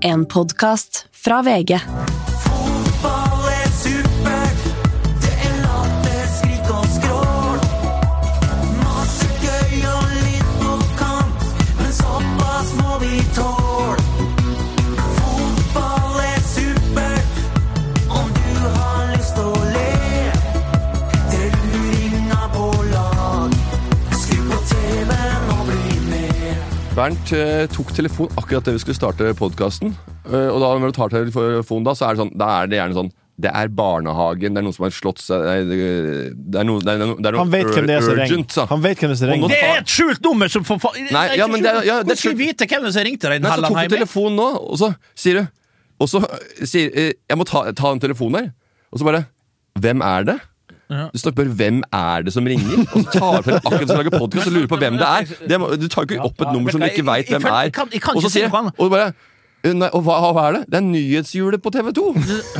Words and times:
En 0.00 0.26
podkast 0.26 1.08
fra 1.12 1.42
VG. 1.42 1.80
Bernt 27.08 27.30
eh, 27.32 27.64
tok 27.72 27.88
telefon 27.96 28.28
akkurat 28.36 28.66
da 28.66 28.74
vi 28.74 28.80
skulle 28.82 28.96
starte 28.98 29.30
podkasten. 29.38 29.94
og 30.28 30.58
da 30.60 30.68
når 30.76 30.90
du 30.90 30.96
tar 30.98 31.08
telefonen, 31.08 31.86
da, 31.86 31.94
så 31.96 32.04
er 32.04 32.16
det 32.18 32.20
sånn 32.20 32.32
Da 32.36 32.48
er 32.60 32.68
det 32.68 32.76
gjerne 32.82 32.96
sånn 32.98 33.10
det 33.38 33.52
er 33.54 33.68
barnehagen, 33.70 34.50
det 34.50 34.58
er 34.58 34.64
noen 34.66 34.74
som 34.74 34.82
har 34.82 34.90
slått 34.90 35.20
seg 35.22 35.68
Det 35.70 35.76
det 35.78 36.58
er 36.58 36.64
noe, 36.66 36.80
det 36.82 36.90
er 36.90 36.98
noe, 36.98 37.14
det 37.22 37.28
er 37.30 37.36
noe 37.36 37.42
Han 37.44 37.52
vet 37.52 37.68
hvem 37.70 37.86
det 37.86 37.94
er 37.94 38.02
som 38.02 38.16
ringer. 38.18 38.66
Han 38.72 38.80
vet 38.82 38.98
hvem 39.04 39.12
det 39.14 39.28
er. 39.28 39.44
Det 39.52 39.60
er 39.62 39.78
et 39.84 39.92
skjult 39.94 40.24
nummer 40.26 40.50
som 40.50 40.64
for 40.66 40.82
faen 40.82 41.06
Nei, 41.14 41.22
ja, 41.38 41.46
men 41.46 41.62
det 41.62 41.70
er- 41.70 41.86
ja, 41.86 42.00
det 42.02 42.18
er 42.18 42.18
Hvordan 42.18 42.18
skal 42.18 42.32
skjult- 42.34 42.42
vite 42.42 42.66
hvem 42.66 42.88
som 42.90 43.06
ringte 43.06 43.30
deg? 43.30 43.42
Nei, 43.46 43.52
så 43.54 43.62
tok 43.62 43.78
du 43.78 43.94
telefonen 43.94 44.36
nå, 44.42 44.48
og 44.58 44.76
så 44.82 44.90
sier 45.14 45.38
du 45.38 45.46
Og 46.02 46.10
så 46.10 46.20
sier 46.66 46.90
eh, 46.92 47.12
Jeg 47.30 47.38
må 47.38 47.46
ta, 47.46 47.62
ta 47.72 47.94
den 47.94 48.02
telefonen 48.02 48.40
her. 48.42 48.50
Og 48.92 48.98
så 49.00 49.06
bare 49.06 49.22
Hvem 49.78 50.02
er 50.02 50.24
det? 50.32 50.36
Du 50.88 51.18
spør 51.20 51.50
hvem 51.52 51.82
er 51.92 52.22
det 52.24 52.32
som 52.32 52.46
ringer, 52.48 52.84
og 52.94 53.02
så 53.04 53.18
tar 53.18 53.42
du 53.44 53.50
akkurat 53.58 53.88
som 53.90 53.98
lager 54.00 54.14
podkast 54.14 54.48
og 54.48 54.54
lurer 54.56 54.70
på 54.70 54.78
hvem 54.80 54.96
det 55.00 55.08
er. 55.08 55.32
Det 55.50 55.58
du 55.82 55.88
tar 55.92 56.06
jo 56.06 56.08
ikke 56.08 56.24
opp 56.24 56.46
et 56.46 56.54
nummer 56.54 56.72
som 56.72 56.80
du 56.80 56.88
ikke 56.88 57.04
veit 57.04 57.28
hvem 57.28 57.44
er. 57.50 57.72
Og 58.14 58.22
så 58.24 58.30
sier 58.32 58.48
Og 58.78 58.88
bare 58.94 59.10
«Eh, 59.10 59.26
Nei, 59.66 59.88
og 59.90 60.04
hva, 60.06 60.16
hva 60.30 60.42
er 60.48 60.54
det? 60.54 60.60
Det 60.70 60.78
er 60.78 60.84
nyhetshjulet 60.86 61.62
på 61.62 61.72
TV 61.74 61.88
2! 61.96 62.02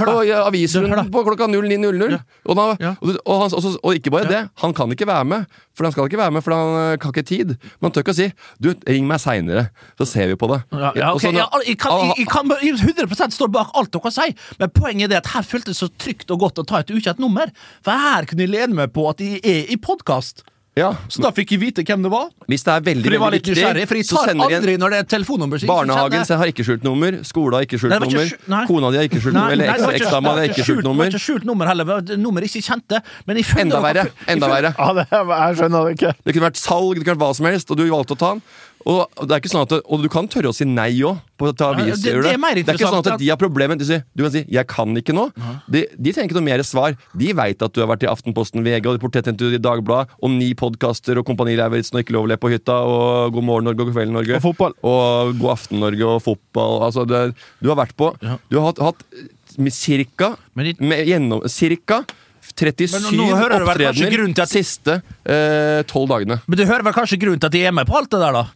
Og 0.03 0.25
ja, 0.27 0.41
Og 0.43 0.49
avisrunden 0.51 1.11
på 1.15 1.23
klokka 1.29 1.47
09.00. 1.47 2.17
Og, 2.51 2.59
Ja. 2.83 2.95
og, 3.01 3.15
og, 3.25 3.55
og, 3.55 3.69
og 3.87 3.95
ikke 3.95 4.11
bare 4.11 4.27
det, 4.29 4.41
han 4.63 4.75
kan 4.75 4.91
ikke 4.91 5.07
være 5.07 5.29
med. 5.31 5.47
For 5.79 5.87
han 5.87 5.95
skal 5.95 6.11
ikke 6.11 6.19
være 6.19 6.35
med, 6.35 6.43
for 6.43 6.57
han 6.57 6.75
eh, 6.75 6.99
har 6.99 7.13
ikke 7.15 7.23
tid. 7.23 7.55
Men 7.79 7.87
han 7.89 7.95
tør 7.95 8.03
ikke 8.03 8.17
å 8.17 8.19
si 8.19 8.29
'du, 8.59 8.73
ring 8.89 9.07
meg 9.07 9.23
seinere', 9.23 9.69
så 9.95 10.09
ser 10.11 10.27
vi 10.33 10.35
på 10.35 10.51
det. 10.51 10.61
Ja, 10.75 10.91
ja, 10.97 11.11
Og 11.15 11.21
ok, 11.21 11.23
så 11.23 11.33
ja, 11.39 11.47
jeg, 11.67 11.79
kan, 11.79 11.93
jeg, 12.03 12.19
jeg 12.19 12.29
kan 12.35 12.51
100 12.51 13.31
står 13.39 13.53
bak 13.55 13.71
alt 13.79 13.93
dere 13.95 14.11
sier, 14.11 14.35
men 14.59 14.75
poenget 14.75 15.13
er 15.13 15.23
at 15.23 15.31
her 15.37 15.47
føltes 15.47 15.79
det 15.79 15.79
så 15.79 15.89
trygt 16.03 16.31
og 16.35 16.41
godt 16.41 16.59
å 16.59 16.67
ta 16.67 16.83
et 16.83 16.91
ukjent 16.91 17.23
nummer. 17.23 17.47
For 17.87 17.95
her 17.95 18.27
kunne 18.27 18.43
jeg 18.43 18.51
lene 18.57 18.75
meg 18.75 18.91
på 18.97 19.07
at 19.11 19.23
jeg 19.23 19.39
er 19.45 19.71
i 19.71 19.79
podkast. 19.79 20.43
Ja, 20.79 20.91
Så 21.11 21.21
da 21.25 21.31
fikk 21.35 21.53
jeg 21.57 21.61
vite 21.61 21.83
hvem 21.85 22.05
det 22.07 22.11
var. 22.13 22.29
Hvis 22.49 22.63
det 22.65 22.73
er 22.75 22.85
veldig, 22.87 23.05
For 23.05 23.15
jeg 23.17 23.21
var 23.21 23.33
veldig 23.33 23.41
litt 23.43 23.51
nysgjerrig, 23.53 23.85
for 23.91 23.99
jeg 23.99 24.07
tar 24.09 24.31
aldri 24.47 24.77
når 24.81 24.95
det 24.95 24.99
er 25.03 25.09
telefonnummer. 25.13 25.59
så 25.63 25.67
Barnehagen 25.69 26.25
har 26.43 26.53
ikke 26.53 26.65
skjult 26.69 26.85
nummer, 26.87 27.19
skolen 27.29 27.59
har 27.59 27.67
ikke 27.67 27.79
skjult 27.83 27.93
Nei, 27.93 27.99
det 27.99 28.09
nummer, 28.09 28.25
ikke 28.25 28.39
skjult- 28.39 28.67
kona 28.71 28.91
di 28.95 28.97
har 29.01 29.09
ikke 29.11 29.21
skjult 29.25 29.35
nummer, 29.39 29.53
eller 29.53 29.67
det 29.67 30.01
eksdama 30.01 30.35
di 30.35 30.41
har 30.45 30.49
ikke 30.53 30.67
skjult 30.69 30.79
Det 30.83 30.89
nummer. 30.89 31.05
var 31.05 31.13
ikke 31.13 31.25
skjult 31.27 31.45
nummer 31.51 31.67
heller, 31.73 32.01
det 32.09 32.19
nummer 32.19 32.41
ikke 32.49 32.63
kjente. 32.65 33.03
Men 33.27 33.37
jeg 33.43 33.47
Enda 33.59 33.81
verre. 33.83 34.07
Enda 34.29 34.47
verre. 34.49 34.75
Ja, 34.79 34.93
det, 34.95 35.07
jeg 35.11 35.57
skjønner 35.59 35.85
det 35.89 35.93
ikke. 35.99 36.15
Det 36.25 36.35
kunne 36.35 36.47
vært 36.49 36.61
salg, 36.63 36.95
det 36.95 37.05
kunne 37.05 37.17
vært 37.19 37.25
hva 37.27 37.35
som 37.35 37.47
helst, 37.51 37.71
og 37.71 37.77
du 37.77 37.85
valgte 37.91 38.15
å 38.15 38.19
ta 38.19 38.33
den. 38.35 38.43
Og, 38.87 39.09
det 39.27 39.35
er 39.35 39.41
ikke 39.43 39.51
sånn 39.51 39.65
at 39.67 39.73
og 39.85 40.03
du 40.03 40.09
kan 40.13 40.29
tørre 40.31 40.51
å 40.53 40.55
si 40.55 40.65
nei 40.65 40.93
òg. 41.03 41.19
Det, 41.79 41.85
det- 42.03 42.13
det 42.23 42.33
er 42.35 42.39
det 42.65 42.73
er 42.73 42.79
ikke 42.79 42.89
sånn 42.93 42.99
at 43.15 43.19
de 43.19 43.29
har 43.29 43.37
problemer. 43.41 43.77
Du, 43.79 43.85
du 43.85 44.23
kan 44.23 44.31
si 44.33 44.45
'jeg 44.45 44.67
kan 44.67 44.95
ikke 44.97 45.13
nå'. 45.15 45.33
De, 45.71 45.87
de 45.99 46.13
trenger 46.13 46.29
ikke 46.31 46.39
noe 46.39 46.45
mer 46.49 46.63
svar. 46.63 46.97
De 47.17 47.33
veit 47.33 47.63
at 47.63 47.73
du 47.73 47.81
har 47.81 47.89
vært 47.89 48.03
i 48.03 48.11
Aftenposten, 48.11 48.63
VG 48.65 48.87
og 48.87 49.01
Portrettintervjuet 49.01 49.59
i 49.59 49.63
Dagbladet, 49.63 50.09
og 50.23 50.31
ni 50.31 50.55
podkaster 50.55 51.19
og 51.19 51.27
Kompani 51.27 51.57
Lauritzen 51.57 51.99
og 51.99 52.05
Ikke 52.05 52.13
lov 52.15 52.25
å 52.25 52.29
le 52.29 52.37
på 52.37 52.51
hytta 52.51 52.85
og 52.85 53.33
God 53.33 53.45
morgen 53.45 53.65
Norge 53.65 53.81
og 53.81 53.87
God 53.87 53.95
kveld 53.95 54.13
Norge. 54.13 54.37
Og 54.37 54.43
fotball. 54.43 54.73
Og 54.83 55.39
God 55.39 55.51
aften 55.51 55.81
Norge 55.81 56.05
og 56.05 56.23
fotball. 56.23 56.83
Altså, 56.87 57.07
det, 57.07 57.35
du 57.63 57.69
har 57.69 57.77
vært 57.77 57.97
på 57.97 58.15
Du 58.51 58.59
har 58.61 58.73
hatt, 58.73 58.79
hatt 58.79 59.05
med 59.59 59.73
cirka, 59.73 60.37
med 60.55 60.77
gjennom, 61.07 61.43
cirka 61.49 62.05
37 62.55 62.93
Men 62.93 63.03
nå 63.19 63.27
opptredener 63.69 64.35
de 64.35 64.47
siste 64.47 65.03
tolv 65.03 65.35
eh, 65.35 65.83
tolv 65.89 66.09
dagene. 66.09 66.41
Men 66.47 66.59
du 66.59 66.65
hører 66.65 66.83
vel 66.87 66.97
kanskje 66.97 67.19
grunnen 67.21 67.41
til 67.41 67.47
at 67.51 67.53
de 67.53 67.65
er 67.67 67.73
med 67.73 67.87
på 67.89 67.97
alt 67.99 68.11
det 68.11 68.21
der, 68.23 68.33
da? 68.33 68.47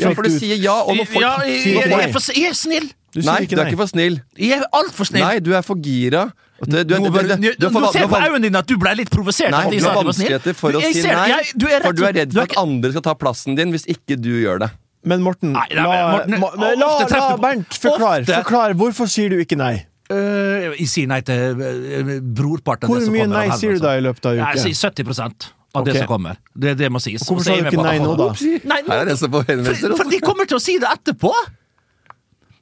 Ja, 0.00 0.12
for 0.16 0.26
du 0.26 0.32
sier 0.34 0.56
ja, 0.60 0.76
og 0.82 0.96
når 0.98 1.08
folk 1.10 1.24
ja, 1.24 1.34
jeg, 1.46 1.60
sier 1.62 1.78
jeg, 1.80 1.90
jeg, 1.90 2.08
er 2.08 2.14
for- 2.14 2.40
jeg 2.40 2.50
er 2.50 2.58
snill! 2.58 2.88
Du 3.16 3.22
Nei, 3.24 3.36
ikke 3.46 3.56
du 3.56 3.60
er 3.60 3.64
nei. 3.64 3.70
ikke 3.72 3.80
for 3.80 3.88
snill. 3.88 4.18
Jeg 4.36 4.58
er 4.58 4.66
altfor 4.76 5.08
snill. 5.08 5.24
Nei, 5.24 5.38
du 5.40 5.54
er 5.56 5.62
for 5.64 5.80
gira. 5.80 6.26
Du, 6.60 6.72
du, 6.72 6.82
du, 6.84 6.96
du, 6.96 7.20
du, 7.36 7.48
du, 7.60 7.86
ser 7.92 8.08
på 8.08 8.16
øynene 8.16 8.48
dine 8.48 8.60
at 8.60 8.68
du 8.68 8.76
ble 8.80 8.92
litt 8.96 9.10
provosert. 9.12 9.52
Nei, 9.52 9.76
du 9.76 9.84
har 9.84 9.96
vanskeligheter 9.96 10.56
for 10.56 10.76
å 10.76 10.80
si 10.84 11.04
nei, 11.04 11.40
for 11.52 11.96
du 11.96 12.04
er 12.08 12.16
redd 12.16 12.32
for 12.36 12.44
at 12.44 12.56
andre 12.60 12.92
skal 12.94 13.04
ta 13.04 13.16
plassen 13.16 13.56
din 13.58 13.72
hvis 13.74 13.84
ikke 13.92 14.18
du 14.20 14.32
gjør 14.40 14.64
det. 14.64 14.70
Men 15.06 15.22
Morten, 15.22 15.52
Nei, 15.54 15.66
nei, 15.76 15.84
Morten, 15.86 16.34
la, 16.34 16.72
la, 16.74 16.88
la, 17.06 17.18
la 17.30 17.36
Bernt 17.38 17.76
forklare. 17.78 18.24
Forklar, 18.26 18.74
hvorfor 18.78 19.06
sier 19.10 19.30
du 19.30 19.38
ikke 19.38 19.58
nei? 19.60 19.76
Uh, 20.06 20.72
jeg 20.78 20.88
sier 20.90 21.10
nei 21.10 21.18
til 21.26 21.58
uh, 21.58 22.10
brorparten 22.38 22.86
Hvor 22.86 23.02
mye 23.10 23.26
nei 23.26 23.48
sier 23.58 23.74
du 23.74 23.82
da 23.82 23.96
i 23.98 24.02
løpet 24.04 24.28
av 24.30 24.38
uka? 24.38 24.52
sier 24.62 24.76
70 24.78 25.48
av 25.76 25.84
det 25.86 25.94
Ok. 25.94 26.00
som 26.02 26.08
kommer. 26.14 26.40
Det, 26.56 26.74
det 26.80 26.88
må 26.92 27.00
sies. 27.04 27.22
Hvorfor 27.28 27.44
sa 27.46 27.54
er 27.58 27.66
du 27.68 27.70
ikke 27.74 27.84
nei 27.86 27.98
nå, 28.02 28.16
da? 28.18 28.30
Nei, 28.72 28.80
nå- 28.82 28.90
Her 28.94 29.04
er 29.04 29.10
det 29.12 29.18
som 29.20 29.32
henvendelser. 29.36 29.92
for, 29.92 30.02
for 30.02 30.10
de 30.16 30.20
kommer 30.24 30.48
til 30.50 30.58
å 30.58 30.62
si 30.66 30.78
det 30.82 30.88
etterpå! 30.90 31.32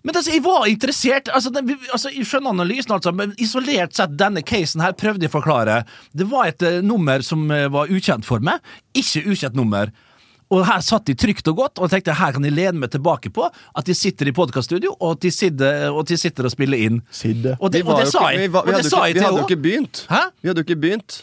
Men 0.05 0.19
altså, 0.21 0.35
jeg 0.35 0.43
var 0.45 0.67
interessert 0.69 1.31
altså, 1.33 1.49
den, 1.55 1.71
altså, 1.89 2.11
Jeg 2.13 2.27
skjønner 2.29 2.53
analysen, 2.53 2.93
altså, 2.93 3.13
men 3.17 3.31
isolert 3.41 3.95
sett 3.97 4.13
denne 4.21 4.43
casen 4.45 4.83
her 4.85 4.93
prøvde 5.01 5.25
jeg 5.25 5.33
å 5.33 5.37
forklare. 5.39 5.79
Det 6.13 6.27
var 6.29 6.51
et 6.51 6.61
uh, 6.67 6.83
nummer 6.85 7.25
som 7.25 7.47
uh, 7.49 7.69
var 7.73 7.89
ukjent 7.89 8.27
for 8.29 8.45
meg. 8.45 8.61
Ikke 9.01 9.23
ukjent 9.33 9.57
nummer. 9.57 9.89
Og 10.53 10.61
her 10.69 10.83
satt 10.85 11.07
de 11.09 11.15
trygt 11.17 11.49
og 11.49 11.57
godt, 11.57 11.81
og 11.81 11.89
jeg 11.89 11.95
tenkte 11.97 12.19
her 12.21 12.35
kan 12.37 12.45
jeg 12.45 12.53
lene 12.53 12.83
meg 12.83 12.93
tilbake 12.93 13.31
på 13.33 13.47
at 13.49 13.89
de 13.89 13.95
sitter 13.97 14.29
i 14.29 14.35
podkaststudio, 14.37 14.93
og 15.01 15.17
at 15.17 15.23
de 15.25 15.31
sitter 15.33 15.87
og, 15.89 16.03
de 16.07 16.19
sitter 16.21 16.45
og 16.47 16.53
spiller 16.53 16.83
inn. 16.85 17.01
Sidde. 17.11 17.57
Og 17.65 17.73
det, 17.73 17.81
og 17.89 17.97
det 18.03 18.11
sa 18.13 18.27
jeg. 18.29 18.45
Vi, 18.45 18.51
var- 18.53 18.69
vi 18.69 18.75
hadde, 18.77 18.91
ikke, 18.93 19.15
vi 19.17 19.25
hadde 19.25 19.41
jo 19.41 19.47
ikke 19.49 19.63
begynt. 19.65 20.03
Hæ? 20.13 20.21
Vi 20.45 20.53
hadde 20.53 20.61
jo 20.61 20.67
ikke 20.69 20.81
begynt. 20.85 21.17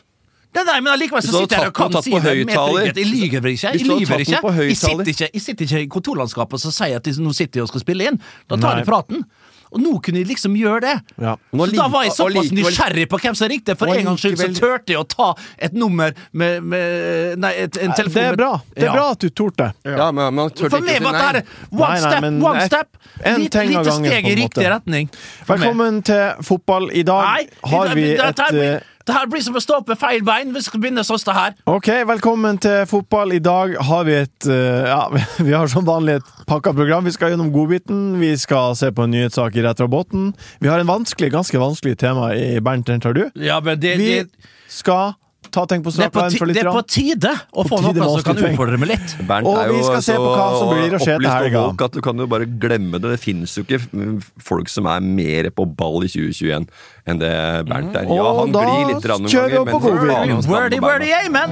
Nei, 0.52 0.64
nei, 0.68 0.80
men 0.84 0.92
allikevel 0.94 1.24
så 1.24 1.32
sitter 1.46 1.62
jeg 1.64 1.72
og 1.72 1.78
kan 1.78 1.94
si 2.04 2.12
det 2.12 2.34
med 2.46 2.56
trygghet. 2.56 2.98
Jeg 3.00 3.08
lyver 3.08 3.54
ikke. 3.54 3.72
Jeg 3.72 3.86
lyver 3.88 4.26
ikke. 4.26 4.42
Jeg 4.68 4.78
sitter 4.82 5.14
ikke, 5.14 5.30
jeg 5.34 5.42
sitter 5.46 5.70
ikke 5.70 5.84
i 5.86 5.92
kontorlandskapet 6.00 6.60
og 6.60 6.66
så 6.66 6.74
sier 6.76 7.00
at 7.00 7.08
nå 7.24 7.32
sitter 7.38 7.62
jeg 7.62 7.70
og 7.70 7.72
skal 7.72 7.86
spille 7.86 8.12
inn. 8.12 8.20
Da 8.52 8.58
tar 8.60 8.76
Nei. 8.76 8.82
jeg 8.84 8.90
praten. 8.92 9.24
Og 9.72 9.80
nå 9.80 9.94
kunne 10.04 10.20
jeg 10.20 10.28
liksom 10.28 10.52
gjøre 10.60 10.82
det. 10.84 10.94
Ja. 11.24 11.38
Så 11.56 11.68
da 11.72 11.86
var 11.88 12.04
jeg 12.04 12.12
såpass 12.12 12.50
likevel- 12.50 12.66
nysgjerrig 12.68 13.06
på 13.08 13.20
hvem 13.24 13.38
som 13.40 13.48
ringte. 13.48 13.76
For 13.80 13.88
en 13.88 14.04
gangs 14.10 14.20
skyld 14.20 14.36
så 14.42 14.50
turte 14.58 14.92
jeg 14.92 15.00
å 15.00 15.06
ta 15.08 15.30
et 15.58 15.72
nummer 15.72 16.12
med, 16.36 16.60
med 16.68 17.40
Nei, 17.40 17.54
et, 17.56 17.78
en 17.80 17.94
telefon 17.96 18.20
Det 18.20 18.26
er 18.34 18.36
bra. 18.36 18.52
Det 18.76 18.84
er 18.84 18.90
Ja. 18.90 18.98
bra 18.98 19.06
at 19.16 19.20
du 19.24 19.30
torde. 19.30 19.70
Ja, 19.88 20.12
men 20.12 20.34
man 20.36 20.50
turte 20.52 20.70
For 20.76 20.84
ikke 20.84 20.98
si 20.98 21.00
nei. 21.00 21.12
det 21.14 21.22
her 21.24 21.44
one 21.72 21.80
Nei, 21.80 21.88
nei, 21.88 22.12
step, 22.12 22.24
one 22.44 22.58
nei, 22.60 22.68
step. 22.68 22.98
en 23.24 23.40
Lite, 23.40 23.64
lite 23.72 23.84
gangen, 23.88 24.12
steg 24.12 24.28
i 24.28 24.36
riktig 24.44 24.68
retning. 24.76 25.10
Velkommen 25.48 26.04
til 26.04 26.44
fotball. 26.44 26.92
I 26.92 27.04
dag 27.08 27.48
har 27.72 27.96
vi 27.96 28.10
et 28.12 28.91
det 29.12 29.18
her 29.18 29.28
blir 29.28 29.44
som 29.44 29.58
å 29.60 29.62
stå 29.62 29.82
på 29.84 29.96
feil 30.00 30.24
bein. 30.24 30.54
Vi 30.56 30.64
skal 30.64 30.80
begynne 30.80 31.04
sånn 31.04 31.36
her. 31.36 31.56
Ok, 31.70 31.90
velkommen 32.08 32.60
til 32.64 32.86
fotball. 32.88 33.34
I 33.36 33.42
dag 33.44 33.76
har 33.90 34.06
vi 34.08 34.16
et 34.22 34.48
eh, 34.48 34.88
Ja, 34.88 35.02
vi 35.48 35.52
har 35.52 35.68
som 35.72 35.88
vanlig 35.88 36.22
et 36.22 36.30
pakka 36.48 36.72
program. 36.78 37.04
Vi 37.08 37.14
skal 37.16 37.34
gjennom 37.34 37.52
godbiten. 37.52 38.22
Vi 38.22 38.32
skal 38.40 38.78
se 38.80 38.92
på 38.96 39.06
en 39.06 39.12
nyhetssak 39.12 39.58
i 39.60 39.66
Rett 39.66 39.84
båten. 39.92 40.32
Vi 40.64 40.72
har 40.72 40.80
en 40.80 40.88
vanskelig, 40.88 41.34
ganske 41.34 41.60
vanskelig 41.60 41.98
tema 42.00 42.32
i 42.38 42.62
Bernt, 42.64 42.88
den 42.88 43.04
tar 43.04 43.18
du. 43.18 43.26
Ja, 43.36 43.60
men 43.60 43.80
det, 43.82 43.98
Vi 44.00 44.12
det, 44.22 44.54
skal 44.72 45.18
ta 45.54 45.66
tenk 45.70 45.84
på 45.86 45.92
det, 45.92 45.98
strak 45.98 46.14
på 46.16 46.22
arm 46.24 46.38
for 46.40 46.50
litt. 46.50 46.58
det 46.58 46.64
er 46.64 46.72
på 46.72 46.84
tide 46.88 47.32
å 47.52 47.66
få 47.68 47.80
noe 47.84 47.94
som 47.98 48.24
kan 48.26 48.42
utfordre 48.42 48.80
meg 48.82 48.94
litt. 48.94 49.16
Bernt 49.28 49.50
Og 49.50 49.60
er 49.60 49.74
vi 49.74 49.82
skal 49.86 50.04
se 50.06 50.16
på 50.20 50.30
hva 50.30 50.48
som 50.58 50.72
blir 50.72 50.96
å 50.96 51.02
skje 51.02 51.18
til 51.18 51.30
helga. 51.30 51.66
At 51.88 51.98
du 51.98 52.02
kan 52.06 52.24
jo 52.24 52.28
bare 52.32 52.48
glemme 52.48 53.02
det. 53.02 53.14
Det 53.16 53.22
finnes 53.22 53.56
jo 53.58 53.66
ikke 53.66 53.82
mm, 53.92 54.18
folk 54.52 54.72
som 54.72 54.90
er 54.92 55.04
mer 55.04 55.52
på 55.56 55.68
ball 55.68 56.08
i 56.08 56.12
2021 56.12 56.70
enn 57.12 57.22
det 57.22 57.34
Bernt 57.68 57.98
er. 57.98 58.08
Ja, 58.08 58.30
han 58.40 58.56
da 58.56 58.66
glir 58.68 58.94
litt 58.94 59.10
rann 59.10 59.26
noen 59.26 59.34
ganger, 59.34 59.66
men 59.66 59.74
godbiten. 59.82 60.08
faen, 60.16 60.52
Wordy, 60.52 60.80
wordy, 60.84 61.12
amen! 61.18 61.50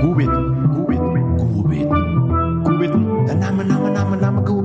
Godbit. 0.00 0.32
Godbit. 0.74 1.04
Godbit. 1.42 1.88
Godbiten. 2.64 3.06
Det 3.26 3.36
er 3.36 3.40
namme, 3.44 3.68
namme, 3.68 3.92
namme, 3.92 4.20
namme 4.22 4.42
god 4.46 4.64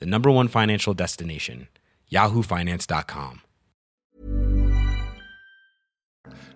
the 0.00 0.06
number 0.06 0.30
one 0.30 0.48
financial 0.48 0.94
destination, 0.94 1.68
yahoofinance.com. 2.12 3.40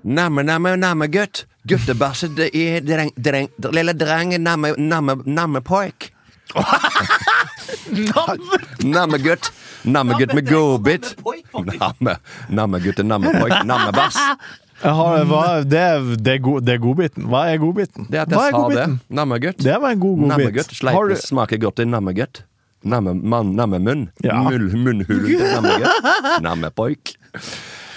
Namme, 0.02 0.42
namme, 0.42 0.76
namme 0.76 1.08
gutt. 1.08 1.46
Guttebæsje, 1.69 2.28
det 2.37 2.50
er 2.56 2.81
dreng, 2.81 3.10
dreng, 3.25 3.48
lille 3.72 3.92
dreng, 3.92 4.32
namme, 4.40 4.72
namme, 4.78 5.16
namme 5.26 5.60
poik. 5.60 6.12
Namme 8.84 9.19
gutt. 9.19 9.50
Namme 9.84 10.16
gutt 10.19 10.34
med 10.34 10.48
godbit. 10.48 11.14
Namme, 11.52 12.16
namme 12.48 12.81
gutt, 12.81 13.04
namme 13.04 13.32
poik, 13.40 13.54
namme 13.69 13.93
bass. 13.93 14.16
Jeg 14.81 14.96
har, 14.96 15.25
hva, 15.28 15.43
det, 15.69 15.81
er, 15.81 16.06
det, 16.16 16.34
er 16.38 16.40
go, 16.40 16.54
det 16.64 16.78
er 16.78 16.81
godbiten. 16.81 17.26
Hva 17.28 17.43
er 17.52 17.60
godbiten? 17.60 18.06
Det 18.08 18.22
at 18.22 18.31
Hva 18.32 18.46
jeg 18.46 18.54
er 18.54 18.56
sa 18.56 18.60
det. 18.62 18.62
godbiten? 18.64 18.94
Namme 19.20 19.36
gutt. 19.43 19.60
Det 19.60 19.76
var 19.82 19.93
en 19.93 20.00
god 20.00 20.22
godbit. 20.25 20.72
Sleipe 20.81 21.19
smaker 21.20 21.60
godt 21.60 21.84
i 21.84 21.88
namme 21.88 22.16
gutt. 22.82 23.56
Namme. 23.56 24.09
Ja. 24.25 24.41
Mull, 24.43 24.71
munnhulen 24.73 25.27
til 25.27 26.43
namme 26.43 26.71
gutt. 26.71 26.75
Poik. 26.81 27.17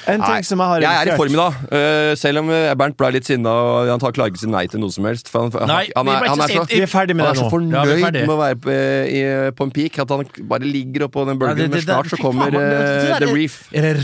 En 0.03 0.19
ting 0.19 0.43
som 0.43 0.59
jeg 0.59 0.67
har 0.67 0.83
Jeg 0.83 1.07
er 1.07 1.13
i 1.13 1.17
form 1.17 1.31
i 1.31 1.37
dag, 1.39 1.59
eh, 1.71 2.13
selv 2.19 2.41
om 2.41 2.49
eh, 2.51 2.73
Bernt 2.75 2.97
ble 2.99 3.09
litt 3.15 3.27
sinna 3.27 3.51
og 3.53 3.91
han 3.91 4.01
tar 4.01 4.11
klarer 4.15 4.33
ikke 4.33 4.41
si 4.41 4.49
nei 4.51 4.65
til 4.67 4.81
noe 4.83 4.91
som 4.91 5.07
helst. 5.07 5.29
For 5.31 5.45
han, 5.45 5.53
han, 5.55 5.71
Nei, 5.71 5.85
han, 5.95 6.09
er, 6.11 6.27
han, 6.27 6.43
er, 6.43 6.51
så. 6.57 6.65
Vi 6.67 6.81
er 6.83 6.91
ferdig 6.91 7.15
med 7.15 7.23
han 7.29 7.37
er 7.37 7.39
så 7.39 7.47
fornøyd 7.53 7.77
Ja, 7.77 8.09
er 8.09 8.17
med 8.27 8.33
å 8.33 8.37
være 8.41 8.59
på, 8.65 8.75
i, 8.75 9.21
på 9.55 9.67
en 9.69 9.73
peak 9.77 9.99
at 10.03 10.11
han 10.11 10.27
bare 10.51 10.67
ligger 10.67 11.07
oppå 11.07 11.23
den 11.29 11.37
Ja, 11.39 11.39
det- 11.39 11.45
bølgen. 11.45 11.63
det- 11.63 11.71
Men 11.77 11.85
snart 11.87 12.11
så 12.11 12.19
kommer 12.19 12.51
uh, 12.51 12.59
The 12.59 13.29
er- 13.29 13.33
Reef. 13.33 13.57
Er 13.71 13.87
det, 13.87 14.03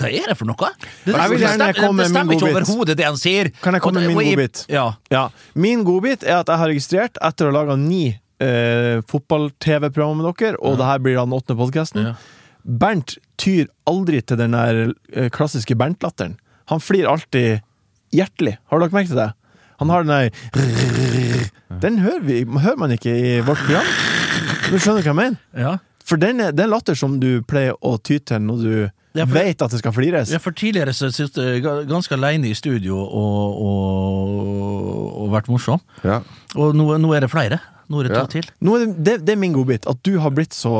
hva 0.00 0.08
er 0.08 0.32
det 0.32 0.38
for 0.40 0.48
noe? 0.48 0.56
Det, 1.04 1.12
det, 1.12 1.12
det 1.12 1.52
stemmer- 1.52 1.96
det 2.00 2.10
stemmer 2.14 2.38
ikke 2.38 2.52
overhodet, 2.54 2.96
det 2.96 3.04
han 3.10 3.20
sier. 3.20 3.52
Kan 3.60 3.76
jeg 3.76 3.84
komme 3.84 4.00
med 4.06 4.16
min 4.16 4.32
godbit? 4.32 4.64
Ja. 4.72 4.94
Ja. 5.12 5.28
Min 5.54 5.84
godbit 5.84 6.24
er 6.24 6.40
at 6.40 6.48
jeg 6.48 6.64
har 6.64 6.72
registrert, 6.72 7.20
etter 7.20 7.50
å 7.50 7.52
ha 7.52 7.60
laga 7.60 7.76
ni 7.76 8.16
eh, 8.42 8.98
fotball-TV-programmet 9.10 10.22
med 10.24 10.34
dere, 10.40 10.58
og 10.60 10.76
det 10.80 10.86
her 10.88 10.98
blir 11.04 11.16
da 11.18 11.24
den 11.28 11.36
åttende 11.38 11.60
podkasten 11.60 12.02
Ja. 12.10 12.14
Bernt 12.66 13.12
tyr 13.38 13.68
aldri 13.86 14.18
til 14.26 14.36
den 14.40 14.50
der 14.56 14.92
eh, 15.14 15.28
klassiske 15.30 15.76
Bernt-latteren. 15.78 16.34
Han 16.72 16.80
flir 16.82 17.06
alltid 17.06 17.60
hjertelig. 18.12 18.56
Har 18.72 18.80
dere 18.82 18.90
merket 18.96 19.14
det? 19.14 19.28
Han 19.78 19.90
har 19.92 20.02
den 20.02 20.10
der 20.10 21.80
Den 21.80 21.98
hører, 22.02 22.20
vi, 22.26 22.40
hører 22.44 22.76
man 22.80 22.90
ikke 22.96 23.12
i 23.14 23.40
vårt 23.46 23.58
program. 23.62 23.86
Du 24.70 24.78
skjønner 24.80 25.02
hva 25.04 25.12
jeg 25.12 25.18
mener? 25.20 25.38
Ja. 25.54 25.76
For 26.06 26.16
den 26.22 26.40
er, 26.42 26.52
er 26.54 26.68
latter 26.70 26.94
som 26.98 27.18
du 27.22 27.42
pleier 27.46 27.74
å 27.84 27.96
ty 28.02 28.18
til 28.18 28.42
når 28.46 28.62
du 28.62 28.74
Ja, 29.16 29.24
for- 29.24 29.34
vet 29.38 29.62
at 29.62 29.70
det 29.72 29.78
skal 29.80 29.94
flires. 29.96 30.30
Ja, 30.34 30.38
for 30.42 30.50
tidligere 30.54 30.92
så 30.94 31.08
sitter 31.14 31.54
jeg 31.54 31.62
ganske 31.88 32.14
alene 32.18 32.50
i 32.50 32.54
studio 32.58 32.98
og, 32.98 33.62
og, 33.62 35.22
og 35.22 35.30
vært 35.34 35.48
morsom. 35.50 35.80
Ja. 36.04 36.20
Og 36.56 36.74
nå, 36.76 36.90
nå 37.02 37.14
er 37.16 37.24
det 37.26 37.30
flere. 37.32 37.60
Det 37.88 38.10
to 38.10 38.18
Ja. 38.18 38.26
til. 38.26 38.46
Nå 38.60 38.74
er 38.74 38.78
det, 38.86 39.04
det, 39.04 39.14
det 39.26 39.32
er 39.36 39.36
min 39.38 39.52
godbit. 39.54 39.86
At 39.86 40.02
du 40.02 40.18
har 40.18 40.30
blitt 40.30 40.52
så 40.54 40.72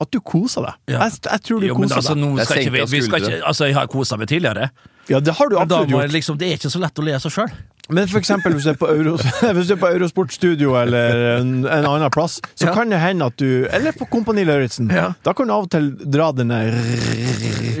At 0.00 0.10
du 0.14 0.20
koser 0.20 0.62
deg. 0.62 0.74
Ja. 0.94 1.04
Jeg, 1.08 1.18
jeg 1.26 1.40
tror 1.42 1.60
du 1.60 1.66
Jo, 1.66 1.74
men 1.78 1.88
koser 1.88 1.96
altså, 1.96 2.14
deg. 2.14 2.22
nå 2.22 2.28
Jeg 2.38 2.46
ikke 2.46 2.54
senker 2.54 2.90
vi 2.94 3.00
skal 3.02 3.22
ikke, 3.22 3.40
altså, 3.46 3.64
Jeg 3.66 3.74
har 3.74 3.86
kosa 3.86 4.16
meg 4.16 4.28
tidligere, 4.28 4.68
Ja, 5.08 5.20
det 5.20 5.34
har 5.36 5.48
du 5.52 5.58
absolutt 5.58 5.90
gjort. 5.90 6.12
liksom, 6.12 6.38
det 6.40 6.48
er 6.48 6.58
ikke 6.58 6.70
så 6.72 6.80
lett 6.80 6.98
å 6.98 7.04
le 7.04 7.14
av 7.14 7.20
seg 7.20 7.32
sjøl. 7.32 7.52
Men 7.92 8.06
for 8.08 8.16
eksempel 8.16 8.54
hvis 8.56 8.64
du 8.64 8.70
er 8.70 8.78
på, 8.80 8.88
Euros, 8.88 9.20
du 9.42 9.72
er 9.74 9.76
på 9.76 9.88
Eurosportstudio 9.92 10.72
eller 10.80 11.18
en, 11.36 11.50
en 11.68 11.84
annen 11.84 12.08
plass, 12.14 12.38
så 12.56 12.70
Ja. 12.70 12.72
kan 12.72 12.88
det 12.88 12.96
hende 13.02 13.26
at 13.28 13.36
du 13.36 13.66
Eller 13.68 13.92
på 13.92 14.06
Kompani 14.08 14.40
Lauritzen. 14.48 14.88
Ja. 14.88 15.10
Da 15.22 15.34
kan 15.36 15.46
du 15.46 15.52
av 15.52 15.66
og 15.66 15.70
til 15.74 15.90
dra 16.08 16.30
den 16.32 16.48
der 16.48 16.72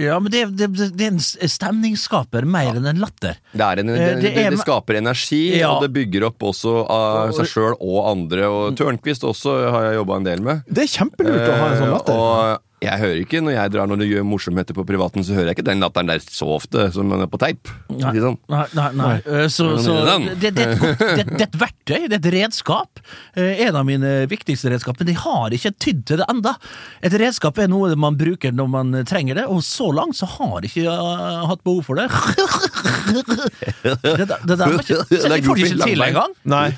Ja, 0.04 0.18
men 0.20 0.28
det, 0.34 0.42
det, 0.58 0.68
det 0.92 1.06
er 1.06 1.14
en 1.14 1.22
stemningsskaper 1.48 2.44
mer 2.44 2.74
enn 2.76 2.84
en 2.90 3.00
latter. 3.00 3.38
Det, 3.54 3.64
er 3.64 3.80
en, 3.80 3.86
det, 3.94 3.96
Eh, 4.04 4.14
det, 4.20 4.34
det 4.34 4.44
er- 4.44 4.50
det 4.50 4.60
skaper 4.60 4.98
energi, 5.00 5.40
Ja. 5.62 5.70
og 5.72 5.82
det 5.86 5.92
bygger 5.96 6.26
opp 6.28 6.42
også 6.52 6.74
av 6.90 7.32
seg 7.38 7.48
sjøl 7.48 7.76
og 7.80 7.98
andre. 8.12 8.44
Og 8.50 8.76
Tørnquist 8.76 9.24
også 9.24 9.56
har 9.72 9.88
jeg 9.88 9.98
jobba 10.02 10.16
en 10.20 10.24
del 10.28 10.42
med. 10.44 10.62
Det 10.68 10.84
er 10.84 10.92
kjempelurt 10.98 11.48
å 11.48 11.56
ha 11.62 11.66
en 11.72 11.78
sånn 11.80 11.88
Eh, 11.88 11.94
latter. 11.96 12.12
Og 12.12 12.60
jeg 12.84 13.00
hører 13.00 13.18
ikke, 13.24 13.40
når 13.44 13.54
jeg 13.56 13.72
drar 13.74 13.88
når 13.90 14.00
du 14.00 14.04
gjør 14.08 14.24
morsomheter 14.28 14.76
på 14.76 14.84
privaten, 14.88 15.24
så 15.26 15.34
hører 15.36 15.50
jeg 15.50 15.56
ikke 15.58 15.66
den 15.70 15.80
latteren 15.84 16.10
der 16.12 16.22
så 16.24 16.48
ofte 16.56 16.86
som 16.94 17.10
den 17.12 17.24
er 17.24 17.30
på 17.32 17.40
teip. 17.42 17.70
Nei, 17.90 18.12
sånn? 18.22 18.38
nei, 18.52 18.64
nei, 18.78 18.88
nei. 19.00 19.10
Eh, 19.24 19.46
Så, 19.52 19.66
så 19.82 19.96
det, 20.40 20.50
det, 20.54 20.64
er 20.64 20.72
et 20.74 20.82
godt, 20.82 21.04
det, 21.04 21.24
det 21.30 21.40
er 21.40 21.48
et 21.48 21.58
verktøy, 21.64 22.00
det 22.08 22.18
er 22.18 22.20
et 22.20 22.30
redskap. 22.36 23.02
Eh, 23.36 23.62
En 23.66 23.78
av 23.80 23.86
mine 23.88 24.12
viktigste 24.30 24.70
redskap, 24.72 24.98
men 25.00 25.08
de 25.12 25.16
har 25.24 25.54
ikke 25.56 25.72
tydd 25.80 26.04
til 26.10 26.20
det 26.22 26.28
enda. 26.32 26.54
Et 27.04 27.14
redskap 27.24 27.58
er 27.64 27.70
noe 27.72 27.94
man 27.98 28.16
bruker 28.20 28.52
når 28.54 28.68
man 28.74 28.94
trenger 29.08 29.40
det, 29.40 29.46
og 29.50 29.62
så 29.64 29.90
langt 29.94 30.16
så 30.18 30.26
har 30.36 30.60
jeg 30.64 30.70
ikke 30.72 30.92
uh, 30.92 31.44
hatt 31.50 31.64
behov 31.66 31.82
for 31.88 32.00
det. 32.00 32.08
Det, 33.84 34.26
der- 34.28 34.44
det 34.46 34.56
der 34.58 34.64
var 34.70 34.80
ikke, 34.80 34.96
så 35.08 35.28
de 35.28 35.34
jeg 35.36 35.44
får 35.44 35.54
det 35.58 35.66
ikke 35.70 35.88
til 35.88 36.02
engang. 36.06 36.32
Nei. 36.44 36.68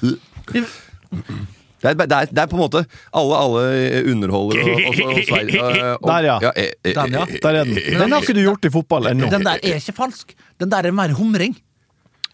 Det 1.82 1.90
er, 1.90 1.98
det, 2.00 2.06
er, 2.16 2.30
det 2.32 2.40
er 2.40 2.48
på 2.48 2.56
en 2.56 2.62
måte 2.62 2.80
Alle, 3.12 3.36
alle 3.36 4.00
underholder 4.12 4.62
og, 4.62 4.70
og, 4.72 5.00
og, 5.04 5.10
og, 5.12 5.50
og, 5.60 5.76
og 6.02 6.08
Der, 6.08 6.28
ja. 6.30 6.36
eh, 6.56 6.70
eh, 6.80 6.94
Den, 6.96 7.18
ja. 7.18 7.26
eh, 7.28 7.38
Der 7.42 7.60
er 7.60 7.68
den. 7.68 7.76
Den 8.00 8.16
har 8.16 8.24
ikke 8.24 8.36
du 8.38 8.42
gjort 8.46 8.64
i 8.64 8.72
fotball 8.72 9.10
ennå. 9.12 9.28
Den 9.32 9.44
der 9.44 9.60
er 9.60 9.80
ikke 9.80 9.96
falsk. 9.96 10.32
Den 10.60 10.72
der 10.72 10.88
er 10.88 10.96
mer 10.96 11.12
humring. 11.18 11.56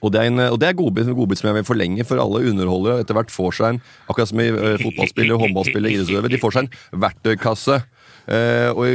Og 0.03 0.11
det 0.11 0.19
er, 0.19 0.31
en, 0.33 0.41
og 0.51 0.57
det 0.59 0.67
er 0.67 0.75
godbit, 0.75 1.07
en 1.07 1.15
godbit 1.15 1.39
som 1.39 1.49
jeg 1.53 1.61
vil 1.61 1.67
forlenge, 1.67 2.05
for 2.07 2.19
alle 2.19 2.41
underholdere 2.51 3.05
etter 3.05 3.15
hvert 3.15 3.31
får 3.31 3.53
seg 3.55 3.77
en 3.77 3.83
Akkurat 4.11 4.31
som 4.33 4.41
i 4.43 4.49
uh, 4.51 4.73
fotballspillere, 4.83 5.39
håndballspillere, 5.45 5.93
idrettsutøvere. 5.95 6.33
De 6.33 6.41
får 6.43 6.57
seg 6.57 6.67
en 6.67 7.05
verktøykasse. 7.05 7.77
Eh, 8.27 8.71
og 8.71 8.87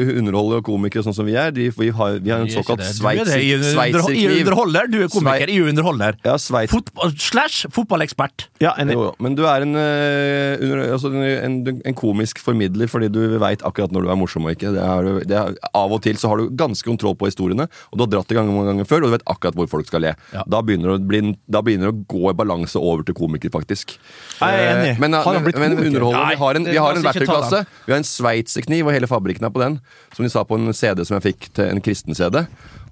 og 0.57 0.63
komikere 0.65 1.03
sånn 1.05 1.15
som 1.15 1.27
vi 1.27 1.35
er, 1.39 1.51
de, 1.55 1.67
vi, 1.75 1.89
har, 1.93 2.19
vi 2.23 2.31
har 2.31 2.43
en 2.43 2.51
såkalt 2.51 2.83
sveitserkniv. 2.85 3.63
Du 3.63 3.81
er 3.81 4.05
det 4.07 4.41
underholder. 4.41 4.89
Du 4.91 4.97
er 5.03 5.11
komiker 5.11 5.51
i 5.51 5.57
underholder. 5.61 6.17
Ja. 6.25 6.37
Fotball, 6.71 7.13
slash 7.19 7.67
fotballekspert. 7.73 8.47
Ja. 8.63 8.73
Jo, 8.87 9.07
jo, 9.07 9.11
men 9.23 9.35
du 9.37 9.43
er 9.49 9.65
en, 9.65 9.75
uh, 9.75 10.63
under, 10.63 10.83
altså 10.95 11.11
en, 11.11 11.57
en, 11.67 11.81
en 11.85 11.97
komisk 11.97 12.39
formidler 12.43 12.89
fordi 12.91 13.09
du 13.13 13.21
veit 13.41 13.63
akkurat 13.67 13.93
når 13.93 14.07
du 14.07 14.11
er 14.13 14.19
morsom 14.19 14.47
og 14.47 14.55
ikke. 14.55 14.71
Det 14.75 14.83
er, 14.83 15.09
det 15.27 15.39
er, 15.39 15.57
av 15.77 15.93
og 15.93 16.01
til 16.05 16.19
så 16.19 16.31
har 16.31 16.41
du 16.41 16.53
ganske 16.57 16.87
kontroll 16.87 17.17
på 17.19 17.29
historiene, 17.29 17.67
og 17.91 17.99
du 17.99 18.05
har 18.05 18.11
dratt 18.15 18.33
i 18.33 18.37
gang 18.37 18.49
mange 18.51 18.71
ganger 18.71 18.89
før, 18.89 19.05
og 19.05 19.11
du 19.11 19.17
vet 19.17 19.27
akkurat 19.29 19.57
hvor 19.59 19.69
folk 19.71 19.89
skal 19.89 20.05
le. 20.07 20.13
Ja. 20.33 20.45
Da, 20.49 20.63
begynner 20.65 20.93
det 20.93 20.97
å 21.01 21.09
bli, 21.11 21.21
da 21.51 21.63
begynner 21.65 21.91
det 21.91 21.95
å 21.95 22.05
gå 22.15 22.31
i 22.31 22.37
balanse 22.37 22.81
over 22.81 23.05
til 23.07 23.17
komiker, 23.17 23.51
faktisk. 23.53 23.97
Jeg 24.39 24.63
er 24.63 24.73
enig. 24.73 24.95
Uh, 24.95 25.03
Men, 25.03 25.19
Har 25.19 25.39
han 25.39 25.45
blitt 25.45 25.59
men 25.59 25.75
komiker? 25.75 25.91
underholder, 25.91 26.23
Nei, 26.23 26.33
vi 26.33 26.41
har 26.43 26.61
en, 26.61 26.69
vi 26.71 26.79
har 26.81 26.95
en 26.95 27.01
oss 27.01 27.09
verktøyklasse. 27.09 27.63
Vi 27.85 27.95
har 27.95 28.01
en 28.01 28.07
sveitserkniv, 28.07 28.87
og 28.87 28.95
hele 28.95 29.09
fabrikken 29.17 29.47
er 29.47 29.53
på 29.53 29.63
den. 29.63 29.79
Som 30.15 30.25
de 30.25 30.31
sa 30.33 30.45
på 30.47 30.57
en 30.57 30.73
CD 30.73 31.03
som 31.05 31.17
jeg 31.17 31.27
fikk 31.31 31.49
til 31.57 31.73
en 31.73 31.83
kristen 31.83 32.17
CD. 32.17 32.45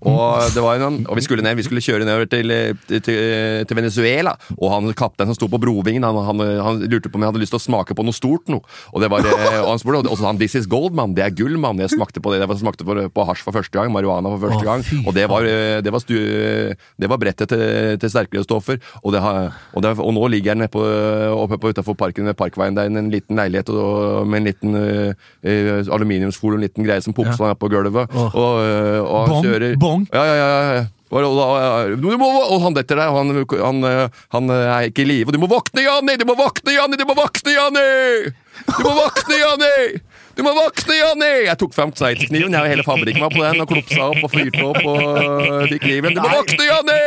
Og, 0.06 0.46
det 0.54 0.62
var 0.64 0.82
en, 0.86 1.00
og 1.10 1.18
vi 1.18 1.24
skulle 1.26 1.44
ned, 1.46 1.58
vi 1.58 1.66
skulle 1.66 1.84
kjøre 1.84 2.06
nedover 2.06 2.30
til, 2.30 2.54
til, 2.90 3.20
til 3.66 3.78
Venezuela. 3.78 4.36
Og 4.58 4.70
han 4.74 4.92
kapteinen 4.98 5.34
som 5.34 5.40
sto 5.40 5.50
på 5.52 5.60
brovingen, 5.62 6.06
han, 6.06 6.20
han, 6.28 6.44
han 6.62 6.84
lurte 6.92 7.10
på 7.10 7.18
om 7.20 7.26
jeg 7.26 7.34
hadde 7.34 7.42
lyst 7.44 7.56
til 7.56 7.62
å 7.62 7.66
smake 7.66 7.98
på 7.98 8.06
noe 8.06 8.16
stort 8.16 8.52
noe. 8.52 8.62
Og 8.94 9.02
det 9.04 9.10
var, 9.12 9.26
eh, 9.26 9.60
og 9.64 9.72
han 9.74 9.82
spurte, 9.82 10.06
og 10.06 10.18
så 10.18 10.22
sa 10.24 10.32
han 10.32 10.40
'This 10.42 10.56
is 10.62 10.68
gold, 10.70 10.94
mann'. 10.98 11.16
Det 11.18 11.26
er 11.26 11.34
gull, 11.36 11.58
mann. 11.58 11.80
Jeg 11.82 11.94
smakte 11.96 12.22
på 12.22 12.34
det. 12.34 12.42
Jeg 12.44 12.60
smakte 12.62 12.86
på, 12.88 12.98
på 13.10 13.26
hasj 13.30 13.44
for 13.46 13.56
første 13.56 13.74
gang. 13.74 13.92
Marihuana 13.94 14.30
for 14.36 14.50
første 14.50 14.66
gang. 14.66 14.86
Og 15.08 15.14
det 15.16 15.28
var, 15.30 15.46
eh, 15.46 15.82
det 15.82 15.92
var, 15.92 16.00
stu, 16.04 16.16
det 17.02 17.10
var 17.10 17.18
brettet 17.22 17.50
til, 17.50 17.98
til 18.00 18.10
sterkere 18.10 18.44
stoffer. 18.46 18.80
Og, 19.04 19.14
det 19.14 19.22
og, 19.22 19.82
det, 19.84 19.96
og 20.00 20.14
nå 20.14 20.28
ligger 20.34 20.54
jeg 20.54 20.62
nede 20.64 20.72
på, 20.74 20.82
oppe 21.36 21.58
på 21.58 21.74
utafor 21.74 21.96
parken 21.98 22.26
ved 22.26 22.38
Parkveien. 22.38 22.76
Det 22.76 22.86
er 22.86 22.94
en 22.94 23.12
liten 23.12 23.36
leilighet 23.40 23.70
og, 23.70 24.28
med 24.28 24.42
en 24.44 24.48
liten 24.50 24.76
uh, 24.76 25.94
aluminiumsfolie 25.96 26.56
og 26.58 26.62
en 26.62 26.68
liten 26.68 26.86
greie 26.88 27.02
som 27.02 27.14
pumper 27.14 27.50
Ja. 27.50 27.54
på 27.54 27.70
gulvet. 27.70 28.10
Og, 28.16 28.54
eh, 28.64 29.00
og 29.02 29.28
han 29.30 29.44
kjører 29.44 29.76
bong. 29.96 30.06
Ja, 30.14 30.24
ja, 30.28 30.36
ja. 30.36 30.76
ja. 30.76 30.84
Må, 31.16 32.28
og 32.28 32.60
han 32.64 32.74
detter 32.76 32.96
der, 33.00 33.08
og 33.14 33.18
han, 33.22 33.30
han, 33.62 33.78
han 34.36 34.46
er 34.52 34.88
ikke 34.90 35.04
i 35.06 35.08
live. 35.08 35.30
Og 35.30 35.34
du 35.36 35.40
må 35.40 35.48
våkne, 35.48 35.86
Janni! 35.86 36.18
Du 36.20 36.26
må 36.28 36.34
våkne, 36.36 36.74
Janni! 36.76 36.96
Du 37.00 37.06
må 37.08 37.14
våkne, 37.16 37.52
Janni! 37.56 37.86
Du 38.66 38.82
må 38.84 38.92
våkne, 38.98 39.36
Janni! 39.40 39.78
Du 40.36 40.42
må 40.44 40.52
våkne, 40.58 40.94
Janni! 41.00 41.32
Jeg 41.46 41.56
tok 41.62 41.74
fram 41.78 41.92
sveitserkniven, 41.96 42.52
jeg 42.58 42.60
og 42.60 42.68
hele 42.74 42.84
fabrikken 42.88 43.24
var 43.24 43.32
på 43.32 43.40
den, 43.46 43.62
og 43.64 43.68
klopsa 43.72 44.04
opp 44.10 44.24
og 44.28 44.32
fyrte 44.34 44.66
opp 44.66 44.82
og 44.82 45.00
fikk 45.72 45.84
livet 45.88 46.10
Du 46.18 46.22
må 46.26 46.30
våkne, 46.34 46.64
Janni! 46.72 47.00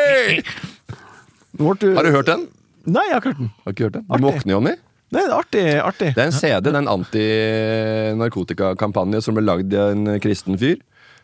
Har 1.59 2.03
du 2.07 2.11
hørt 2.15 2.31
den? 2.31 2.43
Nei, 2.89 3.05
jeg 3.11 3.17
har 3.19 3.21
ikke 3.21 3.31
hørt 3.35 3.43
den. 3.43 3.51
Har 3.59 3.67
du 3.67 3.71
ikke 3.75 3.87
hørt 3.91 3.99
den? 3.99 4.07
Du 4.09 4.21
må 4.23 4.31
våkne, 4.31 4.51
Janni? 4.57 4.75
Nei, 5.09 5.23
det 5.25 5.33
er 5.33 5.39
artig. 5.39 5.63
artig. 5.81 6.11
Det 6.15 6.23
er 6.23 6.27
en 6.29 6.33
CD, 6.37 6.65
det 6.65 6.73
er 6.73 6.79
en 6.83 6.91
antinarkotikakampanje 6.93 9.21
som 9.25 9.35
ble 9.37 9.45
lagd 9.45 9.73
av 9.73 9.91
en 9.95 10.05
kristen 10.25 10.55
fyr. 10.61 10.77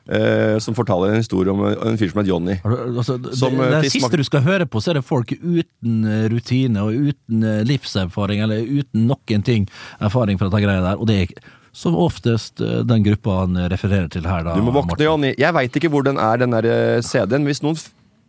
Eh, 0.05 0.59
som 0.61 0.77
fortaler 0.77 1.15
en 1.15 1.23
historie 1.23 1.49
om 1.49 1.63
en 1.65 1.97
fyr 1.97 2.11
som 2.13 2.21
het 2.21 2.29
Johnny. 2.29 2.59
Altså, 2.65 3.17
det, 3.17 3.39
Som, 3.41 3.57
det, 3.57 3.71
det 3.73 3.83
fisk 3.87 4.03
siste 4.03 4.21
du 4.21 4.25
skal 4.27 4.45
høre 4.45 4.67
på, 4.69 4.83
så 4.85 4.93
er 4.93 4.99
det 4.99 5.07
folk 5.09 5.33
uten 5.33 6.05
eh, 6.05 6.27
rutine 6.29 6.85
og 6.85 7.09
uten 7.09 7.47
eh, 7.49 7.63
livserfaring, 7.65 8.43
eller 8.45 8.61
uten 8.69 9.07
noen 9.09 9.47
ting 9.47 9.65
erfaring 10.05 10.37
fra 10.41 10.51
dette 10.51 10.61
greia 10.67 10.85
der, 10.85 11.01
og 11.01 11.09
det 11.09 11.21
er 11.23 11.37
Som 11.75 11.97
oftest 11.99 12.61
eh, 12.61 12.85
den 12.87 13.03
gruppa 13.03 13.41
han 13.41 13.57
refererer 13.73 14.07
til 14.13 14.29
her, 14.29 14.45
da. 14.47 14.53
Du 14.55 14.63
må 14.63 14.77
våkne, 14.77 15.01
Johnny. 15.03 15.33
Jeg 15.41 15.57
veit 15.57 15.75
ikke 15.81 15.91
hvor 15.91 16.05
den 16.07 16.21
er, 16.23 16.37
den 16.39 16.53
der 16.53 16.69
eh, 16.69 17.01
CD-en. 17.03 17.49
Hvis 17.49 17.65
noen 17.65 17.81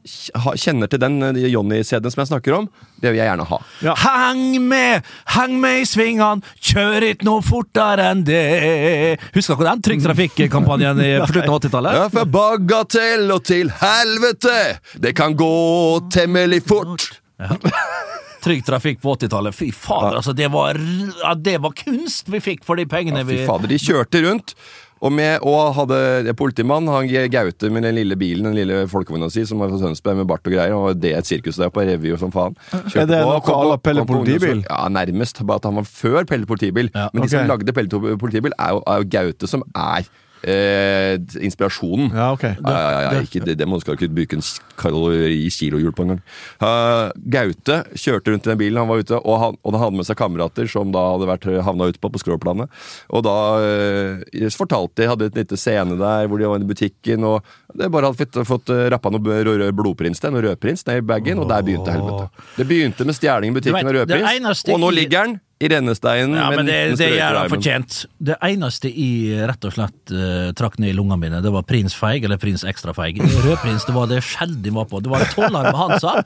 kjenner 0.05 0.89
til 0.91 1.01
den 1.01 1.15
eh, 1.25 1.39
Jonny-CD-en 1.51 2.13
som 2.13 2.21
jeg 2.23 2.29
snakker 2.29 2.55
om, 2.59 2.67
det 3.01 3.11
vil 3.11 3.19
jeg 3.21 3.29
gjerne 3.29 3.47
ha. 3.49 3.59
Ja. 3.85 3.95
Heng 4.03 4.43
med, 4.69 5.03
heng 5.35 5.57
med 5.61 5.81
i 5.81 5.87
svingene, 5.89 6.41
kjør 6.61 7.07
ikke 7.11 7.27
noe 7.27 7.41
fortere 7.45 8.05
enn 8.13 8.23
det. 8.27 8.41
Husker 9.35 9.57
dere 9.59 9.73
den 9.75 9.83
Trygg 9.89 10.05
Trafikk-kampanjen 10.05 11.01
i- 11.03 11.11
på 11.23 11.29
slutten 11.33 11.51
av 11.51 11.59
80-tallet? 11.59 11.99
Ja, 11.99 12.07
fra 12.13 12.25
bagatell 12.37 13.27
og 13.35 13.43
til 13.49 13.73
helvete, 13.81 14.57
det 15.01 15.15
kan 15.17 15.35
gå 15.37 15.51
temmelig 16.13 16.61
fort. 16.69 17.09
Trygg 18.45 18.61
Trafikk 18.67 18.99
på 19.01 19.15
80-tallet. 19.17 19.55
Fy 19.57 19.71
fader, 19.73 20.19
altså. 20.19 20.33
Det 20.37 20.47
var, 20.53 20.77
ja, 20.77 21.31
det 21.33 21.57
var 21.63 21.73
kunst 21.79 22.27
vi 22.29 22.37
fikk 22.45 22.61
for 22.67 22.77
de 22.77 22.85
pengene 22.85 23.23
Ja, 23.23 23.25
vi 23.25 23.39
fy 23.41 23.47
fader, 23.49 23.71
de 23.71 23.79
kjørte 23.81 24.21
rundt. 24.27 24.53
Og, 25.05 25.11
med, 25.13 25.43
og 25.45 25.75
hadde 25.77 26.33
politimann, 26.37 26.87
han 26.89 27.09
Gaute 27.29 27.69
med 27.69 27.85
den 27.85 27.93
lille 27.99 28.17
bilen, 28.17 28.47
den 28.49 28.57
lille 28.57 28.85
folkevogna 28.89 29.29
si, 29.29 29.43
som 29.45 29.61
var 29.61 29.69
fra 29.69 29.77
Tønsberg 29.83 30.17
med 30.21 30.29
bart 30.31 30.47
og 30.49 30.55
greier. 30.55 30.73
Og 30.73 30.97
det 30.97 31.13
er 31.13 31.21
et 31.21 31.29
sirkus 31.29 31.59
der 31.61 31.69
på 31.73 31.85
revy 31.85 32.15
og 32.15 32.21
som 32.23 32.33
faen. 32.33 32.57
Kjørte 32.73 33.03
Er 33.03 33.11
det 33.11 33.21
en 33.21 33.73
à 33.75 33.77
Pelle 33.77 34.05
politibil? 34.09 34.63
Ja, 34.65 34.87
nærmest. 34.89 35.45
Bare 35.45 35.61
at 35.61 35.69
han 35.69 35.77
var 35.77 35.85
før 35.89 36.25
Pelle 36.25 36.49
politibil. 36.49 36.89
Ja, 36.95 37.09
Men 37.13 37.23
de 37.23 37.29
som 37.29 37.47
lagde 37.47 37.73
Pelle 37.73 38.17
politibil, 38.17 38.55
er 38.57 38.73
jo, 38.73 38.83
er 38.87 39.03
jo 39.03 39.09
Gaute 39.13 39.51
som 39.51 39.65
er 39.75 40.09
eh, 40.45 41.15
inspirasjonen. 41.41 42.11
Ja, 42.13 42.31
ok. 42.35 42.41
Det, 42.41 42.71
ja, 42.71 42.91
ja, 42.91 43.01
ja, 43.05 43.21
ikke, 43.25 43.41
det, 43.45 43.57
det 43.59 43.67
må 43.69 43.79
skal 43.81 43.97
ikke 43.97 44.11
bruke 44.13 44.39
en 44.39 44.45
kalori 44.79 45.39
kilohjul 45.53 45.93
på 45.95 46.05
engang. 46.05 46.21
Uh, 46.61 47.09
Gaute 47.33 47.81
kjørte 47.97 48.33
rundt 48.33 48.47
i 48.47 48.51
den 48.51 48.61
bilen, 48.61 48.79
han 48.81 48.89
var 48.91 49.01
ute, 49.01 49.19
og 49.19 49.39
han, 49.41 49.59
og 49.63 49.75
han 49.75 49.85
hadde 49.85 49.99
med 50.01 50.09
seg 50.09 50.19
kamerater 50.19 50.69
som 50.71 50.93
da 50.95 51.03
hadde 51.13 51.29
vært 51.29 51.49
havna 51.67 51.89
ute 51.91 52.01
på, 52.01 52.11
på 52.13 52.21
skråplanet. 52.21 52.83
Og 53.09 53.25
da 53.25 53.37
uh, 53.61 54.49
fortalte 54.55 55.01
de, 55.01 55.09
hadde 55.11 55.31
et 55.31 55.39
lite 55.41 55.59
scene 55.59 55.97
der 55.99 56.29
hvor 56.29 56.41
de 56.41 56.49
var 56.51 56.61
i 56.61 56.69
butikken, 56.69 57.25
og 57.27 57.55
det 57.75 57.89
bare 57.91 58.11
hadde 58.11 58.21
fått, 58.21 58.41
fått 58.47 58.73
rappa 58.93 59.11
noe 59.13 59.71
blodprins 59.75 60.21
til, 60.21 60.35
noe 60.35 60.45
rødprins 60.45 60.85
ned 60.87 61.01
i 61.01 61.07
bagen, 61.13 61.41
og 61.41 61.49
der 61.51 61.65
begynte 61.65 61.95
helvete. 61.95 62.45
Det 62.59 62.69
begynte 62.69 63.07
med 63.07 63.17
stjeling 63.17 63.51
i 63.51 63.57
butikken 63.57 63.81
vet, 63.81 63.91
og 63.91 63.99
rødprins, 64.01 64.63
og 64.71 64.81
nå 64.83 64.93
ligger 64.95 65.25
han 65.25 65.37
i 65.59 65.69
rennesteinen. 65.71 66.35
Ja, 66.35 66.49
men 66.49 66.65
med 66.65 66.67
det, 66.67 66.97
det 66.99 67.07
gjør 67.15 67.37
han 67.39 67.51
fortjent. 67.51 67.97
Det 68.27 68.35
eneste 68.43 68.89
jeg 68.91 69.45
rett 69.47 69.63
og 69.67 69.71
slett 69.71 70.11
uh, 70.11 70.49
trakk 70.57 70.75
ned 70.83 70.91
i 70.91 70.95
lungene 70.97 71.17
mine, 71.21 71.39
det 71.43 71.51
var 71.53 71.63
prins 71.67 71.95
feig 71.95 72.25
eller 72.27 72.39
prins 72.41 72.65
ekstra 72.67 72.91
feig. 72.95 73.21
Rødprins 73.23 73.87
det 73.87 73.95
var 73.95 74.09
det 74.11 74.19
sjelden 74.27 74.75
var 74.75 74.89
på. 74.91 74.99
Det 75.03 75.13
var 75.13 75.23
tollar 75.31 75.69
med 75.69 75.79
Hansa, 75.79 76.17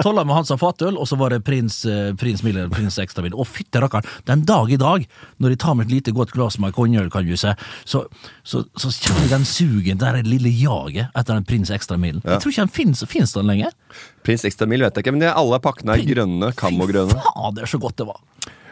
tollar 0.00 0.24
med 0.24 0.38
Hansa 0.38 0.56
fatøl, 0.60 0.96
og 0.96 1.08
så 1.10 1.18
var 1.20 1.36
det 1.36 1.42
prins, 1.44 1.82
uh, 1.84 2.14
prins 2.18 2.40
Miller, 2.46 2.70
prins 2.72 2.96
ekstra 3.02 3.26
mild. 3.26 3.36
Å, 3.36 3.44
fytte 3.44 3.82
rakkeren! 3.84 4.08
Den 4.30 4.46
dag 4.48 4.72
i 4.72 4.80
dag, 4.80 5.04
når 5.36 5.52
jeg 5.52 5.62
tar 5.66 5.76
meg 5.76 5.90
et 5.90 5.96
lite 5.98 6.16
godt 6.16 6.32
glass 6.32 6.56
med 6.62 6.72
konjøl, 6.76 7.12
kan 7.12 7.28
du 7.28 7.36
se, 7.36 7.52
så, 7.84 8.06
så, 8.40 8.64
så 8.72 8.92
kjenner 8.94 9.26
jeg 9.26 9.34
den 9.34 9.48
sugen, 9.48 10.00
det 10.00 10.24
lille 10.24 10.54
jaget 10.62 11.12
etter 11.12 11.36
den 11.36 11.44
prins 11.48 11.74
ekstra 11.74 12.00
mild. 12.00 12.22
Jeg 12.24 12.40
tror 12.40 12.54
ikke 12.56 12.64
den 12.64 12.76
finnes, 12.80 13.04
finnes 13.10 13.36
den 13.36 13.52
lenger. 13.52 13.76
Prins 14.24 14.44
Ekstra 14.48 14.66
Mil 14.68 14.82
vet 14.84 14.96
jeg 14.96 15.04
ikke, 15.04 15.14
men 15.14 15.28
alle 15.30 15.60
pakkene 15.62 15.94
er 15.94 16.04
grønne, 16.08 16.50
kamogrønne. 16.56 17.16
Fader, 17.28 17.68
så 17.68 17.80
godt 17.80 18.00
det 18.00 18.08
var. 18.08 18.20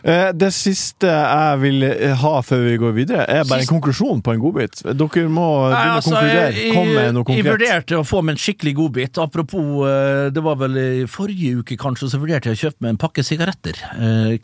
Eh, 0.06 0.28
Det 0.38 0.52
siste 0.54 1.10
jeg 1.10 1.60
vil 1.62 1.82
eh, 1.86 2.12
ha 2.20 2.32
før 2.46 2.62
vi 2.66 2.76
går 2.78 2.92
videre, 2.94 3.24
er 3.26 3.46
bare 3.48 3.64
en 3.64 3.70
konklusjon 3.72 4.22
på 4.22 4.34
en 4.36 4.42
godbit. 4.42 4.82
Dere 4.86 5.24
må 5.32 5.46
Nei, 5.72 5.80
altså, 5.96 6.12
konkludere. 6.14 6.66
Kom 6.76 6.90
med 6.94 7.16
noe 7.16 7.26
konkret. 7.26 7.42
Jeg 7.42 7.56
vurderte 7.56 7.98
å 7.98 8.04
få 8.06 8.22
meg 8.22 8.36
en 8.36 8.42
skikkelig 8.44 8.74
godbit. 8.78 9.20
Apropos, 9.22 9.70
eh, 9.88 10.28
det 10.34 10.44
var 10.46 10.60
vel 10.62 10.78
i 10.78 11.06
forrige 11.10 11.62
uke 11.62 11.78
kanskje, 11.80 12.10
så 12.12 12.20
vurderte 12.22 12.52
jeg 12.52 12.58
å 12.58 12.62
kjøpe 12.66 12.86
meg 12.86 12.94
en 12.94 13.00
pakke 13.02 13.24
sigaretter. 13.26 13.80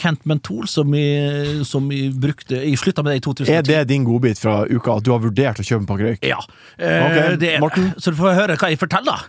Kent 0.03 0.27
Mentol, 0.29 0.67
som 0.71 0.91
jeg, 0.97 1.63
som 1.69 1.87
jeg 1.93 2.13
brukte 2.19 2.59
Jeg 2.63 2.79
slutta 2.81 3.05
med 3.05 3.15
det 3.15 3.23
i 3.23 3.27
2010. 3.29 3.53
Er 3.55 3.63
det 3.63 3.89
din 3.93 4.05
godbit 4.05 4.41
fra 4.43 4.63
uka, 4.67 4.97
at 4.99 5.07
du 5.07 5.13
har 5.15 5.23
vurdert 5.23 5.63
å 5.63 5.67
kjøpe 5.67 5.85
en 5.85 5.91
pakke 5.91 6.09
røyk? 6.11 6.27
Ja. 6.27 6.41
Okay, 6.79 7.33
Ok, 7.33 7.39
det, 7.41 7.55
Morten? 7.63 7.93
Så 7.99 8.11
du 8.11 8.19
får 8.19 8.35
høre 8.39 8.57
hva 8.59 8.71
jeg 8.73 8.81
forteller. 8.83 9.29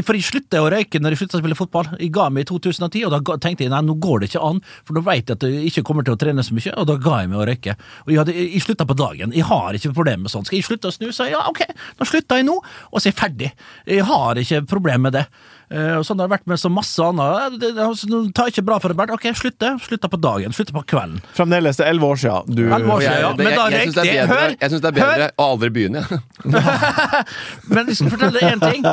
For 0.00 0.16
jeg 0.16 0.24
slutta 0.24 0.62
å 0.64 0.70
røyke 0.72 1.00
når 1.02 1.12
jeg 1.12 1.20
slutta 1.20 1.36
å 1.36 1.42
spille 1.42 1.56
fotball. 1.58 1.90
Jeg 2.00 2.12
ga 2.14 2.30
meg 2.32 2.46
i 2.46 2.48
2010, 2.48 3.02
og 3.04 3.12
da 3.12 3.36
tenkte 3.44 3.66
jeg 3.66 3.72
nei, 3.74 3.82
nå 3.84 3.98
går 4.00 4.22
det 4.22 4.30
ikke 4.30 4.44
an, 4.46 4.62
for 4.88 4.96
nå 4.96 5.02
vet 5.04 5.28
jeg 5.28 5.36
at 5.36 5.44
jeg 5.44 5.68
ikke 5.68 5.84
kommer 5.84 6.06
til 6.06 6.16
å 6.16 6.20
trene 6.20 6.44
så 6.46 6.56
mye, 6.56 6.72
og 6.80 6.88
da 6.88 6.96
ga 7.02 7.18
jeg 7.20 7.32
meg 7.32 7.42
å 7.42 7.46
røyke. 7.50 7.76
Og 8.06 8.12
jeg, 8.14 8.20
hadde, 8.22 8.36
jeg 8.40 8.62
slutta 8.64 8.88
på 8.88 8.96
dagen. 8.96 9.34
Jeg 9.36 9.44
har 9.50 9.76
ikke 9.76 9.92
problemer 9.92 10.24
med 10.24 10.32
sånt. 10.32 10.48
Skal 10.48 10.62
jeg 10.62 10.68
slutte 10.70 10.88
å 10.88 10.96
snuse? 10.96 11.28
Ja, 11.28 11.44
ok, 11.50 11.66
da 11.98 12.08
slutter 12.08 12.40
jeg 12.40 12.48
nå, 12.48 12.56
og 12.62 12.96
så 12.96 13.10
er 13.10 13.12
jeg 13.12 13.20
ferdig. 13.20 13.52
Jeg 13.98 14.08
har 14.08 14.40
ikke 14.40 14.62
problem 14.72 15.10
med 15.10 15.18
det. 15.18 15.26
Eh, 15.72 15.94
og 15.96 16.04
sånn 16.04 16.20
har 16.20 16.28
det 16.28 16.34
vært 16.34 16.50
med 16.50 16.60
så 16.60 16.68
masse 16.72 17.00
annet. 17.00 17.56
Det, 17.56 17.70
det, 17.78 17.84
altså, 17.86 18.22
tar 18.36 18.50
ikke 18.52 18.64
bra 18.66 18.76
for 18.82 18.92
det, 18.92 18.98
Bernt. 18.98 19.14
Ok, 19.14 19.24
slutte. 19.38 19.70
Slutta 19.80 20.10
på 20.12 20.20
dagen. 20.20 20.52
Slutta 20.52 20.74
på 20.76 20.82
kvelden. 20.92 21.22
Fremdeles, 21.36 21.78
det 21.80 21.86
er 21.86 21.94
elleve 21.94 22.10
år 22.12 22.20
siden. 22.20 22.56
Du, 22.58 22.64
år 22.68 23.04
jeg, 23.04 23.22
Ja, 23.22 23.30
men 23.38 23.48
da 23.48 23.68
jeg, 23.72 23.86
jeg, 23.86 23.94
det 23.96 24.06
jeg. 24.10 24.28
Hør! 24.28 24.56
jeg 24.58 24.72
synes 24.72 24.84
det 24.84 24.90
er 24.90 24.98
bedre 24.98 25.28
å 25.32 25.46
aldri 25.54 25.70
begynne. 25.72 26.04
Ja. 26.44 26.74
Men 27.72 27.88
jeg 27.88 27.98
skal 27.98 28.12
fortelle 28.12 28.36
deg 28.36 28.50
én 28.50 28.62
ting. 28.62 28.84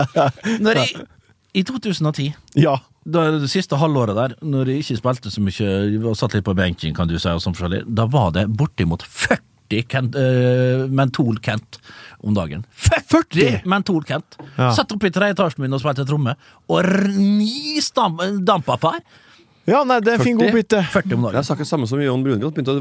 Når 0.63 0.79
jeg, 0.83 1.03
I 1.57 1.65
2010 1.67 2.31
Ja. 2.61 2.77
da, 3.03 3.25
det 3.41 3.49
siste 3.51 3.79
halvåret 3.81 4.15
der, 4.17 4.37
når 4.45 4.71
jeg 4.73 4.85
ikke 4.85 4.99
spilte 5.01 5.33
så 5.33 5.43
mye, 5.43 5.69
og 6.03 6.15
satt 6.19 6.37
litt 6.37 6.47
på 6.47 6.55
benken, 6.57 6.95
kan 6.95 7.09
du 7.09 7.17
si, 7.17 7.29
og 7.31 7.43
sånn 7.43 7.57
forskjellig, 7.57 7.83
da 7.87 8.07
var 8.11 8.31
det 8.37 8.47
bortimot 8.53 9.03
40 9.03 9.45
Kent, 9.89 10.15
uh, 10.17 10.87
Mentol-Kent 10.89 11.77
om 12.23 12.35
dagen. 12.35 12.65
40 12.75 13.63
Mentol-Kent! 13.69 14.37
Ja. 14.57 14.71
Satt 14.75 14.91
opp 14.95 15.03
i 15.07 15.11
tredje 15.13 15.37
etasjen 15.37 15.63
min 15.63 15.73
og 15.77 15.81
spilte 15.83 16.05
tromme, 16.09 16.35
og 16.69 16.93
ni 17.15 17.79
fær. 18.81 18.99
ja, 19.69 19.83
nei, 19.85 19.99
det 20.01 20.15
er 20.15 20.17
en 20.17 20.25
fin 20.25 20.37
40. 20.39 20.47
godbit, 20.49 20.67
det. 20.73 20.79
40 20.95 21.13
om 21.15 21.25
Det 21.29 21.39
er 21.43 21.45
sa 21.45 21.55
samme 21.59 21.67
samme 21.69 21.87
som 21.89 21.99
Jon 22.01 22.23
Brungot. 22.25 22.55
Begynte 22.55 22.73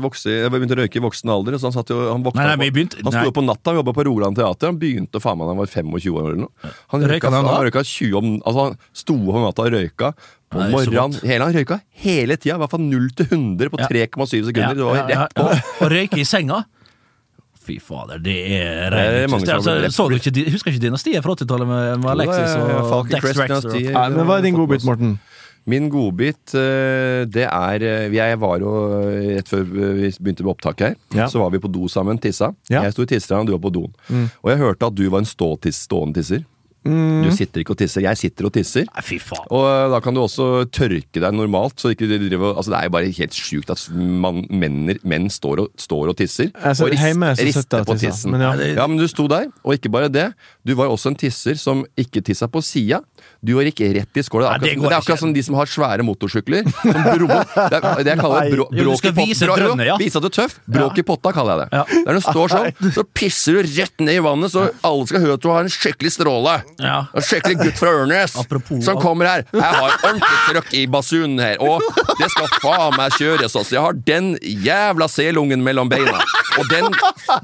begynte 0.55 0.77
å 0.77 0.81
røyke 0.81 0.97
i 0.97 1.03
voksen 1.05 1.29
alder. 1.35 1.59
Så 1.61 1.69
han, 1.69 1.75
satt 1.77 1.91
jo, 1.93 1.99
han, 2.09 2.23
våkna 2.25 2.41
Nei, 2.41 2.49
nei, 2.49 2.57
men 2.57 2.69
han 3.05 3.13
sto 3.13 3.25
opp 3.29 3.37
på 3.37 3.45
natta, 3.45 3.75
jobba 3.77 3.93
på 3.93 4.07
Rogaland 4.09 4.39
Teater. 4.39 4.71
Han 4.73 4.79
begynte 4.81 5.21
faen 5.21 5.37
meg 5.37 5.51
da 5.51 5.53
han 5.53 5.61
var 5.61 5.69
25 5.75 6.17
år 6.17 6.31
eller 6.31 6.41
noe. 6.47 6.73
Han 6.95 7.05
Røyka 7.05 7.13
røyka, 7.13 7.33
han 7.35 7.51
han 7.51 7.67
røyka 7.69 7.85
20 7.85 8.19
om, 8.23 8.31
altså 8.41 8.65
han 8.71 8.79
sto 9.05 9.19
opp 9.19 9.37
om 9.37 9.45
natta 9.45 9.67
og 9.69 9.77
røyka. 9.77 10.13
På 10.49 10.63
Nei, 10.63 10.71
morgenen. 10.73 11.21
Hele, 11.29 11.45
han 11.45 11.59
røyka 11.61 11.81
hele 12.07 12.39
tida. 12.41 12.57
I 12.57 12.63
hvert 12.65 12.73
fall 12.73 12.87
0 12.89 13.11
til 13.21 13.27
100 13.37 13.69
på 13.75 13.83
3,7 13.85 14.49
sekunder. 14.49 14.79
Det 14.79 14.87
var 14.89 14.97
Ja, 14.97 15.05
ja, 15.13 15.27
rett 15.27 15.37
på. 15.37 15.45
ja. 15.53 15.61
Og 15.85 15.93
røyke 15.93 16.23
i 16.23 16.25
senga. 16.25 16.63
Fy 17.69 17.79
fader, 17.85 18.21
det 18.25 18.37
er 18.57 18.95
har 18.97 19.59
altså, 19.59 20.09
Husker 20.09 20.73
ikke 20.73 20.85
dynastiet 20.89 21.25
fra 21.25 21.37
80-tallet 21.37 21.69
med, 21.69 22.05
med 22.05 22.13
Alexis 22.15 22.55
og 22.57 22.71
Falcon 22.89 23.13
Dex 23.13 23.27
Crest 23.27 23.43
Drexler? 23.43 23.75
dynasti. 23.75 24.15
Men 24.17 24.25
hva 24.29 24.39
er 24.39 24.47
din 24.49 24.57
godbit, 24.57 24.87
Morten? 24.89 25.19
Min 25.69 25.91
godbit, 25.93 26.55
eh, 26.57 27.27
det 27.29 27.45
er 27.45 27.83
eh, 27.85 28.15
Jeg 28.15 28.39
var 28.41 28.61
jo 28.63 28.71
eh, 29.03 29.35
rett 29.37 29.51
før 29.51 29.67
vi 29.69 30.09
begynte 30.17 30.47
med 30.47 30.53
opptak 30.55 30.81
her, 30.81 30.95
Ja. 31.15 31.27
så 31.29 31.43
var 31.43 31.51
vi 31.53 31.61
på 31.61 31.69
do 31.69 31.89
sammen, 31.93 32.17
tissa. 32.19 32.55
Ja. 32.73 32.87
Jeg 32.87 32.95
sto 32.97 33.05
i 33.05 33.11
tisserand, 33.11 33.51
du 33.51 33.53
var 33.53 33.61
på 33.67 33.75
doen. 33.75 33.93
Og 34.43 34.49
jeg 34.53 34.63
hørte 34.63 34.89
at 34.89 34.97
du 34.97 35.05
var 35.13 35.21
en 35.21 35.29
ståtiss, 35.29 35.83
stående 35.85 36.17
tisser. 36.23 36.47
Mm. 36.89 37.23
Du 37.27 37.31
sitter 37.37 37.63
ikke 37.63 37.75
og 37.77 37.81
tisser. 37.83 38.05
Jeg 38.07 38.17
sitter 38.21 38.49
og 38.49 38.53
tisser. 38.57 38.87
Nei, 38.89 39.05
fy 39.05 39.19
faen. 39.23 39.45
Og 39.55 39.65
eh, 39.69 39.85
da 39.93 40.01
kan 40.05 40.17
du 40.17 40.23
også 40.25 40.49
tørke 40.75 41.21
deg 41.23 41.37
normalt. 41.37 41.77
Så 41.79 41.93
ikke 41.95 42.09
du 42.09 42.17
driver, 42.29 42.57
altså 42.57 42.73
Det 42.75 42.81
er 42.81 42.89
jo 42.89 42.95
bare 42.97 43.13
helt 43.21 43.37
sjukt 43.39 43.71
at 43.75 43.85
man, 43.95 44.43
menner, 44.51 44.99
menn 45.09 45.29
står 45.33 45.65
og, 45.67 45.71
står 45.79 46.13
og 46.15 46.19
tisser. 46.19 46.51
Altså, 46.59 46.89
og 46.89 46.93
rist, 46.95 47.05
hjemme 47.05 47.33
rister 47.39 47.85
på 47.85 47.95
tisser, 47.99 48.11
tissen. 48.17 48.33
men 48.35 48.45
ja. 48.47 48.53
ja, 48.81 48.87
men 48.89 48.99
du 49.01 49.07
sto 49.11 49.29
der, 49.31 49.49
og 49.65 49.77
ikke 49.77 49.93
bare 49.93 50.09
det. 50.13 50.29
Du 50.67 50.75
var 50.79 50.91
også 50.93 51.13
en 51.13 51.19
tisser 51.21 51.59
som 51.61 51.85
ikke 51.99 52.23
tissa 52.25 52.49
på 52.51 52.63
sida. 52.65 53.03
Du 53.45 53.55
ikke 53.59 53.89
rett 53.95 54.19
i 54.19 54.23
skåla. 54.25 54.55
Det, 54.59 54.65
det 54.65 54.73
er 54.73 54.77
akkurat- 54.79 54.89
det 54.89 54.95
er 54.95 55.01
akkurat 55.03 55.21
som 55.21 55.33
de 55.35 55.43
som 55.45 55.55
har 55.59 55.67
svære 55.71 56.05
motorsykler. 56.07 56.65
Som 56.79 57.03
bro, 57.05 57.27
det, 57.29 57.79
er, 57.79 58.03
det 58.03 58.13
jeg 58.15 58.21
kaller 58.21 58.51
bro, 58.55 58.65
Jo, 58.73 58.85
bråk 58.89 59.05
i 59.05 59.11
potta. 59.13 59.27
vise 59.29 59.49
drønne, 59.51 59.87
ja. 59.87 59.97
Vise 60.01 60.17
at 60.19 60.25
du 60.25 60.29
er 60.31 60.35
tøff. 60.39 60.57
Bråk 60.67 60.99
i 60.99 61.05
potta, 61.07 61.33
kaller 61.37 61.59
jeg 61.63 61.69
det. 61.69 61.79
Ja. 61.79 62.03
Der 62.09 62.19
du 62.19 62.25
står 62.25 62.53
sånn, 62.55 62.93
så 62.97 63.05
pisser 63.15 63.59
du 63.59 63.69
rett 63.79 64.05
ned 64.05 64.19
i 64.21 64.23
vannet, 64.25 64.53
så 64.55 64.69
alle 64.87 65.07
skal 65.11 65.23
høre 65.25 65.37
at 65.39 65.45
du 65.45 65.49
har 65.53 65.67
en 65.67 65.73
skikkelig 65.73 66.13
stråle. 66.17 66.57
Ja. 66.79 66.99
En 67.17 67.25
skikkelig 67.27 67.57
gutt 67.59 67.79
fra 67.81 67.91
Ørnes 68.05 68.37
Apropos- 68.39 68.85
som 68.87 69.01
kommer 69.03 69.27
her. 69.27 69.45
Jeg 69.53 69.63
har 69.63 69.97
ordentlig 69.99 70.37
trøkk 70.49 70.75
i 70.79 70.83
basunen 70.87 71.41
her, 71.43 71.57
og 71.65 71.83
det 72.21 72.29
skal 72.31 72.49
faen 72.63 72.97
meg 72.97 73.17
kjøres. 73.19 73.57
Altså. 73.59 73.75
Jeg 73.75 73.83
har 73.83 73.97
den 74.07 74.29
jævla 74.43 75.09
selungen 75.11 75.65
mellom 75.67 75.91
beina. 75.91 76.21
Og 76.59 76.69
den, 76.71 76.87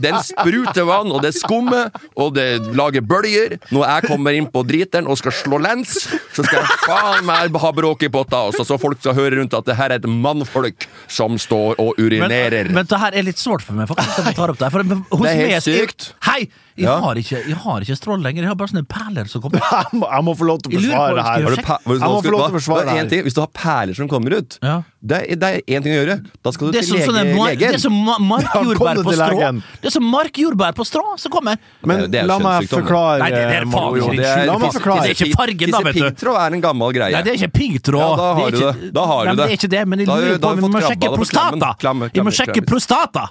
den 0.03 0.17
spruter 0.27 0.87
vann, 0.89 1.11
og 1.15 1.21
det 1.23 1.35
skummer, 1.37 1.91
og 2.17 2.35
det 2.39 2.47
lager 2.79 3.03
bølger. 3.03 3.57
Når 3.75 3.85
jeg 3.91 4.09
kommer 4.11 4.39
inn 4.39 4.47
på 4.55 4.63
driteren 4.67 5.07
og 5.11 5.19
skal 5.19 5.35
slå 5.35 5.59
lens, 5.63 5.97
så 6.35 6.43
skal 6.47 6.61
jeg 6.63 6.79
faen 6.87 7.27
meg 7.29 7.55
ha 7.65 7.73
bråk 7.75 8.03
i 8.07 8.11
potta, 8.15 8.45
også, 8.51 8.65
så 8.71 8.79
folk 8.81 9.01
skal 9.03 9.15
høre 9.19 9.39
rundt 9.41 9.55
at 9.59 9.67
det 9.67 9.77
her 9.79 9.95
er 9.95 10.03
et 10.03 10.09
mannfolk 10.11 10.87
som 11.11 11.39
står 11.39 11.79
og 11.83 11.99
urinerer. 11.99 12.71
Men, 12.71 12.81
men 12.81 12.91
det 12.91 12.99
her 13.03 13.19
er 13.19 13.27
litt 13.27 13.39
sårt 13.43 13.63
for 13.67 13.75
meg, 13.79 13.91
faktisk. 13.91 14.23
jeg 14.31 14.39
tar 14.39 14.55
opp 14.55 14.63
det. 14.63 14.71
For 14.75 14.83
hos 14.85 15.27
Det 15.27 15.33
er 15.35 15.43
helt 15.43 15.55
meg- 15.55 15.67
sykt. 15.67 16.13
Hei! 16.31 16.45
Jeg, 16.75 16.89
Ja. 16.89 16.97
har 16.99 17.15
ikke, 17.15 17.39
jeg 17.47 17.55
har 17.63 17.85
ikke 17.87 17.95
strål 17.95 18.19
lenger. 18.25 18.43
Jeg 18.43 18.51
har 18.51 18.57
bare 18.59 18.73
sånne 18.73 18.89
perler 18.91 19.24
som 19.31 19.41
kommer. 19.43 19.61
Jeg 19.75 20.01
må, 20.01 20.07
jeg 20.11 20.25
må 20.25 20.33
få 20.39 20.47
lov 20.49 20.59
til 20.63 20.71
å 20.71 20.81
forsvare 20.81 21.15
det 21.15 21.25
her. 21.25 21.39
du 21.41 22.55
forsvare 22.55 22.85
det 22.85 22.95
her. 22.97 23.09
ting, 23.11 23.23
Hvis 23.27 23.35
du 23.35 23.41
har 23.41 23.51
perler 23.55 23.95
som 23.95 24.09
kommer 24.09 24.35
ut, 24.39 24.59
Ja. 24.63 24.83
det 25.03 25.19
er- 25.31 25.37
det 25.37 25.49
er 25.51 25.61
én 25.77 25.83
ting 25.85 25.93
å 25.95 25.99
gjøre. 26.03 26.17
Da 26.43 26.51
skal 26.55 26.67
du 26.69 26.73
Det 26.73 26.79
er 26.79 26.87
til 26.87 26.89
som, 26.89 26.97
lege, 26.99 27.07
sånn 27.07 27.47
legen. 27.47 27.59
det 27.59 27.75
er 27.75 27.83
som 27.85 27.97
markjordbær 28.29 29.03
på 29.09 29.13
strå. 29.15 29.39
Det 29.83 29.87
er 29.91 29.95
som 29.95 30.05
markjordbær 30.15 30.73
på 30.79 30.85
strå 30.89 31.05
som 31.19 31.33
kommer. 31.33 31.59
Men 31.85 32.11
Det 32.11 32.21
er 32.21 32.25
jo 32.25 32.29
la 32.33 32.39
meg 32.39 32.69
forklare 32.69 33.19
Nei, 33.25 33.31
det- 33.31 33.45
det 33.45 33.57
er 33.61 33.67
faen 33.67 33.95
ikke 33.95 34.17
det 34.17 34.25
er- 34.25 34.47
La 34.47 34.59
meg 34.59 34.71
det- 34.71 34.77
forklare. 34.81 35.03
det 35.03 35.11
er 35.11 35.17
ikke 35.25 35.37
fargen, 35.37 35.71
da, 35.71 35.79
vet 35.81 35.95
du. 35.95 36.01
Piggtråd 36.05 36.37
er 36.45 36.55
en 36.55 36.61
gammel 36.63 36.93
greie. 36.93 37.13
Nei, 37.13 37.23
det 37.23 37.31
er 37.35 37.39
ikke 37.43 37.53
piggtråd. 37.59 38.01
Ja, 38.01 38.17
da 38.17 38.35
har 38.35 38.47
er 38.47 38.51
du 38.51 38.59
det. 38.61 38.93
Da 38.95 39.07
har 39.07 39.25
du 39.25 39.37
det 39.37 39.45
er 39.51 39.57
ikke 39.59 39.71
det, 39.71 39.83
men 39.89 39.99
jeg 39.99 40.07
Da 40.07 40.13
har 40.15 40.21
du- 40.21 40.27
lurer 40.27 40.39
på 40.39 40.49
om 40.51 40.57
vi 40.57 40.69
må 40.69 40.81
sjekke 40.81 41.01
det 41.01 41.19
prostata. 41.19 42.11
Vi 42.15 42.21
må 42.21 42.31
sjekke 42.33 42.61
prostata. 42.67 43.29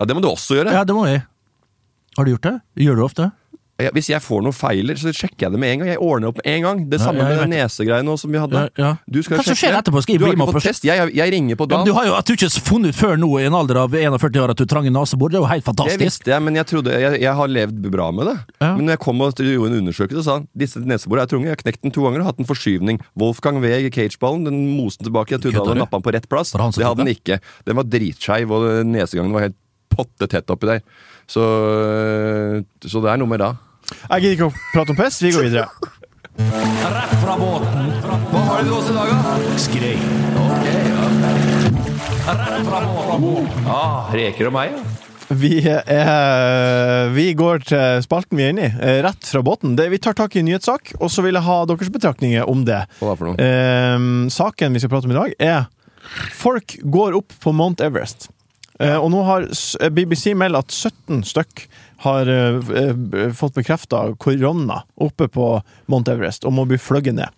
Ja, 0.00 0.04
det 0.06 0.16
må 0.16 0.22
du 0.22 0.28
også 0.28 0.56
gjøre. 0.58 0.72
Ja, 0.72 0.84
det 0.84 0.94
må 0.94 1.06
jeg. 1.06 1.22
Har 2.16 2.24
du 2.24 2.30
gjort 2.36 2.42
det? 2.42 2.60
Gjør 2.84 2.96
du 2.96 3.02
ofte? 3.04 3.32
Ja, 3.80 3.88
Hvis 3.96 4.10
jeg 4.12 4.20
får 4.22 4.42
noen 4.44 4.54
feiler, 4.54 4.98
så 5.00 5.10
sjekker 5.16 5.46
jeg 5.46 5.52
det 5.54 5.58
med 5.58 5.72
en 5.72 5.78
gang. 5.80 5.88
Jeg 5.94 5.98
ordner 6.04 6.28
opp 6.28 6.36
med 6.38 6.46
en 6.52 6.62
gang. 6.66 6.80
Det 6.90 6.98
Ja, 7.00 7.06
samme 7.06 7.22
ja, 7.24 7.28
med 7.30 7.38
den 7.40 7.50
nesegreiene 7.56 8.16
som 8.20 8.30
vi 8.30 8.38
hadde. 8.38 8.60
Ja, 8.60 8.68
ja. 8.78 8.90
Du 9.10 9.22
skal 9.24 9.38
Hva 9.40 9.46
sjekke. 9.46 9.58
skjer 9.62 9.78
etterpå? 9.80 10.02
Skal 10.04 10.12
jeg 10.12 10.20
du 10.20 10.26
har 10.26 10.32
bli 10.34 10.38
med 10.38 10.44
ikke 10.46 10.52
på 10.52 10.60
fått 10.60 10.68
test. 10.68 10.84
Jeg, 10.86 11.14
jeg 11.16 11.32
ringer 11.32 11.56
på 11.56 11.66
Ja, 11.70 11.76
men 11.80 11.86
du 11.88 11.92
har 11.96 12.06
jo 12.06 12.14
at 12.14 12.26
du 12.28 12.34
ikke 12.36 12.50
funnet 12.62 12.92
ut 12.92 12.98
før 13.00 13.16
nå, 13.18 13.30
i 13.40 13.46
en 13.48 13.56
alder 13.58 13.80
av 13.82 13.96
41 13.96 14.38
år, 14.44 14.52
at 14.54 14.60
du 14.60 14.66
trang 14.70 14.86
nesebor. 14.92 15.32
Det 15.32 15.40
er 15.40 15.42
jo 15.42 15.50
helt 15.50 15.64
fantastisk. 15.66 15.98
Det 15.98 16.08
visste 16.10 16.30
jeg, 16.34 16.42
men 16.42 16.54
jeg 16.60 16.66
trodde 16.68 17.00
jeg, 17.00 17.20
jeg 17.24 17.34
har 17.40 17.48
levd 17.48 17.88
bra 17.90 18.10
med 18.12 18.26
det. 18.30 18.36
Ja. 18.60 18.70
Men 18.76 18.84
når 18.86 18.92
jeg 18.98 19.02
kom 19.08 19.24
og 19.24 19.34
gjorde 19.40 19.72
en 19.72 19.78
undersøkelse, 19.80 20.22
sa 20.28 20.36
han 20.38 20.46
disse 20.54 20.78
neseborene 20.84 21.24
er 21.26 21.32
tunge. 21.32 21.48
Jeg 21.48 21.56
har 21.56 21.62
knekt 21.64 21.82
den 21.82 21.96
to 21.96 22.04
ganger 22.06 22.20
og 22.22 22.26
hatt 22.30 22.38
en 22.44 22.50
forskyvning. 22.52 23.00
Wolfgang 23.18 23.58
V 23.64 23.72
i 23.88 23.90
cageballen, 23.90 24.44
den 24.46 24.60
moste 24.76 25.02
den 25.02 25.10
tilbake. 25.10 25.32
Jeg 25.34 25.40
trodde 25.42 25.58
han 25.58 25.66
hadde 25.72 25.82
nappa 25.82 25.96
den 25.98 26.06
på 26.06 26.12
rett 26.14 26.28
plass. 26.28 26.52
Det 26.52 26.84
hadde 26.86 27.02
den 27.02 27.10
ikke. 27.16 27.40
Den 27.66 27.76
var 27.80 27.88
dritskeiv, 27.88 28.52
og 28.52 28.86
nesegangen 28.86 29.32
var 29.32 29.48
helt 29.48 29.56
potte 29.92 30.28
tett 30.30 30.50
oppi 30.52 30.70
der. 30.70 30.84
Så, 31.30 31.42
så 32.84 33.02
det 33.04 33.12
er 33.12 33.20
noe 33.20 33.30
med 33.30 33.42
da. 33.42 33.54
Jeg 34.08 34.24
gidder 34.24 34.36
ikke 34.36 34.48
å 34.50 34.54
prate 34.72 34.94
om 34.94 34.98
pest. 34.98 35.22
vi 35.24 35.32
går 35.34 35.48
videre. 35.48 35.68
Rett 36.32 37.14
fra 37.20 37.36
båten. 37.36 37.92
Hva 38.32 38.42
har 38.48 38.62
du 38.62 38.70
til 38.70 38.76
oss 38.78 38.88
i 38.88 38.96
dag, 38.96 39.12
da? 39.12 39.36
Skrei. 39.60 39.96
Rett 42.22 42.66
fra 42.66 43.18
båten. 43.20 43.62
Ah, 43.68 44.10
reker 44.14 44.48
og 44.48 44.56
meg, 44.56 44.76
ja. 44.76 44.82
Vi, 45.32 45.62
er, 45.64 47.08
vi 47.14 47.30
går 47.38 47.62
til 47.64 48.02
spalten 48.04 48.36
vi 48.36 48.44
er 48.44 48.50
inne 48.52 48.66
i, 48.66 48.72
eh, 48.84 48.98
rett 49.04 49.24
fra 49.24 49.40
båten. 49.44 49.76
Det, 49.78 49.86
vi 49.92 50.00
tar 50.02 50.16
tak 50.18 50.34
i 50.36 50.42
en 50.42 50.48
nyhetssak, 50.50 50.92
og 50.98 51.08
så 51.12 51.24
vil 51.24 51.38
jeg 51.38 51.46
ha 51.46 51.58
deres 51.70 51.92
betraktninger 51.94 52.48
om 52.50 52.66
det. 52.68 52.82
Hva 53.00 53.14
for 53.16 53.30
noe? 53.30 53.40
Eh, 53.40 53.96
saken 54.34 54.76
vi 54.76 54.82
skal 54.82 54.92
prate 54.92 55.08
om 55.08 55.14
i 55.14 55.20
dag, 55.20 55.36
er 55.40 55.70
Folk 56.34 56.74
går 56.82 57.14
opp 57.14 57.32
på 57.40 57.52
Mount 57.54 57.80
Everest. 57.80 58.26
Eh, 58.80 58.96
og 58.96 59.10
nå 59.12 59.20
har 59.26 59.46
BBC 59.92 60.32
meldt 60.38 60.62
at 60.62 60.72
17 60.72 61.22
stykk 61.28 61.66
har 62.06 62.30
eh, 62.30 62.72
eh, 62.80 63.34
fått 63.36 63.54
bekrefta 63.58 64.04
korona 64.22 64.82
oppe 64.96 65.28
på 65.28 65.48
Mount 65.92 66.08
Everest 66.08 66.46
og 66.48 66.56
må 66.56 66.64
bli 66.68 66.80
fløyet 66.80 67.14
ned. 67.18 67.28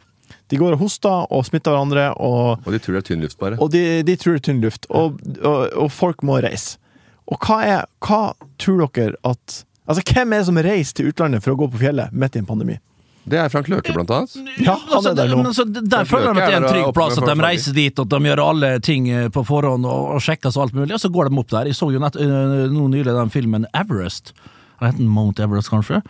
De 0.53 0.61
går 0.61 0.77
og 0.77 0.85
hoster 0.85 1.27
og 1.33 1.45
smitter 1.47 1.75
hverandre, 1.75 2.11
og 2.21 2.65
Og 2.65 2.73
de 2.73 2.79
tror 2.79 2.97
det 2.97 3.03
er 3.03 3.09
tynn 3.11 3.25
luft, 3.25 3.39
bare. 3.41 3.59
og 3.59 3.71
de, 3.73 4.03
de 4.07 4.17
tror 4.21 4.37
det 4.37 4.43
er 4.43 4.47
tynn 4.51 4.63
luft, 4.63 4.87
og, 4.91 5.21
og, 5.41 5.61
og 5.85 5.93
folk 5.93 6.23
må 6.23 6.39
reise. 6.45 6.79
Og 7.25 7.41
hva 7.41 7.63
er 7.65 7.87
Hva 8.05 8.35
tror 8.61 8.85
dere 8.93 9.17
at 9.25 9.63
Altså, 9.85 10.01
hvem 10.15 10.33
er 10.33 10.41
det 10.41 10.47
som 10.49 10.59
reiser 10.65 10.97
til 10.97 11.09
utlandet 11.11 11.45
for 11.45 11.53
å 11.53 11.59
gå 11.61 11.67
på 11.75 11.81
fjellet 11.83 12.13
midt 12.17 12.39
i 12.39 12.41
en 12.41 12.47
pandemi? 12.49 12.79
Det 13.25 13.39
er 13.41 13.49
Frank 13.49 13.71
Løke, 13.73 13.93
blant 13.97 14.11
annet. 14.13 14.35
Ja, 14.61 14.75
han 14.77 14.97
altså, 14.99 15.13
er 15.15 15.17
der 15.17 15.31
nå. 15.33 15.39
men 15.47 15.55
så, 15.57 15.65
der 15.65 16.05
føler 16.05 16.35
de 16.37 16.43
at 16.43 16.51
det 16.51 16.57
er 16.59 16.61
en 16.61 16.67
trygg 16.69 16.91
plass, 16.97 17.17
at 17.17 17.29
de 17.31 17.37
reiser 17.41 17.77
dit, 17.77 18.03
at 18.03 18.11
de 18.13 18.29
gjør 18.29 18.43
alle 18.45 18.73
ting 18.85 19.09
eh, 19.09 19.31
på 19.33 19.45
forhånd 19.49 19.89
og, 19.89 20.11
og 20.17 20.25
sjekker 20.25 20.53
så 20.53 20.67
alt 20.67 20.77
mulig, 20.77 20.93
og 20.97 21.01
så 21.01 21.09
går 21.13 21.31
de 21.31 21.41
opp 21.41 21.55
der. 21.55 21.71
Jeg 21.73 21.79
så 21.79 21.89
jo 21.95 22.03
nett, 22.03 22.19
øh, 22.21 22.67
nå 22.73 22.91
nylig 22.93 23.17
den 23.17 23.33
filmen 23.33 23.65
Everest. 23.73 24.35
Den 24.81 24.91
heter 24.91 25.09
Mount 25.17 25.41
Everest, 25.41 25.73
kanskje? 25.73 26.03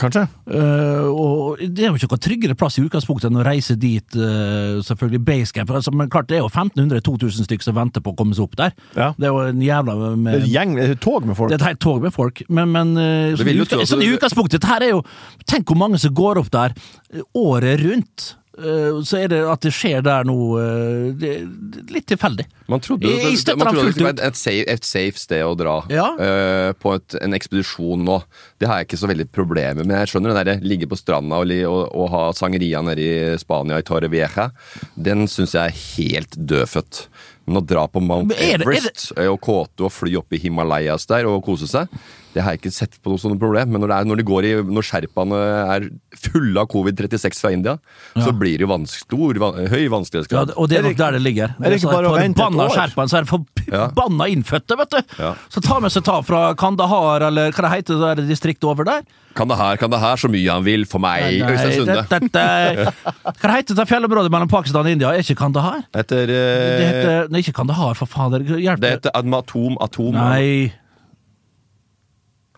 Kanskje? 0.00 0.22
Uh, 0.48 1.08
og 1.10 1.60
det 1.60 1.84
er 1.84 1.90
jo 1.90 1.98
ikke 1.98 2.08
noe 2.10 2.22
tryggere 2.24 2.56
plass 2.58 2.78
i 2.80 2.84
utgangspunktet 2.84 3.28
enn 3.28 3.40
å 3.40 3.44
reise 3.46 3.76
dit, 3.80 4.16
uh, 4.16 4.80
selvfølgelig 4.86 5.22
basecamp. 5.26 5.72
Altså, 5.76 5.92
men 5.94 6.10
klart, 6.12 6.30
det 6.30 6.38
er 6.38 6.44
jo 6.44 6.50
1500-2000 6.50 7.48
stykker 7.48 7.68
som 7.68 7.76
venter 7.76 8.04
på 8.04 8.14
å 8.14 8.18
komme 8.18 8.36
seg 8.36 8.46
opp 8.46 8.56
der. 8.60 8.74
Ja. 8.96 9.10
Det 9.18 9.28
er 9.28 9.34
jo 9.34 9.44
en 9.50 9.62
jævla 9.64 9.96
Det 10.00 10.10
er 10.10 10.18
med, 10.24 10.48
gjeng, 10.48 10.74
det 10.80 10.88
er 10.96 11.00
tog 11.04 11.28
med 11.28 11.38
folk. 11.38 11.52
det 11.52 11.58
er 11.58 11.62
et 11.62 11.68
helt 11.70 11.84
tog 11.84 12.02
med 12.04 12.16
folk, 12.16 12.42
men, 12.48 12.72
men 12.74 12.96
uh, 12.96 13.84
sånn, 13.84 14.04
i 14.04 14.12
utgangspunktet 14.14 14.66
Her 14.70 14.84
er 14.86 14.94
jo 14.94 15.00
Tenk 15.48 15.68
hvor 15.68 15.78
mange 15.78 16.00
som 16.00 16.12
går 16.14 16.40
opp 16.40 16.50
der 16.52 16.74
eh, 16.74 17.22
året 17.36 17.80
rundt. 17.82 18.30
Eh, 18.60 19.00
Så 19.02 19.16
er 19.24 19.28
det 19.32 19.40
at 19.48 19.60
det 19.64 19.72
skjer 19.72 20.02
der 20.04 20.24
nå 20.28 20.36
eh, 20.60 21.12
det, 21.16 21.30
det 21.72 21.84
Litt 21.90 22.06
tilfeldig. 22.12 22.44
Man 22.68 22.80
trodde, 22.84 23.08
Jeg- 23.08 23.22
jeg 23.32 23.44
det, 23.46 23.56
man 23.58 23.66
trodde 23.72 23.86
det 23.86 23.94
skulle 23.94 24.12
være 24.12 24.26
et 24.28 24.36
safe, 24.36 24.64
et 24.68 24.84
safe 24.84 25.18
sted 25.18 25.42
å 25.42 25.56
dra 25.58 25.78
Ja. 25.90 26.04
uh, 26.14 26.72
på 26.78 26.94
et, 26.94 27.16
en 27.22 27.32
ekspedisjon 27.34 28.04
nå. 28.06 28.20
Det 28.60 28.68
har 28.68 28.78
jeg 28.78 28.86
ikke 28.88 29.00
så 29.00 29.08
veldig 29.10 29.26
problemer 29.32 29.84
med. 29.84 29.96
Jeg 29.98 30.12
skjønner 30.12 30.34
det 30.36 30.44
der 30.46 30.60
ligge 30.68 30.86
på 30.86 30.98
stranda 31.00 31.40
og, 31.40 31.50
og, 31.50 31.82
og 31.96 32.10
ha 32.12 32.22
sangeria 32.36 32.82
nede 32.84 33.00
i 33.02 33.38
Spania, 33.42 33.78
i 33.80 33.82
Torre 33.82 34.08
Vieja. 34.12 34.50
Den 34.96 35.26
syns 35.26 35.56
jeg 35.56 35.66
er 35.66 35.80
helt 35.96 36.36
dødfødt. 36.38 37.06
Men 37.48 37.58
å 37.62 37.66
dra 37.66 37.86
på 37.88 37.98
Mount 38.04 38.28
det- 38.30 38.38
er 38.38 38.58
det- 38.58 38.66
Everest 38.68 39.12
eh, 39.16 39.26
og 39.26 39.40
kåte 39.40 39.88
og 39.88 39.90
fly 39.90 40.14
opp 40.20 40.30
i 40.32 40.38
Himalayas 40.38 41.06
der 41.10 41.26
og 41.26 41.42
kose 41.44 41.66
seg, 41.66 41.88
det 42.34 42.42
har 42.44 42.54
jeg 42.54 42.60
ikke 42.60 42.72
sett 42.74 42.98
på 43.02 43.10
noe 43.10 43.18
sånt 43.18 43.40
problem. 43.42 43.72
Men 43.74 43.82
når, 43.82 43.90
det 43.90 43.96
er, 43.98 44.08
når, 44.10 44.20
de 44.20 44.26
går 44.28 44.46
i, 44.46 44.52
når 44.76 44.86
sherpaene 44.86 45.38
er 45.74 45.86
fulle 46.26 46.62
av 46.62 46.68
covid-36 46.70 47.40
fra 47.42 47.50
India, 47.54 47.76
så 48.14 48.34
blir 48.36 48.58
det 48.60 48.66
jo 48.66 48.70
vanske, 48.70 49.02
stor, 49.06 49.40
van, 49.42 49.58
høy 49.70 49.86
Ja, 49.86 50.44
og 50.54 50.68
det 50.70 50.78
er 50.78 50.86
nok 50.86 50.98
der 51.00 51.16
det 51.18 51.22
ligger. 51.24 51.54
er 51.58 51.70
det 51.74 51.80
ikke 51.80 51.94
bare 51.94 52.12
å 52.12 52.18
vente 52.18 52.44
et 52.44 52.60
år? 52.66 52.74
skjerpene, 52.76 53.10
så 53.10 53.18
er 53.18 53.26
det 53.26 53.66
Ja. 53.70 53.88
forbanna 53.88 54.26
innfødte, 54.30 54.76
vet 54.78 54.90
du! 54.94 55.00
Ja. 55.18 55.32
Så 55.50 55.62
ta 55.62 55.80
med 55.82 55.92
seg 55.94 56.04
ta 56.06 56.20
fra 56.26 56.54
Kandahar, 56.58 57.22
eller 57.28 57.50
hva 57.54 57.66
det 57.66 57.72
heter 57.76 57.98
det 58.00 58.10
der 58.20 58.28
distriktet 58.30 58.66
over 58.70 58.84
der. 58.84 59.02
Kan 59.34 59.46
det 59.48 59.56
her, 59.58 59.76
kan 59.78 59.90
det 59.90 60.00
her 60.02 60.18
så 60.18 60.28
mye 60.30 60.50
han 60.50 60.64
vil 60.66 60.84
for 60.90 60.98
meg, 61.02 61.38
Øystein 61.42 61.76
Sunde. 61.78 62.06
det- 62.10 62.32
det- 62.32 62.94
Hva 63.14 63.46
det 63.46 63.54
heter 63.54 63.74
det 63.78 63.88
fjellområdet 63.88 64.30
mellom 64.30 64.48
Pakistan 64.50 64.86
og 64.86 64.90
India? 64.90 65.08
Er 65.14 65.22
ikke 65.22 65.36
Kandahar? 65.38 65.84
Etter 65.94 66.26
Det 66.26 66.40
eh, 66.80 66.86
heter 66.90 67.30
Nei, 67.30 67.40
ikke 67.40 67.54
Kandahar, 67.54 67.94
for 67.94 68.06
fader. 68.06 68.40
Hjelp 68.40 68.80
Det 68.80 68.90
heter 68.90 69.10
Admatom 69.14 69.76
Atom. 69.80 70.12
Nei 70.14 70.72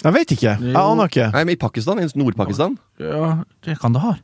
Jeg 0.03 0.15
vet 0.17 0.35
ikke. 0.35 0.57
Jeg 0.59 0.77
aner 0.77 1.11
ikke. 1.11 1.29
Nei, 1.35 1.45
men 1.47 1.55
I 1.55 1.61
Pakistan, 1.61 2.01
i 2.03 2.07
Nord-Pakistan. 2.19 2.77
ja, 2.99 3.37
Det 3.63 3.79
kan 3.79 3.93
det 3.93 4.03
Kandahar. 4.03 4.21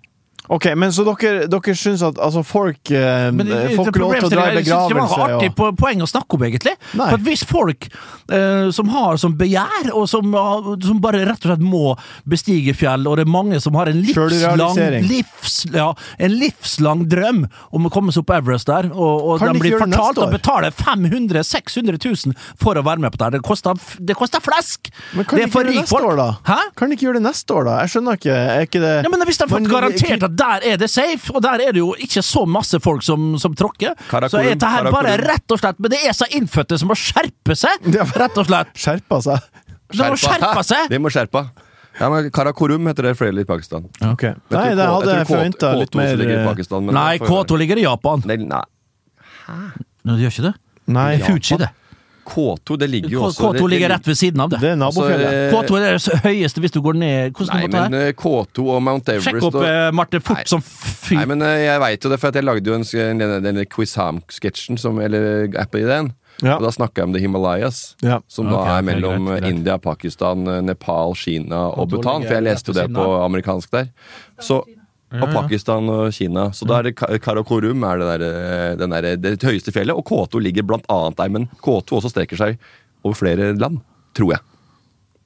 Ok, 0.48 0.66
Men 0.76 0.92
så 0.96 1.04
dere, 1.04 1.46
dere 1.50 1.74
syns 1.76 2.02
at 2.06 2.18
altså, 2.24 2.42
folk 2.46 2.92
eh, 2.94 3.28
Men 3.37 3.50
ikke 3.52 3.92
lov 4.00 4.14
til 4.16 4.28
å 4.28 4.32
dra 4.32 4.46
i 4.48 4.56
jeg 4.58 4.68
synes 4.68 4.88
det 4.88 4.96
var 4.98 5.24
artig 5.26 5.50
Og... 5.52 5.74
poeng 5.78 6.04
å 6.04 6.08
snakke 6.08 6.38
om, 6.38 6.44
egentlig. 6.48 6.74
Nei. 6.98 7.08
For 7.12 7.24
hvis 7.26 7.44
folk 7.48 7.88
eh, 7.88 8.68
som 8.74 8.88
har 8.92 9.18
som 9.20 9.37
begjær, 9.38 9.90
og 9.92 10.08
som, 10.11 10.34
som 10.84 11.02
bare 11.04 11.24
rett 11.28 11.44
og 11.44 11.52
slett 11.52 11.64
må 11.64 11.92
bestige 12.28 12.74
fjell, 12.76 13.06
og 13.08 13.18
det 13.18 13.26
er 13.26 13.32
mange 13.32 13.61
som 13.62 13.76
har 13.78 13.90
en 13.90 14.00
livslang, 14.00 14.80
livs, 15.08 15.58
ja, 15.74 15.90
en 16.18 16.37
livslang 16.40 17.04
drøm 17.11 17.44
om 17.76 17.88
å 17.88 17.92
komme 17.92 18.14
seg 18.14 18.24
opp 18.24 18.34
Everest 18.38 18.70
der, 18.70 18.90
og, 18.94 19.14
og 19.34 19.44
Kan 19.44 19.56
de 19.56 19.62
blir 19.62 19.78
fortalt 19.80 20.22
å 20.22 20.30
betale 20.32 20.72
500 20.72 21.44
000-600 21.44 22.00
000 22.00 22.37
for 22.61 22.78
å 22.78 22.84
være 22.87 23.04
med 23.04 23.12
på 23.12 23.20
det 23.20 23.28
her. 23.28 23.37
Det 23.38 23.44
koster, 23.46 23.78
det 24.00 24.16
koster 24.18 24.42
flesk! 24.44 24.90
Men 25.12 25.28
kan 25.28 25.38
det 25.38 25.46
de 25.46 25.50
ikke 25.50 25.61
gjøre 25.61 25.72
det 25.72 25.80
neste 25.82 25.94
folk. 25.94 26.08
år, 26.12 26.18
da? 26.20 26.28
Hæ? 26.48 26.58
Kan 26.78 26.90
de 26.90 26.98
ikke 26.98 27.08
gjøre 27.08 27.20
det 27.20 27.26
neste 27.26 27.56
år, 27.56 27.68
da? 27.68 27.76
Jeg 27.82 27.94
skjønner 27.94 28.20
ikke. 28.20 28.38
Er 28.38 28.68
ikke 28.68 28.82
det 28.82 28.94
Ja, 29.04 29.12
men 29.12 29.26
Hvis 29.28 29.40
de 29.40 29.46
har 29.46 29.52
fått 29.52 29.70
garantert 29.70 30.26
at 30.28 30.38
der 30.38 30.66
er 30.72 30.81
det 30.81 30.88
safe, 30.90 31.33
og 31.35 31.42
der 31.44 31.64
er 31.66 31.74
det 31.77 31.83
jo 31.83 31.92
ikke 31.98 32.22
så 32.24 32.44
masse 32.48 32.81
folk 32.83 33.05
som, 33.07 33.31
som 33.42 33.55
tråkker, 33.59 33.94
Karakorum, 34.09 34.33
så 34.33 34.42
er 34.42 34.55
dette 34.55 34.72
her 34.72 34.90
bare 34.94 35.16
rett 35.20 35.55
og 35.55 35.61
slett 35.61 35.81
Men 35.83 35.92
det 35.94 36.03
er 36.07 36.16
så 36.16 36.29
innfødte 36.38 36.79
som 36.81 36.90
må 36.90 36.96
skjerpe 36.98 37.57
seg! 37.59 37.88
Rett 38.18 38.38
og 38.38 38.48
slett. 38.48 38.74
Skjerpa 38.79 39.22
seg? 39.24 39.48
De 39.94 40.05
må 40.05 40.20
skjerpe 40.20 40.62
seg! 40.68 40.88
De 40.92 41.01
må 41.03 41.12
skjerpe. 41.12 41.44
Ja, 41.98 42.09
men 42.12 42.31
Karakorum 42.31 42.87
heter 42.87 43.09
det 43.09 43.14
flere 43.18 43.42
i 43.42 43.46
Pakistan. 43.48 43.88
Okay. 44.12 44.37
Nei, 44.55 44.68
det 44.79 44.87
hadde 44.87 45.16
jeg 45.16 45.27
forventa 45.27 45.72
litt 45.81 45.96
mer 45.98 46.14
ligger 46.20 46.37
eh, 46.44 46.46
Pakistan, 46.46 46.92
Nei, 46.94 47.18
K2 47.18 47.59
ligger 47.59 47.81
i 47.81 47.87
Japan. 47.88 48.22
Nei, 48.29 48.37
nei. 48.44 48.62
Nei, 49.48 50.14
det 50.14 50.20
gjør 50.22 50.37
ikke 50.37 50.46
det. 50.46 50.55
Nei, 50.94 51.11
Fuji, 51.24 51.59
det. 51.61 51.72
K2 52.29 52.77
det 52.83 52.88
ligger 52.93 53.14
jo 53.14 53.23
også 53.29 53.49
K2 53.55 53.69
ligger 53.73 53.93
rett 53.95 54.07
ved 54.11 54.19
siden 54.21 54.41
av 54.45 54.51
det. 54.53 54.61
det 54.62 54.71
er 54.75 54.79
nabofjellet. 54.81 55.33
eh, 55.33 55.55
K2 55.55 55.79
er 55.81 55.97
det 55.99 56.21
høyeste 56.29 56.62
hvis 56.64 56.75
du 56.77 56.81
går 56.85 56.99
ned 57.01 57.33
Hvordan 57.38 57.62
Nei, 57.62 57.69
men 57.73 57.99
eh, 57.99 58.12
K2 58.12 58.69
og 58.77 58.83
Mount 58.85 59.09
Everest 59.09 59.29
Sjekk 59.31 59.49
opp 59.49 59.59
og, 59.59 59.64
Marte, 59.64 59.97
Marte 60.03 60.21
Nei. 60.21 60.27
fort 60.29 60.53
som 60.55 60.62
fy. 60.64 61.17
Nei, 61.19 61.27
men 61.33 61.43
eh, 61.47 61.57
jeg 61.67 61.83
veit 61.85 62.05
jo 62.05 62.12
det, 62.12 62.21
for 62.21 62.29
at 62.33 62.38
jeg 62.41 62.47
lagde 62.49 62.69
jo 62.73 62.77
en, 62.79 62.87
denne, 63.19 63.41
denne 63.45 63.64
Quizham-sketsjen, 63.69 64.79
eller 65.03 65.49
eller 65.49 65.79
i 65.81 65.87
den. 65.88 66.12
Ja. 66.43 66.55
Og 66.59 66.62
da 66.62 66.71
snakka 66.71 67.01
jeg 67.03 67.09
om 67.09 67.14
The 67.17 67.21
Himalayas, 67.25 67.79
Ja. 68.05 68.21
som 68.31 68.47
da 68.47 68.61
da 68.62 68.77
er 68.79 68.85
mellom 68.87 69.27
greit, 69.27 69.41
greit. 69.43 69.51
India, 69.57 69.79
Pakistan, 69.83 70.47
eh, 70.47 70.61
Nepal, 70.62 71.14
Kina 71.19 71.64
og 71.75 71.88
Bhutan. 71.91 72.23
For 72.29 72.37
jeg 72.38 72.47
leste 72.47 72.71
jo 72.71 72.77
det 72.79 72.87
på 72.95 73.07
amerikansk 73.25 73.73
der. 73.75 73.88
Så, 74.38 74.61
og 75.16 75.31
Pakistan 75.33 75.88
og 75.88 76.12
Kina. 76.12 76.49
Så 76.53 76.68
da 76.68 76.81
er 76.81 76.90
det 76.90 76.97
Karakorum 77.25 77.85
er 77.88 78.01
det, 78.03 78.09
der, 78.11 78.25
eh, 78.29 78.77
den 78.81 78.92
der, 78.92 79.09
det 79.16 79.37
høyeste 79.42 79.73
fjellet, 79.73 79.97
og 79.97 80.05
K2 80.09 80.42
ligger 80.44 80.66
blant 80.68 80.88
annet 80.92 81.16
der. 81.16 81.33
Men 81.33 81.49
K2 81.64 82.01
også 82.01 82.12
strekker 82.12 82.37
seg 82.40 82.59
over 83.05 83.16
flere 83.16 83.53
land, 83.57 83.81
tror 84.18 84.37
jeg. 84.37 84.44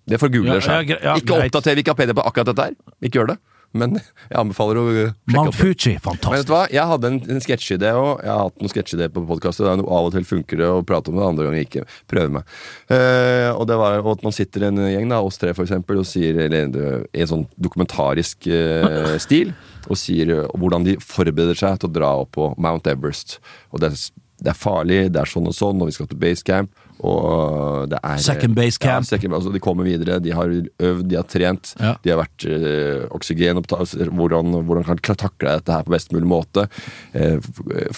Det 0.07 0.18
får 0.18 0.33
google 0.35 0.59
Ja, 0.59 0.61
seg. 0.61 0.90
ja, 0.90 0.99
ja, 1.03 1.16
ikke 1.18 1.38
oppdater 1.38 1.79
Wikipedia 1.79 2.14
på 2.14 2.27
akkurat 2.27 2.51
dette 2.53 2.71
her. 2.71 2.79
Ikke 3.03 3.21
gjør 3.21 3.35
det. 3.35 3.38
Men 3.73 3.95
jeg 4.31 4.37
anbefaler 4.37 4.79
å 4.79 4.85
uh, 4.85 4.97
sjekke 5.01 5.33
Mount. 5.33 5.57
Fuji, 5.57 5.95
Men 6.05 6.35
vet 6.37 6.49
du 6.49 6.53
hva? 6.53 6.62
Jeg 6.68 6.85
hadde 6.90 7.09
en, 7.09 7.18
en 7.33 7.40
sketsjidé 7.40 7.92
òg. 7.97 8.21
Jeg 8.21 8.29
har 8.33 8.42
hatt 8.45 8.59
noen 8.61 8.73
sketsjeideer 8.73 9.12
på 9.14 9.23
podkastet. 9.31 9.64
Av 9.71 9.81
og 9.81 10.11
til 10.12 10.27
funker 10.29 10.61
det 10.61 10.68
å 10.68 10.83
prate 10.87 11.09
om 11.11 11.16
det, 11.16 11.25
andre 11.25 11.47
ganger 11.49 11.64
ikke. 11.64 11.85
Prøve 12.11 12.35
meg. 12.38 12.57
Uh, 12.92 13.51
og 13.57 13.64
det 13.71 13.79
var 13.81 14.03
at 14.12 14.27
man 14.27 14.37
sitter 14.37 14.68
en 14.68 14.83
gjeng, 14.90 15.09
da, 15.14 15.23
oss 15.25 15.40
tre 15.40 15.55
for 15.57 15.64
eksempel, 15.64 16.03
og 16.03 16.09
sier 16.09 16.42
eller, 16.45 16.68
eh, 16.68 17.07
i 17.16 17.25
en 17.25 17.31
sånn 17.33 17.47
dokumentarisk 17.57 18.51
uh, 18.53 19.14
stil, 19.23 19.55
og 19.88 19.99
sier 19.99 20.35
eh, 20.35 20.59
hvordan 20.59 20.87
de 20.87 20.99
forbereder 21.03 21.59
seg 21.59 21.81
til 21.81 21.90
å 21.90 21.97
dra 21.99 22.11
opp 22.25 22.35
på 22.38 22.53
Mount 22.62 22.90
Everest. 22.90 23.38
Og 23.73 23.83
det 23.83 23.95
det 24.42 24.51
er 24.51 24.59
farlig, 24.59 25.03
det 25.14 25.21
er 25.23 25.31
sånn 25.31 25.47
og 25.49 25.55
sånn, 25.55 25.83
og 25.83 25.88
vi 25.88 25.95
skal 25.95 26.09
til 26.11 26.18
basecamp. 26.18 26.71
Og 27.03 27.88
det 27.90 27.99
er 28.07 28.21
Second 28.23 28.55
base 28.55 28.79
camp. 28.79 29.07
Ja, 29.07 29.16
second, 29.16 29.35
altså 29.35 29.51
de 29.55 29.62
kommer 29.62 29.87
videre, 29.87 30.21
de 30.23 30.35
har 30.35 30.51
øvd, 30.51 31.05
de 31.11 31.18
har 31.18 31.27
trent. 31.31 31.73
Ja. 31.83 31.95
De 32.03 32.12
har 32.12 32.21
vært 32.21 32.47
øh, 32.47 33.05
oksygenopptak, 33.16 33.95
hvordan, 34.11 34.55
hvordan 34.68 34.87
kan 34.87 34.99
de 35.01 35.16
takle 35.18 35.57
dette 35.59 35.75
her 35.75 35.87
på 35.87 35.95
best 35.95 36.14
mulig 36.14 36.31
måte. 36.31 36.66
Eh, 37.14 37.38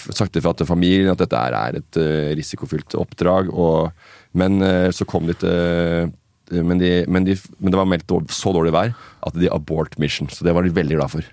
sagt 0.09 0.37
ifra 0.37 0.55
til 0.57 0.69
familien 0.69 1.13
at 1.13 1.21
dette 1.21 1.37
er 1.37 1.79
et 1.81 2.01
øh, 2.01 2.33
risikofylt 2.37 2.97
oppdrag. 2.97 3.49
Og, 3.53 3.89
men 4.37 4.61
øh, 4.65 4.91
så 4.93 5.07
kom 5.09 5.29
de 5.29 5.37
til 5.41 6.13
men, 6.53 6.77
de, 6.77 6.89
men, 7.09 7.25
de, 7.25 7.33
men 7.57 7.73
det 7.73 7.77
var 7.79 7.87
meldt 7.89 8.11
så 8.29 8.51
dårlig 8.53 8.73
vær 8.75 8.91
at 9.25 9.37
de 9.41 9.49
abort 9.49 9.95
mission, 9.97 10.29
så 10.29 10.45
det 10.45 10.53
var 10.53 10.61
de 10.61 10.75
veldig 10.75 10.99
glad 10.99 11.09
for. 11.09 11.25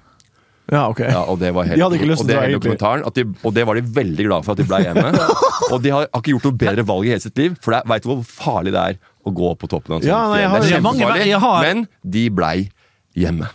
Ja, 0.70 0.84
ok. 0.88 1.00
Ja, 1.00 1.24
og 1.28 1.38
det 1.40 1.50
var 1.54 1.64
helt, 1.66 1.76
De 1.76 1.82
hadde 1.82 1.96
ikke 1.98 2.06
lyst 2.12 2.22
og 2.22 2.26
til 2.26 2.30
det 2.30 2.36
å 2.36 2.38
dra, 2.38 2.42
er 2.42 2.48
hele 2.48 2.58
egentlig. 2.58 2.78
dokumentaren, 2.78 3.06
at 3.06 3.14
de, 3.18 3.24
og 3.48 3.54
det 3.56 3.64
var 3.66 3.74
de 3.74 3.82
veldig 3.82 4.26
glad 4.28 4.44
for 4.46 4.52
at 4.52 4.58
de 4.62 4.66
ble 4.70 4.78
hjemme. 4.84 5.08
og 5.72 5.82
de 5.82 5.90
har, 5.90 6.06
har 6.12 6.20
ikke 6.22 6.32
gjort 6.36 6.44
noe 6.48 6.58
bedre 6.62 6.84
valg 6.86 7.08
i 7.08 7.12
hele 7.12 7.24
sitt 7.24 7.38
liv, 7.42 7.56
for 7.60 7.74
veit 7.90 8.02
du 8.06 8.08
hvor 8.12 8.22
farlig 8.24 8.72
det 8.76 8.84
er 8.92 9.00
å 9.26 9.32
gå 9.34 9.50
på 9.58 9.68
toppen 9.68 9.96
av 9.96 9.98
en 9.98 10.04
sånn 10.06 10.12
Ja, 10.12 10.20
nei, 10.30 10.38
jeg 10.44 10.48
har- 10.52 10.62
fjell? 10.62 10.68
Det 10.68 10.72
er 10.72 10.78
Ja, 10.78 10.84
mange- 10.86 11.02
kjempefarlig, 11.02 11.26
jeg 11.32 11.40
har- 11.40 11.62
men 11.66 11.88
de 12.16 12.28
blei 12.30 12.56
hjemme. 13.16 13.50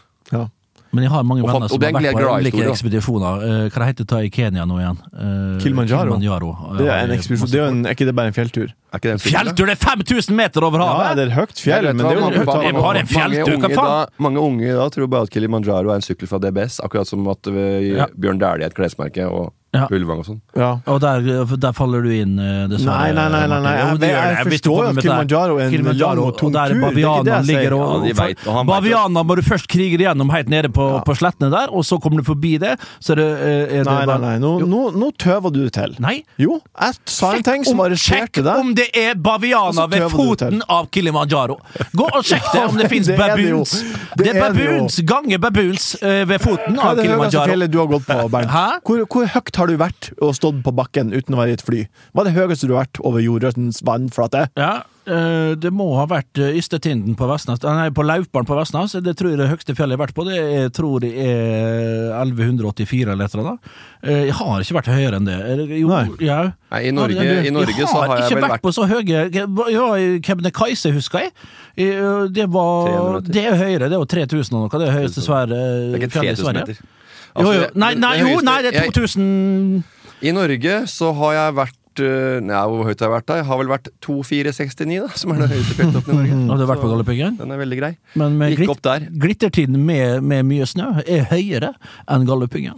Men 0.96 1.04
jeg 1.04 1.12
har 1.12 1.24
mange 1.28 1.44
Og 1.44 1.48
venner 1.50 1.68
fant- 1.68 1.74
som 1.74 1.82
har 1.84 1.92
vært 2.02 2.16
på 2.16 2.38
ulike 2.40 2.68
ekspedisjoner. 2.72 3.42
Eh, 3.48 3.70
hva 3.70 3.80
det 3.82 3.88
heter 3.92 4.06
det 4.12 4.20
i 4.26 4.30
Kenya 4.34 4.66
nå 4.66 4.78
igjen? 4.80 4.98
Eh, 5.14 5.58
Kilimanjaro. 5.64 6.14
Kilimanjaro. 6.16 6.52
Det 6.78 6.88
er 6.88 7.04
en 7.04 7.16
ekspedisjon. 7.18 7.52
Det 7.52 7.60
er, 7.60 7.68
en, 7.74 7.82
er 7.86 7.98
ikke 7.98 8.08
det 8.08 8.16
bare 8.16 8.32
en 8.32 8.38
fjelltur? 8.38 8.72
Er 8.72 9.02
ikke 9.02 9.10
det 9.10 9.16
en? 9.18 9.24
Fjelltur! 9.26 9.66
Det 9.68 9.76
er 9.76 9.82
5000 9.84 10.36
meter 10.38 10.64
over 10.64 10.80
havet! 10.80 11.04
Ja, 11.10 11.14
det 11.20 11.26
er 11.28 11.34
høyt 11.36 11.60
fjell, 11.60 11.90
men 11.92 11.98
det 11.98 12.08
er 12.14 12.16
jo 12.16 12.24
mange, 12.24 12.74
bare 12.80 13.00
en 13.04 13.12
fjelltur, 13.12 13.58
hva 13.60 13.70
faen? 13.74 13.92
da, 13.92 14.24
mange 14.24 14.40
unge 14.40 14.64
i 14.70 14.78
dag 14.78 14.92
tror 14.96 15.10
bare 15.12 15.28
at 15.28 15.34
Kilimanjaro 15.36 15.92
er 15.92 16.00
en 16.00 16.06
sykkel 16.08 16.30
fra 16.32 16.40
DBS, 16.40 16.80
akkurat 16.88 17.08
som 17.10 17.28
at 17.28 17.52
vi, 17.52 17.68
Ja. 17.98 18.08
Bjørn 18.16 18.40
Dæhlie 18.40 18.64
er 18.64 18.72
et 18.72 18.78
klesmerke, 18.80 19.28
og 19.28 19.52
Ja. 19.78 19.88
Ulvang 19.94 20.22
og 20.24 20.26
sånn. 20.28 20.40
Ja. 20.58 20.70
Og 20.90 21.00
der, 21.04 21.22
der 21.62 21.74
faller 21.78 22.02
du 22.06 22.10
inn, 22.14 22.36
eh, 22.42 22.68
dessverre. 22.72 22.98
Nei, 22.98 23.12
nei, 23.14 23.28
nei, 23.34 23.44
nei, 23.52 23.60
nei. 23.64 23.74
Jeg, 23.78 24.00
jeg, 24.02 24.36
jeg 24.38 24.48
forstår 24.52 24.78
jo 24.78 24.88
at. 24.90 25.00
Kilimanjaro 25.04 25.58
er 25.60 25.66
en 25.68 25.72
Kilimanjaro, 25.76 26.22
lang 26.24 26.32
og 26.32 26.38
tung 26.40 26.50
og 26.50 26.54
der 26.58 26.74
tur. 26.74 26.78
Er 26.78 26.78
ikke 26.78 26.96
det 26.98 27.04
bavianene 27.04 27.48
ligger 27.52 27.76
og, 27.78 28.08
Ja, 28.08 28.28
og 28.58 28.68
Bavianer 28.72 29.24
må 29.28 29.36
du 29.38 29.44
først 29.46 29.68
krige 29.72 30.00
gjennom 30.02 30.32
helt 30.34 30.50
nede 30.50 30.70
på, 30.74 30.88
Ja. 30.98 31.02
på 31.06 31.16
slettene 31.20 31.52
der, 31.54 31.70
og 31.74 31.86
så 31.86 32.00
kommer 32.02 32.22
du 32.22 32.26
forbi 32.28 32.58
det, 32.60 32.74
så 33.00 33.14
er 33.14 33.22
det, 33.22 33.28
eh, 33.28 33.80
er 33.80 33.84
det 33.84 33.86
Nei, 33.88 34.06
nei, 34.06 34.18
nei. 34.26 34.34
Nå, 34.44 34.52
nå, 34.68 34.82
nå 34.98 35.12
tøver 35.18 35.54
du 35.54 35.60
det 35.66 35.74
til. 35.78 35.96
Nei. 36.04 36.24
Jo, 36.42 36.60
jeg 36.82 36.98
sa 37.06 37.32
en 37.38 37.44
ting 37.44 37.64
som 37.68 37.80
arresterte 37.86 38.42
deg. 38.42 38.46
sjekk 38.48 38.60
om 38.60 38.74
det 38.78 38.90
er 38.96 39.12
Og 39.18 39.24
bavianer 39.24 39.88
ved 39.92 40.10
foten 40.12 40.62
av 40.70 40.90
Kilimanjaro. 40.92 41.58
Gå 41.96 42.08
og 42.10 42.24
sjekk 42.26 42.50
det, 42.54 42.64
om 42.70 42.78
det 42.78 42.90
fins 42.92 43.08
baboons. 43.18 43.76
Det 44.18 44.34
er 44.34 44.40
baboons, 44.42 45.00
gange 45.08 45.38
baboons 45.40 45.88
eh, 46.02 46.24
ved 46.26 46.42
foten 46.44 46.76
Hva 46.78 46.92
av 46.92 46.98
er 46.98 47.02
det 47.02 47.08
høyeste 47.08 47.12
Kilimanjaro. 47.12 47.48
fjellet 47.52 47.72
du 47.72 47.78
har 47.82 47.88
gått 47.92 48.06
på, 48.08 48.18
Bernt? 48.34 48.56
Hvor, 48.88 49.04
hvor 49.12 49.26
høyt 49.36 49.56
har 49.62 49.67
du 49.68 49.78
vært 49.78 50.12
og 50.22 50.36
stått 50.38 50.62
på 50.66 50.74
bakken 50.76 51.14
uten 51.16 51.36
å 51.36 51.42
være 51.42 51.54
i 51.54 51.58
et 51.58 51.64
fly? 51.66 51.86
Hva 52.14 52.24
er 52.26 52.30
det 52.32 52.38
høyeste 52.40 52.68
du 52.68 52.74
har 52.76 52.86
vært 52.86 53.00
over 53.04 53.20
jordrøttens 53.24 53.82
vannflate? 53.88 54.48
Ja, 54.58 54.84
eh, 55.08 55.56
det 55.56 55.72
må 55.74 55.90
ha 55.98 56.06
vært 56.10 56.38
uh, 56.42 56.50
Ystetinden 56.58 57.16
på 57.20 57.28
Vestnes. 57.30 57.60
eh, 57.64 57.76
Nei, 57.78 57.90
på 57.96 58.04
Lauparen 58.06 58.48
på 58.48 58.58
Vestnes. 58.58 58.96
Det 59.04 59.16
tror 59.20 59.32
jeg 59.34 59.40
det 59.40 59.50
høyeste 59.52 59.76
fjellet 59.78 59.96
jeg 59.96 60.00
har 60.00 60.06
vært 60.08 60.18
på. 60.18 60.26
Det 60.28 60.38
er, 60.40 60.70
tror 60.76 61.06
jeg 61.06 61.16
er 61.28 62.12
1184 62.24 63.12
eller 63.14 63.26
et 63.26 63.34
eller 63.38 63.50
annet. 63.54 63.72
Eh, 64.04 64.24
Jeg 64.28 64.36
har 64.40 64.62
ikke 64.62 64.78
vært 64.80 64.92
høyere 64.94 65.20
enn 65.22 65.26
det. 65.30 65.38
Eh, 65.38 65.76
Jo, 65.82 65.88
Nei. 65.94 66.04
ja. 66.26 66.40
Nei, 66.72 66.82
i 66.88 66.92
Norge, 66.92 67.16
Ja, 67.24 67.40
i 67.44 67.54
Norge 67.56 67.74
jeg 67.78 67.88
så 67.88 68.02
har 68.04 68.18
jeg 68.18 68.26
ikke 68.28 68.36
vel 68.36 68.44
vært 68.44 68.56
vært 68.58 68.66
på 68.68 68.74
så 68.76 68.88
høye 68.90 69.24
Ja, 69.72 69.88
i 69.96 70.20
Kebnekaise, 70.20 70.92
husker 70.96 71.26
jeg. 71.26 71.32
Eh, 71.78 72.28
Det 72.34 72.48
var 72.52 72.88
300. 72.90 73.32
Det 73.32 73.46
er 73.46 73.56
høyere. 73.58 73.88
Det 73.90 73.96
er 73.96 74.02
jo 74.02 74.06
3000 74.06 74.54
og 74.58 74.68
noe. 74.68 74.80
Det 74.82 74.88
er 74.90 74.98
høyeste 75.00 75.24
svære 75.24 75.58
Det 75.94 76.02
ikke 76.02 76.12
fjellet 76.20 76.38
i 76.40 76.44
Sverige. 76.44 76.68
meter. 76.68 76.94
Jo, 77.38 77.44
Altså, 77.44 77.54
jo. 77.54 77.62
jo. 77.62 77.68
Nei, 77.76 77.94
nei, 77.94 78.14
det 78.18 78.24
jo, 78.32 78.40
nei, 78.42 78.62
det 78.66 78.72
er 78.74 78.80
jeg- 78.84 78.94
2000 78.94 79.84
I 80.28 80.32
Norge 80.34 80.78
så 80.90 81.12
har 81.14 81.34
jeg 81.38 81.54
vært 81.60 82.02
øh, 82.02 82.40
Nei, 82.46 82.62
hvor 82.70 82.86
høyt 82.86 83.00
har 83.02 83.08
jeg 83.08 83.14
vært 83.14 83.26
da? 83.30 83.36
Jeg 83.40 83.46
har 83.46 83.58
vel 83.58 83.68
vært 83.72 83.88
2469, 84.06 85.00
da, 85.02 85.08
som 85.18 85.32
er 85.34 85.40
den 85.44 85.50
høyeste 85.54 85.74
fjelltoppen 85.78 86.14
i 86.14 86.18
Norge. 86.18 86.38
Har 86.52 86.58
du 86.62 86.66
vært 86.70 86.82
på 86.84 86.90
Galdhøpiggen? 86.92 87.38
Den 87.40 87.52
er 87.56 87.58
veldig 87.62 87.80
grei. 87.80 87.92
Men 88.22 88.38
med 88.38 88.52
Gikk 88.54 88.60
glitt, 88.64 88.70
opp 88.76 88.82
der. 88.86 89.08
glittertiden 89.26 89.78
med, 89.86 90.22
med 90.24 90.46
mye 90.46 90.66
snø 90.70 90.90
er 91.06 91.26
høyere 91.32 91.74
enn 92.08 92.26
Galdhøpiggen. 92.30 92.78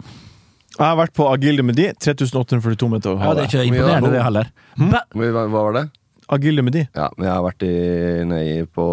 Jeg 0.78 0.86
har 0.86 0.96
vært 0.96 1.12
på 1.16 1.26
Agilde 1.28 1.64
Medi, 1.66 1.90
3842 2.00 2.88
meter 2.88 3.16
Ja, 3.20 3.34
det 3.36 3.42
er 3.44 3.48
ikke 3.50 3.64
imponerende, 3.68 4.12
det 4.14 4.22
heller. 4.24 4.48
Hva, 4.78 5.02
hva 5.12 5.48
var 5.52 5.72
det? 5.76 5.82
Agilde 6.30 6.62
de. 6.70 6.82
Ja, 6.94 7.08
men 7.18 7.26
jeg 7.26 7.34
har 7.34 7.42
vært 7.42 7.64
i, 7.66 7.70
nei, 8.30 8.44
på 8.70 8.84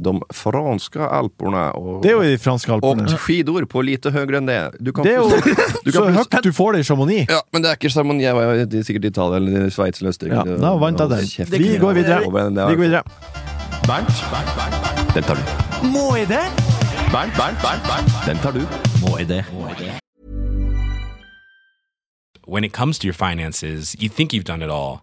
de 0.00 0.12
franske 0.32 1.00
alpene 1.04 1.64
og, 1.76 2.02
Det 2.02 2.10
er 2.10 2.16
jo 2.16 2.22
de 2.24 2.38
franske 2.40 2.72
alpene. 2.72 3.04
og 3.04 3.20
skidor 3.20 3.66
på 3.68 3.82
lite 3.84 4.10
høyere 4.14 4.40
enn 4.40 4.48
det. 4.48 4.58
Du 4.80 4.92
kan 4.96 5.04
Det 5.04 5.12
er 5.12 5.20
jo 5.20 5.28
du 5.84 5.90
så 5.92 6.06
høyt 6.08 6.38
du 6.42 6.52
får 6.56 6.72
det 6.78 6.80
i 6.80 6.88
Chamonix. 6.88 7.28
Ja, 7.28 7.42
men 7.52 7.62
det 7.62 7.70
er 7.70 7.76
ikke 7.76 7.92
Chamonix. 7.92 8.24
Jeg 8.24 8.34
var 8.34 8.54
i- 8.64 8.82
sikkert 8.88 9.04
i 9.04 9.12
Italia 9.12 9.36
eller 9.36 9.66
i 9.66 9.70
Sveits 9.70 10.00
eller 10.00 10.10
Østerrike. 10.14 10.44
Ja, 10.48 10.56
da 10.64 10.74
vant 10.80 10.98
jeg 11.00 11.08
den. 11.12 11.58
Vi 11.58 11.76
går 11.78 11.92
videre. 12.00 12.20
Vi 12.24 12.30
går 12.30 12.38
videre. 12.48 12.68
Vi 12.70 12.76
går 12.76 12.84
videre. 12.88 13.02
Den 15.14 15.22
tar 15.24 15.34
du. 15.34 15.42
Må 15.90 16.14
jeg 16.16 16.28
det? 16.28 16.44
Bernt, 17.12 17.34
Bernt, 17.36 17.58
Bernt, 17.60 17.82
Bernt. 17.88 18.12
Den 18.26 18.38
tar 18.38 18.52
du. 18.56 18.62
Må 19.04 19.18
jeg 19.18 19.28
det? 19.28 19.44
when 22.46 22.64
it 22.64 22.72
comes 22.72 22.98
to 22.98 23.06
your 23.06 23.14
finances, 23.14 23.94
you 24.00 24.08
think 24.08 24.32
you've 24.32 24.42
done 24.44 24.60
it 24.60 24.70
all. 24.70 25.02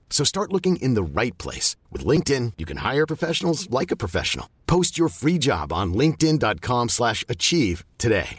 So 0.11 0.23
start 0.25 0.51
looking 0.51 0.75
in 0.75 0.93
the 0.93 1.01
right 1.21 1.35
place. 1.39 1.75
With 1.91 2.05
LinkedIn, 2.05 2.53
you 2.59 2.65
can 2.67 2.77
hire 2.91 3.07
professionals 3.07 3.67
like 3.71 3.91
a 3.91 3.97
professional. 3.97 4.45
Post 4.67 4.99
your 4.99 5.09
free 5.09 5.39
job 5.39 5.73
on 5.73 5.93
linkedin.com 5.95 6.89
slash 6.89 7.23
achieve 7.27 7.83
today. 7.97 8.37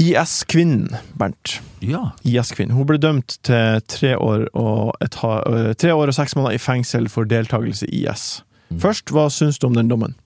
IS-kvinnen, 0.00 0.88
Bernt. 1.18 1.60
Ja. 1.82 2.10
IS-kvinnen. 2.24 2.74
Hun 2.74 2.86
ble 2.88 2.96
dømt 2.98 3.36
til 3.46 3.82
tre 3.88 4.16
år 4.18 4.48
og, 4.58 4.94
et, 5.04 5.14
ha- 5.22 5.42
øh, 5.46 5.74
tre 5.78 5.92
år 5.94 6.10
og 6.10 6.14
seks 6.16 6.34
måneder 6.36 6.56
i 6.56 6.58
fengsel 6.58 7.06
for 7.08 7.24
deltakelse 7.30 7.86
i 7.94 8.02
IS. 8.10 8.42
Først, 8.82 9.10
hva 9.14 9.28
syns 9.30 9.58
du 9.62 9.68
om 9.68 9.74
den 9.78 9.88
dommen? 9.92 10.16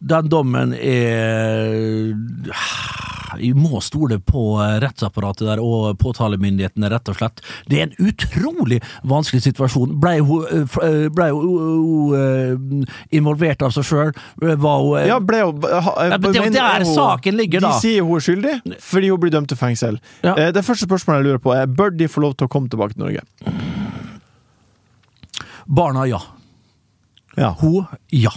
Den 0.00 0.28
dommen 0.32 0.72
er 0.72 2.14
Vi 3.38 3.52
må 3.54 3.80
stole 3.84 4.18
på 4.20 4.42
rettsapparatet 4.82 5.46
der 5.48 5.60
og 5.62 5.96
påtalemyndighetene, 6.02 6.90
rett 6.92 7.08
og 7.12 7.16
slett. 7.18 7.40
Det 7.70 7.78
er 7.80 7.86
en 7.88 8.08
utrolig 8.10 8.80
vanskelig 9.08 9.42
situasjon. 9.46 9.96
Blei 10.02 10.18
hun 10.20 10.44
eh, 10.50 10.78
eh, 10.84 11.08
ble 11.14 11.28
hun, 11.30 11.46
hun, 11.48 12.14
eh, 12.18 13.16
involvert 13.18 13.62
av 13.66 13.72
seg 13.76 13.86
sjøl? 13.88 14.12
Var 14.42 14.82
hun 14.84 14.98
eh, 15.00 15.06
Ja, 15.10 15.18
ble 15.20 15.42
hun 15.44 15.62
Ja, 15.62 16.16
det 16.18 16.34
er 16.36 16.50
der 16.50 16.84
hun- 16.84 16.94
saken 16.94 17.36
ligger, 17.38 17.60
da. 17.64 17.72
De 17.76 17.80
sier 17.86 18.02
hun 18.02 18.16
er 18.18 18.26
skyldig, 18.26 18.54
fordi 18.82 19.08
hun 19.12 19.20
blir 19.22 19.30
dømt 19.34 19.48
til 19.48 19.56
fengsel. 19.60 20.00
Ja. 20.24 20.34
Eh, 20.36 20.50
Det 20.52 20.64
første 20.66 20.86
spørsmålet 20.88 21.22
jeg 21.22 21.26
lurer 21.30 21.42
på, 21.44 21.54
er 21.54 21.66
bør 21.66 21.90
de 21.96 22.08
få 22.08 22.20
lov 22.24 22.34
til 22.36 22.46
å 22.46 22.50
komme 22.50 22.68
tilbake 22.68 22.94
til 22.96 23.04
Norge? 23.06 23.22
Barna, 25.66 26.06
ja. 26.08 26.18
Ja. 27.36 27.52
Hun, 27.60 27.86
ja. 28.10 28.30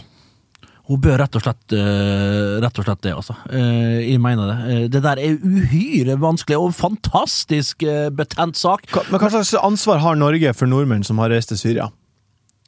Hun 0.92 1.00
bør 1.00 1.22
rett 1.22 1.36
og 1.40 1.44
slett, 1.46 1.72
eh, 1.72 2.58
rett 2.60 2.80
og 2.82 2.84
slett 2.84 3.04
det, 3.06 3.14
altså. 3.16 3.36
Eh, 3.48 4.12
jeg 4.12 4.20
mener 4.20 4.50
det. 4.50 4.58
Eh, 4.74 4.88
det 4.92 5.02
der 5.06 5.22
er 5.24 5.38
uhyre 5.40 6.18
vanskelig 6.20 6.58
og 6.60 6.74
fantastisk 6.76 7.86
betent 8.12 8.60
sak. 8.60 8.84
Men 9.08 9.22
hva 9.22 9.30
slags 9.32 9.54
ansvar 9.56 10.04
har 10.04 10.20
Norge 10.20 10.52
for 10.54 10.68
nordmenn 10.68 11.06
som 11.08 11.22
har 11.24 11.32
reist 11.32 11.54
til 11.54 11.62
Syria? 11.62 11.88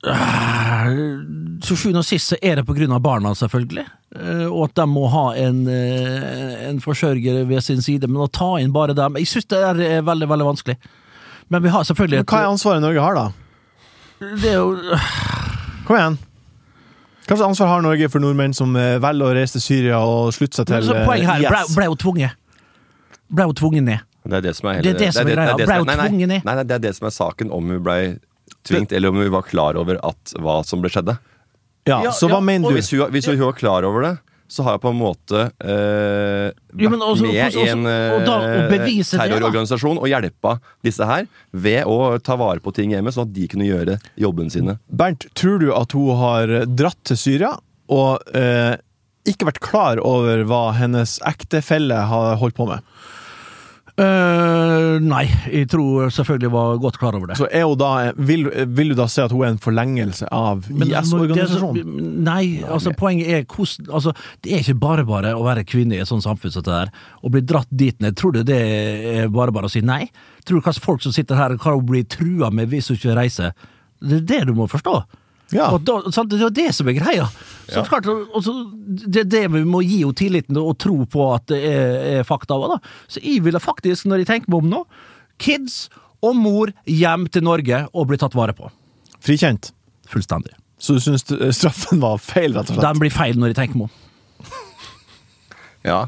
Til 0.03 1.77
sjuende 1.79 1.99
og 1.99 2.07
sist 2.07 2.31
så 2.31 2.39
er 2.41 2.59
det 2.59 2.65
på 2.67 2.75
grunn 2.75 2.95
av 2.95 3.03
barna, 3.03 3.35
selvfølgelig. 3.35 3.85
Og 4.47 4.65
at 4.69 4.75
de 4.79 4.87
må 4.87 5.07
ha 5.11 5.27
en, 5.43 5.67
en 5.67 6.81
forsørger 6.83 7.45
ved 7.49 7.63
sin 7.63 7.81
side. 7.81 8.07
Men 8.07 8.23
å 8.23 8.31
ta 8.31 8.55
inn 8.59 8.71
bare 8.75 8.95
dem 8.95 9.15
Jeg 9.19 9.31
syns 9.31 9.47
det 9.51 9.63
er 9.63 10.03
veldig, 10.03 10.27
veldig 10.31 10.47
vanskelig. 10.47 10.75
Men 11.51 11.63
vi 11.63 11.71
har 11.71 11.87
selvfølgelig 11.87 12.23
Men 12.23 12.31
hva 12.31 12.43
er 12.43 12.51
ansvaret 12.51 12.83
Norge 12.83 13.03
har, 13.03 13.19
da? 13.19 13.31
Det 14.39 14.53
er 14.53 14.61
jo 14.61 14.99
Kom 15.87 15.97
igjen. 15.99 16.21
Kanskje 17.27 17.45
ansvar 17.47 17.69
har 17.71 17.83
Norge 17.85 18.09
for 18.11 18.19
nordmenn 18.23 18.53
som 18.55 18.73
eh, 18.75 18.97
velger 19.03 19.29
å 19.29 19.35
reise 19.37 19.55
til 19.57 19.63
Syria 19.63 19.99
og 20.03 20.33
slutte 20.35 20.59
seg 20.59 20.67
til 20.69 20.87
Så 20.89 20.95
eh, 20.97 21.05
poenget 21.07 21.29
her, 21.29 21.45
ble, 21.53 21.61
ble 21.77 21.87
hun 21.93 21.99
tvunget? 22.01 22.35
Ble 23.33 23.45
hun 23.49 23.55
tvunget 23.59 23.85
ned? 23.87 24.03
Det 24.23 24.37
er 24.39 24.43
det 24.45 24.53
som 24.55 24.69
er 24.71 24.77
hele 24.79 24.83
Det 24.83 24.91
er 24.93 24.99
det 24.99 25.11
som 25.15 25.27
er 25.27 25.35
greia. 25.35 25.55
Ble 25.59 25.77
nei, 25.87 25.95
tvunget 26.07 26.29
ned? 26.33 26.43
Nei, 26.47 26.55
nei, 26.59 26.65
det 26.67 26.75
er 26.77 26.83
det 26.87 26.93
som 26.99 27.07
er 27.09 27.15
saken, 27.15 27.51
om 27.55 27.71
hun 27.73 27.81
ble 27.83 27.97
tvingt, 28.67 28.93
eller 28.95 29.11
om 29.11 29.17
hun 29.19 29.31
var 29.33 29.47
klar 29.47 29.79
over 29.79 29.99
at, 30.03 30.35
hva 30.39 30.59
som 30.67 30.83
ble 30.83 30.91
skjedde. 30.91 31.17
Ja, 31.87 31.97
Ja, 32.05 32.11
så 32.15 32.29
ja, 32.29 32.35
hva 32.35 32.39
mener 32.43 32.71
du? 32.71 32.77
hvis 32.77 32.91
hun, 32.95 33.07
hvis 33.11 33.27
hun 33.27 33.39
var 33.41 33.55
klar 33.59 33.83
over 33.87 34.05
det, 34.07 34.13
så 34.53 34.63
har 34.67 34.75
jeg 34.77 34.83
på 34.83 34.91
en 34.93 34.99
måte 34.99 35.39
eh, 35.65 36.51
Jo, 36.77 36.89
vært 36.93 37.01
også- 37.07 37.25
med 37.25 37.39
også- 37.47 37.63
i 37.65 37.69
en 37.73 37.85
og 37.87 38.25
da- 38.27 38.37
å 38.37 38.45
eh, 38.45 38.69
det, 38.69 38.79
da. 39.17 39.17
terrororganisasjon 39.23 39.97
og 39.97 40.07
hjelpa 40.11 40.59
disse 40.85 41.05
her 41.09 41.27
ved 41.53 41.83
å 41.89 42.21
ta 42.21 42.35
vare 42.37 42.59
på 42.61 42.73
ting 42.77 42.91
hjemme, 42.93 43.09
sånn 43.15 43.25
at 43.29 43.33
de 43.33 43.47
kunne 43.47 43.65
gjøre 43.67 43.97
jobben 44.19 44.49
sine. 44.53 44.77
Bernt, 44.93 45.25
tror 45.33 45.59
du 45.59 45.73
at 45.73 45.91
hun 45.97 46.15
har 46.21 46.47
dratt 46.69 47.01
til 47.03 47.17
Syria 47.17 47.55
og 47.89 48.21
eh, 48.35 48.75
ikke 49.25 49.47
vært 49.47 49.59
klar 49.63 49.99
over 50.03 50.43
hva 50.43 50.73
hennes 50.75 51.17
ektefelle 51.25 51.95
har 52.09 52.35
holdt 52.37 52.55
på 52.57 52.67
med? 52.67 52.81
Eh, 53.93 54.95
nei, 55.05 55.27
jeg 55.53 55.67
tror 55.69 56.09
selvfølgelig 56.09 56.49
var 56.49 56.79
godt 56.81 56.95
klar 56.97 57.13
over 57.13 57.29
det. 57.29 57.35
Så 57.37 57.45
hun 57.45 57.75
da, 57.77 57.91
vil, 58.17 58.47
vil 58.73 58.93
du 58.93 58.95
da 58.97 59.05
si 59.11 59.21
at 59.21 59.33
hun 59.33 59.43
er 59.45 59.51
en 59.53 59.61
forlengelse 59.61 60.29
av 60.33 60.65
IS-organisasjonen? 60.65 61.91
Nei, 62.25 62.63
altså 62.65 62.95
poenget 62.97 63.29
er 63.29 63.45
hvordan 63.45 63.93
altså, 63.93 64.15
Det 64.41 64.55
er 64.55 64.63
ikke 64.63 64.79
bare 64.81 65.05
bare 65.05 65.35
å 65.37 65.45
være 65.45 65.65
kvinne 65.69 65.99
i 65.99 66.01
et 66.01 66.09
sånt 66.09 66.25
samfunn 66.25 66.55
som 66.55 66.65
det 66.65 66.73
der, 66.73 66.93
og 67.21 67.35
bli 67.35 67.43
dratt 67.45 67.69
dit 67.69 68.01
ned. 68.01 68.17
Tror 68.17 68.33
du 68.33 68.41
det 68.47 68.61
er 69.13 69.29
bare 69.33 69.53
bare 69.53 69.69
å 69.69 69.73
si 69.73 69.83
nei? 69.85 70.07
Tror 70.41 70.57
du 70.57 70.65
hva 70.65 70.73
folk 70.73 71.05
som 71.05 71.13
sitter 71.13 71.37
her, 71.37 71.53
kan 71.61 71.85
bli 71.85 72.01
trua 72.09 72.49
med 72.49 72.73
hvis 72.73 72.89
hun 72.89 72.97
ikke 72.97 73.19
reiser? 73.19 73.53
Det 74.01 74.23
er 74.23 74.29
det 74.33 74.45
du 74.49 74.57
må 74.57 74.65
forstå. 74.71 75.03
Ja. 75.53 75.69
Og 75.69 75.83
da, 75.85 75.99
sant? 76.09 76.33
Det 76.33 76.41
er 76.41 76.53
det 76.55 76.71
som 76.73 76.89
er 76.89 76.97
greia. 76.97 77.27
Så 77.69 77.83
klart, 77.87 78.07
også, 78.07 78.53
det 79.07 79.23
er 79.23 79.29
det 79.31 79.43
vi 79.53 79.63
må 79.67 79.81
gi 79.85 80.01
henne 80.01 80.17
tilliten 80.19 80.59
og 80.59 80.75
tro 80.83 80.97
på 81.09 81.27
at 81.33 81.47
det 81.51 81.61
er, 81.69 81.93
er 82.19 82.27
fakta. 82.27 82.57
Da. 82.59 82.79
Så 83.11 83.23
jeg 83.23 83.43
ville 83.45 83.61
faktisk, 83.63 84.07
når 84.09 84.23
jeg 84.23 84.31
tenker 84.31 84.51
meg 84.51 84.65
om 84.65 84.71
nå, 84.73 84.81
kids 85.41 85.85
og 86.23 86.35
mor 86.39 86.71
hjem 86.87 87.27
til 87.31 87.45
Norge 87.47 87.85
og 87.91 88.09
bli 88.11 88.19
tatt 88.19 88.35
vare 88.37 88.55
på. 88.57 88.69
Frikjent. 89.23 89.71
Fullstendig. 90.11 90.55
Så 90.83 90.97
du 90.97 91.03
syns 91.03 91.23
straffen 91.55 92.01
var 92.03 92.19
feil, 92.19 92.55
rett 92.57 92.67
og 92.67 92.75
slett? 92.75 92.83
Den 92.83 92.99
blir 92.99 93.13
feil 93.13 93.39
når 93.39 93.53
jeg 93.53 93.61
tenker 93.61 93.79
meg 93.79 93.87
om. 93.87 93.99
Ja. 95.83 96.05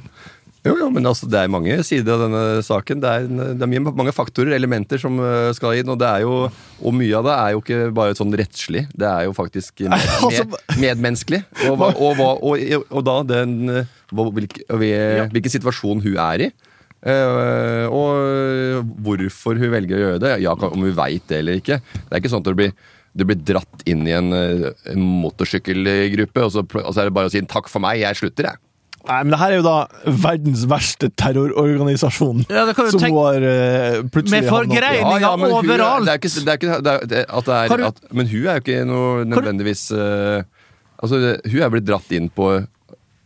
Jo, 0.66 0.74
jo, 0.80 0.90
men 0.90 1.06
altså, 1.06 1.28
det 1.30 1.38
er 1.44 1.52
mange 1.54 1.76
sider 1.86 2.16
av 2.16 2.24
denne 2.26 2.44
saken. 2.66 3.02
Det 3.04 3.10
er, 3.12 3.26
en- 3.30 3.58
det 3.60 3.66
er 3.68 3.86
mange 3.86 4.14
faktorer, 4.16 4.56
elementer, 4.58 4.98
som 5.02 5.20
eh, 5.22 5.52
skal 5.54 5.78
inn. 5.78 5.92
Og, 5.94 6.00
det 6.02 6.08
er 6.10 6.24
jo, 6.26 6.50
og 6.82 6.96
mye 6.98 7.20
av 7.20 7.28
det 7.28 7.36
er 7.38 7.52
jo 7.54 7.62
ikke 7.62 7.82
bare 7.96 8.18
sånn 8.18 8.34
rettslig. 8.34 8.88
Det 8.98 9.06
er 9.10 9.28
jo 9.28 9.36
faktisk 9.38 9.86
med, 9.86 9.94
altså, 10.26 10.48
med, 10.50 10.80
medmenneskelig. 10.82 11.44
Og, 11.70 11.86
og, 11.94 12.24
og, 12.26 12.66
og 12.90 13.06
da 13.06 13.18
den 13.36 13.56
eh, 13.70 13.92
hvilke, 14.16 14.66
Hvilken 15.32 15.54
situasjon 15.60 16.02
hun 16.06 16.18
er 16.18 16.48
i. 16.48 16.52
Uh, 17.06 17.86
og 17.94 18.94
hvorfor 19.06 19.60
hun 19.62 19.70
velger 19.76 19.98
å 20.00 20.04
gjøre 20.04 20.22
det. 20.24 20.34
Ja, 20.42 20.56
om 20.58 20.82
hun 20.88 20.96
veit 20.98 21.28
det 21.30 21.44
eller 21.44 21.60
ikke. 21.62 21.78
Det 21.94 22.10
er 22.10 22.22
ikke 22.24 22.32
sånn 22.34 22.42
at 22.42 22.50
du 22.50 22.58
blir, 22.58 22.72
du 23.14 23.26
blir 23.30 23.38
dratt 23.46 23.84
inn 23.86 24.02
i 24.10 24.16
en, 24.18 24.32
eh, 24.34 24.72
en 24.92 25.04
motorsykkelgruppe, 25.22 26.42
og 26.42 26.52
så, 26.56 26.64
og 26.66 26.90
så 26.92 27.04
er 27.04 27.10
det 27.12 27.16
bare 27.16 27.30
å 27.30 27.34
si 27.34 27.42
'takk 27.46 27.70
for 27.70 27.84
meg, 27.86 28.02
jeg 28.02 28.18
slutter', 28.20 28.50
jeg. 28.50 28.58
Nei, 29.06 29.18
men 29.22 29.34
det 29.36 29.40
her 29.40 29.54
er 29.54 29.60
jo 29.60 29.66
da 29.66 29.76
verdens 30.24 30.64
verste 30.70 31.12
terrororganisasjon. 31.22 32.46
Ja, 32.50 32.64
det 32.66 32.76
kan 32.78 32.88
du 32.88 32.96
som 32.96 33.04
tenke- 33.04 33.22
har 33.22 33.46
uh, 33.46 34.00
plutselig 34.10 34.40
Med 34.42 34.50
forgreininger 34.50 35.20
ja, 35.22 35.30
ja, 35.30 35.34
overalt! 35.36 36.10
er-. 36.10 36.18
Det 36.18 36.54
er 36.54 36.58
ikke, 36.60 36.78
det 36.82 36.94
er 36.94 37.06
det 37.06 37.20
er, 37.22 37.28
at 37.30 37.50
det 37.50 37.58
er, 37.60 37.78
du- 37.78 37.88
at, 37.92 38.00
Men 38.12 38.32
hun 38.32 38.48
er 38.48 38.58
jo 38.58 38.64
ikke 38.66 38.80
noe 38.90 39.26
nødvendigvis 39.30 39.84
uh, 39.94 40.42
Altså, 40.96 41.20
det, 41.22 41.34
hun 41.52 41.62
er 41.62 41.70
blitt 41.74 41.86
dratt 41.86 42.10
inn 42.16 42.30
på 42.34 42.48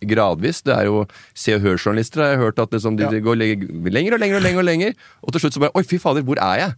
gradvis. 0.09 0.61
Det 0.65 0.73
er 0.73 0.87
jo 0.87 1.03
Se 1.37 1.53
og 1.55 1.63
Hør-journalister 1.63 2.23
har 2.23 2.33
jeg 2.33 2.41
hørt 2.41 2.59
at 2.63 2.73
liksom, 2.75 2.97
de, 2.99 3.07
de 3.11 3.21
går 3.23 3.37
lenger 3.39 4.15
og 4.17 4.21
lenger 4.23 4.39
og 4.39 4.43
lenger. 4.43 4.59
Og 4.63 4.67
lenger 4.67 4.93
Og 5.21 5.33
til 5.35 5.43
slutt 5.45 5.55
så 5.57 5.63
bare 5.63 5.75
Oi, 5.77 5.83
fy 5.87 5.99
fader, 6.01 6.25
hvor 6.27 6.39
er 6.43 6.63
jeg? 6.63 6.75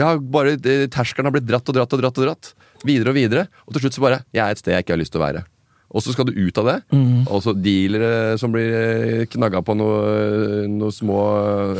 Jeg 0.00 0.04
har 0.06 0.18
bare, 0.18 0.56
det- 0.56 0.90
Terskelen 0.94 1.28
har 1.30 1.34
blitt 1.36 1.48
dratt 1.50 1.68
og 1.68 1.76
dratt 1.76 1.92
og 1.94 2.02
dratt. 2.02 2.18
Og 2.18 2.28
dratt 2.30 2.52
Videre 2.86 3.12
og 3.12 3.18
videre. 3.18 3.46
Og 3.68 3.76
til 3.76 3.84
slutt 3.84 3.98
så 3.98 4.06
bare 4.06 4.22
Jeg 4.34 4.42
er 4.46 4.56
et 4.56 4.62
sted 4.62 4.74
jeg 4.74 4.86
ikke 4.86 4.96
har 4.96 5.02
lyst 5.02 5.12
til 5.14 5.20
å 5.22 5.26
være. 5.28 5.44
Og 5.90 6.04
så 6.04 6.12
skal 6.14 6.28
du 6.28 6.36
ut 6.38 6.58
av 6.62 6.68
det. 6.68 6.76
Mm. 6.94 7.24
Altså 7.26 7.54
dealere 7.58 8.36
som 8.38 8.52
blir 8.54 9.24
knagga 9.32 9.62
på 9.66 9.74
noe, 9.74 10.68
noe 10.70 10.94
små 10.94 11.18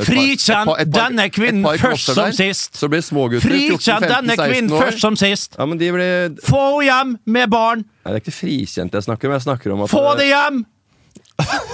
et 0.00 0.08
Frikjenn 0.08 0.72
denne 0.90 1.28
kvinnen 1.30 1.68
først 1.78 2.10
som 2.10 2.34
sist. 2.34 2.74
Så 2.80 2.90
blir 2.90 3.04
smågutter 3.06 3.46
14, 3.46 3.78
Frikjenn 3.78 4.02
15, 4.02 4.16
denne 4.16 4.38
kvinnen 4.40 4.74
år. 4.74 4.84
først 4.88 5.04
som 5.04 5.18
sist! 5.20 5.54
Ja, 5.58 5.68
men 5.70 5.78
de 5.78 5.92
blir 5.94 6.34
Få 6.42 6.64
henne 6.80 6.88
hjem 6.88 7.16
med 7.30 7.54
barn! 7.54 7.86
Nei, 7.86 8.10
det 8.10 8.18
er 8.18 8.24
ikke 8.24 8.38
frikjent 8.40 8.98
jeg 8.98 9.06
snakker 9.06 9.30
om. 9.30 9.36
Jeg 9.38 9.46
snakker 9.46 9.76
om 9.76 9.86
at 9.86 9.94
Få 9.94 10.04
det 10.18 10.30
hjem! 10.32 10.64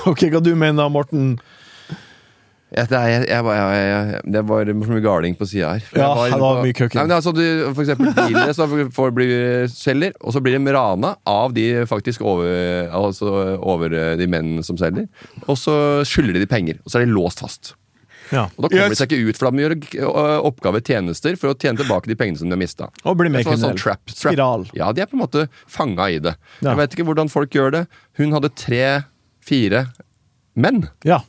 Ok, 0.07 0.29
Hva 0.31 0.42
du 0.44 0.53
mener 0.55 0.85
da, 0.85 0.90
Morten? 0.92 1.38
Jeg, 2.74 2.90
jeg, 2.90 3.26
jeg, 3.31 3.44
jeg, 3.46 4.20
det 4.35 4.40
var 4.48 4.66
for 4.66 4.90
mye 4.90 5.02
galing 5.05 5.37
på 5.38 5.46
sida 5.46 5.76
her. 5.76 5.85
Ja, 5.94 6.09
var, 6.18 6.33
det 6.33 6.40
var 6.42 6.57
mye 6.64 6.74
køkken. 6.74 6.98
Nei, 6.98 7.05
men 7.07 7.14
altså, 7.14 7.31
du, 7.37 7.42
for 7.70 7.85
eksempel 7.85 8.11
dealere 8.16 8.55
som 8.59 8.72
får 8.96 9.12
bli 9.14 9.29
selger, 9.70 10.16
og 10.18 10.35
så 10.35 10.42
blir 10.42 10.59
de 10.59 10.74
rana 10.74 11.12
av 11.31 11.55
de 11.55 11.66
faktisk 11.87 12.24
over, 12.26 12.90
altså 12.90 13.31
over 13.62 13.94
de 14.18 14.26
mennene 14.26 14.66
som 14.66 14.76
selger. 14.81 15.07
Og 15.46 15.55
så 15.62 15.76
skylder 16.11 16.40
de 16.40 16.42
de 16.42 16.50
penger, 16.50 16.81
og 16.83 16.90
så 16.90 16.98
er 16.98 17.07
de 17.07 17.14
låst 17.14 17.44
fast. 17.44 17.76
Ja. 18.35 18.48
Og 18.59 18.64
da 18.66 18.72
kommer 18.72 18.90
de 18.90 18.98
seg 18.98 19.12
ikke 19.14 19.31
ut, 19.31 19.38
for 19.38 19.46
da 19.46 19.55
må 19.55 19.68
de 19.70 19.79
gjøre 20.00 20.24
oppgave 20.50 20.81
tjenester, 20.83 21.38
for 21.38 21.55
å 21.55 21.59
tjene 21.62 21.79
tilbake 21.79 22.11
de 22.11 22.16
pengene 22.18 22.40
som 22.40 22.50
de 22.50 22.57
har 22.57 22.62
mista. 22.64 22.88
Og 23.07 23.14
bli 23.20 23.31
mer 23.31 23.46
sånn- 23.46 23.55
kriminell. 23.55 23.79
sånn 23.79 23.83
trap, 23.85 24.02
trap. 24.11 24.33
Spiral. 24.35 24.66
Ja, 24.74 24.90
de 24.90 25.05
er 25.05 25.07
på 25.07 25.14
en 25.14 25.22
måte 25.22 25.46
fanga 25.70 26.11
i 26.11 26.18
det. 26.18 26.35
Ja. 26.59 26.72
Jeg 26.72 26.81
vet 26.83 26.98
ikke 26.98 27.07
hvordan 27.07 27.31
folk 27.31 27.55
gjør 27.55 27.70
det. 27.79 27.85
Hun 28.18 28.35
hadde 28.35 28.50
tre-fire 28.59 29.87
menn. 30.59 30.88
Ja. 31.07 31.20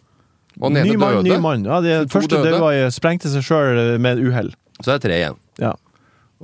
Og 0.61 0.71
den 0.71 0.81
ene 0.81 0.93
Ny 0.93 1.01
mann, 1.01 1.17
døde. 1.19 1.29
ny 1.29 1.41
mann. 1.43 1.65
Ja, 1.67 1.81
de 1.85 1.97
første 2.11 2.39
døde. 2.39 2.57
døde 2.57 2.91
sprengte 2.95 3.29
seg 3.29 3.45
sjøl 3.45 3.99
med 4.01 4.17
et 4.17 4.25
uhell. 4.25 4.53
Så 4.81 4.93
er 4.93 4.97
det 4.97 5.05
tre 5.07 5.19
igjen. 5.19 5.37
Ja. 5.61 5.73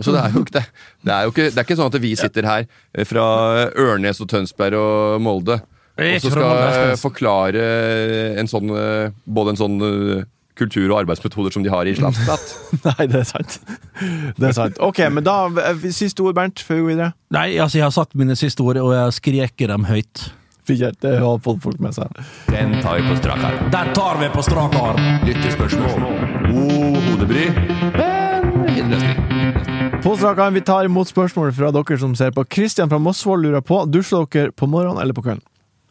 Så 0.01 0.13
det 0.13 0.23
er 0.23 0.33
jo 0.33 0.41
ikke 0.41 0.55
det. 0.57 0.65
Det 1.05 1.13
er 1.13 1.25
jo 1.27 1.33
ikke, 1.33 1.49
det 1.53 1.57
er 1.61 1.67
ikke 1.67 1.77
sånn 1.77 1.91
at 1.93 2.01
vi 2.01 2.15
sitter 2.17 2.47
her 2.49 2.65
eh, 2.65 3.05
fra 3.05 3.25
Ørnes 3.77 4.21
og 4.23 4.29
Tønsberg 4.31 4.77
og 4.79 5.21
Molde 5.21 5.59
er 6.01 6.15
og 6.17 6.23
så 6.23 6.31
skal 6.33 6.61
eh, 6.65 6.95
forklare 6.97 7.65
en 8.41 8.49
sånn 8.49 8.71
eh, 8.73 9.11
både 9.29 9.53
en 9.53 9.59
sånn 9.59 9.75
eh, 9.85 10.23
kultur 10.57 10.87
og 10.91 10.99
arbeidsmetoder 11.03 11.53
som 11.53 11.65
de 11.65 11.69
har 11.73 11.85
i 11.85 11.93
Islamstat. 11.93 12.53
Nei, 12.87 13.07
det 13.09 13.21
er 13.21 13.27
sant. 13.29 13.59
Det 14.37 14.49
er 14.49 14.55
sant. 14.57 14.79
Ok, 14.85 15.01
men 15.13 15.25
da 15.25 15.37
eh, 15.49 15.85
Siste 15.93 16.25
ord, 16.25 16.35
Bernt, 16.37 16.61
før 16.65 16.79
vi 16.79 16.85
går 16.85 16.91
videre. 16.93 17.11
Nei, 17.33 17.47
altså, 17.57 17.79
jeg 17.79 17.85
har 17.87 17.93
sagt 17.95 18.17
mine 18.17 18.37
siste 18.37 18.65
ord, 18.65 18.81
og 18.81 18.93
jeg 18.95 19.17
skriker 19.19 19.73
dem 19.73 19.85
høyt. 19.89 20.27
Fikk 20.63 20.99
Det 21.03 21.17
har 21.19 21.39
fått 21.43 21.61
folk 21.63 21.79
med 21.83 21.95
seg. 21.95 22.07
Den 22.47 22.77
tar 22.81 22.99
vi 22.99 23.07
på 23.09 23.17
strak 23.19 23.43
arm. 23.43 23.69
Den 23.73 23.93
tar 23.97 24.19
vi 24.21 24.29
på 24.31 24.43
strak 24.45 24.75
arm! 24.79 25.01
Lyttespørsmål. 25.27 26.05
God 26.49 26.99
hodebry. 27.09 27.47
Men. 27.97 28.43
På 30.03 30.15
strak 30.17 30.39
arm, 30.39 30.53
vi 30.53 30.61
tar 30.61 30.87
imot 30.87 31.07
spørsmål 31.07 31.51
fra 31.55 31.71
dere 31.75 31.97
som 31.99 32.15
ser 32.15 32.31
på. 32.35 32.45
Kristian 32.47 32.91
fra 32.91 32.99
Mosvold 32.99 33.43
lurer 33.45 33.63
på 33.63 33.83
dusjer 33.91 34.27
dere 34.31 34.51
på 34.55 34.67
morgenen 34.71 35.01
eller 35.03 35.15
på 35.15 35.23
kvelden. 35.25 35.43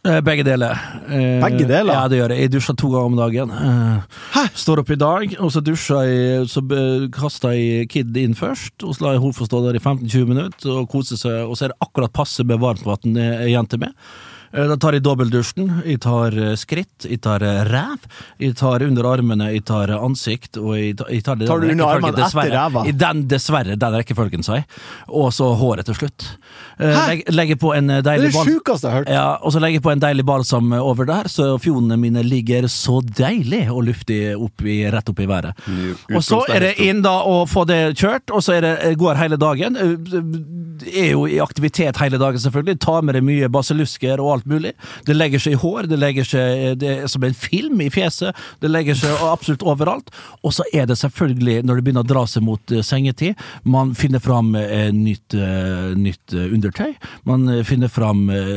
Eh, 0.02 0.18
Begge 0.20 0.42
deler. 0.42 0.72
Eh, 1.06 1.38
Begge 1.44 1.62
deler? 1.68 1.94
Ja, 1.94 2.08
det 2.10 2.18
gjør 2.18 2.32
jeg. 2.34 2.42
Jeg 2.42 2.52
dusjer 2.56 2.76
to 2.80 2.88
ganger 2.90 3.06
om 3.12 3.16
dagen. 3.20 3.52
Eh, 3.54 4.18
Hæ? 4.34 4.42
Står 4.58 4.82
opp 4.82 4.90
i 4.90 4.98
dag, 4.98 5.36
og 5.38 5.52
så 5.54 5.62
dusjer 5.62 6.08
jeg 6.08 6.48
Så 6.50 6.62
kaster 7.14 7.54
jeg 7.54 7.88
Kid 7.92 8.16
inn 8.18 8.34
først, 8.34 8.82
og 8.82 8.96
så 8.96 9.04
lar 9.04 9.14
jeg 9.14 9.22
henne 9.22 9.38
få 9.38 9.46
stå 9.46 9.62
der 9.68 9.78
i 9.78 9.82
15-20 9.84 10.26
minutter 10.26 10.80
og 10.80 10.90
kose 10.90 11.16
seg, 11.20 11.44
og 11.46 11.54
så 11.56 11.68
er 11.68 11.74
det 11.74 11.80
akkurat 11.86 12.12
passe 12.12 12.42
med 12.44 12.58
varmtvann 12.58 13.14
igjen 13.46 13.68
til 13.70 13.84
meg. 13.84 13.94
Eh, 14.52 14.66
Da 14.68 14.76
tar 14.76 14.92
jeg 14.92 15.02
dobbeldusjen, 15.02 15.68
jeg 15.88 16.00
tar 16.04 16.34
eh, 16.36 16.54
skritt, 16.60 17.06
jeg 17.08 17.20
tar 17.24 17.42
eh, 17.42 17.62
ræv, 17.68 18.04
jeg 18.42 18.54
tar 18.60 18.82
under 18.84 19.06
armene, 19.08 19.48
jeg 19.54 19.64
tar 19.68 19.88
ansikt, 19.96 20.58
og 20.60 20.74
jeg 20.76 20.96
tar, 21.00 21.08
jeg 21.12 21.22
tar 21.24 21.36
det 21.40 21.48
Tar 21.48 21.60
du 21.62 21.70
under 21.72 21.86
armene 21.88 22.26
etter 22.26 22.52
ræva? 22.52 22.84
I 22.88 22.92
den, 22.92 23.22
dessverre, 23.30 23.76
den 23.80 23.96
rekkefølgen, 23.96 24.44
sa 24.44 24.58
jeg. 24.60 24.66
Og 25.08 25.30
så 25.32 25.48
håret 25.56 25.86
til 25.88 25.96
slutt. 25.96 26.26
Legg, 26.82 27.22
legger 27.32 27.56
på 27.62 27.72
en 27.76 27.90
eh, 27.90 28.00
Det 28.04 28.12
er 28.16 28.22
det 28.26 28.32
bal- 28.34 28.48
sjukeste 28.48 28.88
jeg 28.88 28.92
har 28.92 29.00
hørt. 29.02 29.12
ja, 29.14 29.26
og 29.40 29.52
så 29.54 29.60
legger 29.62 29.78
jeg 29.80 29.86
på 29.86 29.92
en 29.94 30.02
deilig 30.04 30.24
balsam 30.28 30.72
over 30.78 31.08
der, 31.08 31.28
så 31.32 31.48
fjonene 31.62 31.96
mine 32.00 32.22
ligger 32.26 32.68
så 32.72 33.00
deilig 33.04 33.64
og 33.72 33.84
luftig 33.88 34.20
oppi, 34.36 34.78
rett 34.92 35.08
opp 35.12 35.20
i 35.24 35.28
været. 35.30 35.52
Og 36.12 36.20
så 36.24 36.42
er 36.52 36.66
det 36.68 36.74
inn 36.82 37.02
da 37.04 37.18
å 37.24 37.42
få 37.48 37.64
det 37.68 37.80
kjørt, 38.00 38.32
og 38.34 38.42
så 38.44 38.58
det, 38.62 38.74
går 39.00 39.16
hele 39.20 39.40
dagen. 39.40 39.76
Eh, 39.80 40.90
Er 40.92 41.12
jo 41.12 41.26
i 41.30 41.36
aktivitet 41.40 41.96
hele 42.02 42.18
dagen, 42.18 42.40
selvfølgelig. 42.42 42.78
Tar 42.82 43.02
med 43.06 43.14
deg 43.14 43.22
mye 43.24 43.48
basillusker 43.52 44.18
og 44.20 44.32
alt 44.32 44.41
mulig. 44.48 44.74
Det 45.06 45.16
legger 45.16 45.42
seg 45.42 45.56
i 45.56 45.60
hår, 45.62 45.88
det 45.90 45.98
legger 46.00 46.26
seg 46.26 46.78
det 46.80 46.92
er 47.02 47.10
som 47.10 47.24
en 47.26 47.36
film 47.36 47.80
i 47.84 47.90
fjeset. 47.92 48.36
Det 48.62 48.70
legger 48.70 48.98
seg 48.98 49.24
absolutt 49.26 49.64
overalt. 49.66 50.10
Og 50.42 50.54
så 50.56 50.66
er 50.74 50.86
det 50.90 50.98
selvfølgelig, 51.00 51.62
når 51.66 51.78
det 51.78 51.86
begynner 51.86 52.06
å 52.06 52.10
dra 52.12 52.24
seg 52.30 52.44
mot 52.46 52.74
eh, 52.74 52.82
sengetid, 52.86 53.38
man 53.64 53.94
finner 53.98 54.22
fram 54.22 54.54
eh, 54.58 54.90
nytt, 54.94 55.34
eh, 55.36 55.92
nytt 55.98 56.36
eh, 56.36 56.52
undertøy. 56.52 56.92
Man 57.28 57.48
eh, 57.48 57.62
finner 57.66 57.92
fram 57.92 58.28
eh, 58.32 58.52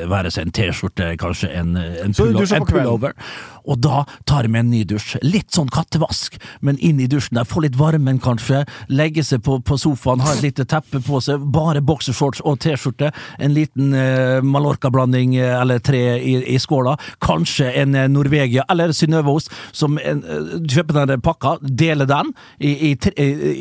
eh, 0.00 0.06
være 0.10 0.32
seg 0.34 0.48
en 0.48 0.54
T-skjorte, 0.54 1.14
kanskje 1.20 1.52
en, 1.54 1.76
eh, 1.80 2.00
en, 2.04 2.14
Så 2.16 2.28
pull 2.30 2.56
en 2.58 2.68
pullover. 2.68 3.18
Og 3.64 3.78
da 3.80 4.02
tar 4.28 4.48
meg 4.52 4.64
en 4.64 4.72
ny 4.74 4.82
dusj. 4.88 5.16
Litt 5.24 5.54
sånn 5.56 5.70
kattevask, 5.72 6.36
men 6.60 6.76
inn 6.84 6.98
i 7.00 7.08
dusjen 7.08 7.38
der. 7.38 7.46
Få 7.48 7.62
litt 7.64 7.78
varmen, 7.80 8.18
kanskje. 8.20 8.64
Legge 8.92 9.24
seg 9.24 9.40
på, 9.46 9.56
på 9.64 9.78
sofaen, 9.80 10.20
ha 10.24 10.34
et 10.34 10.44
lite 10.44 10.66
teppe 10.68 11.00
på 11.04 11.20
seg. 11.24 11.46
Bare 11.54 11.80
boksershorts 11.84 12.42
og 12.44 12.58
T-skjorte. 12.64 13.12
En 13.40 13.54
liten 13.56 13.94
eh, 13.96 14.44
Mallorca-blanding 14.44 15.03
eh, 15.12 15.60
eller 15.60 15.78
tre 15.78 16.16
i, 16.16 16.38
i 16.54 16.58
skåla. 16.58 16.96
Kanskje 17.20 17.70
en 17.82 17.94
eh, 17.94 18.08
Norvegia 18.08 18.64
eller 18.70 18.92
Synnøveost. 18.92 19.52
Som 19.72 19.98
en, 19.98 20.24
eh, 20.24 20.56
kjøper 20.64 21.04
den 21.04 21.20
pakka, 21.20 21.58
deler 21.60 22.08
den 22.08 22.32
i, 22.58 22.92
i, 22.92 22.96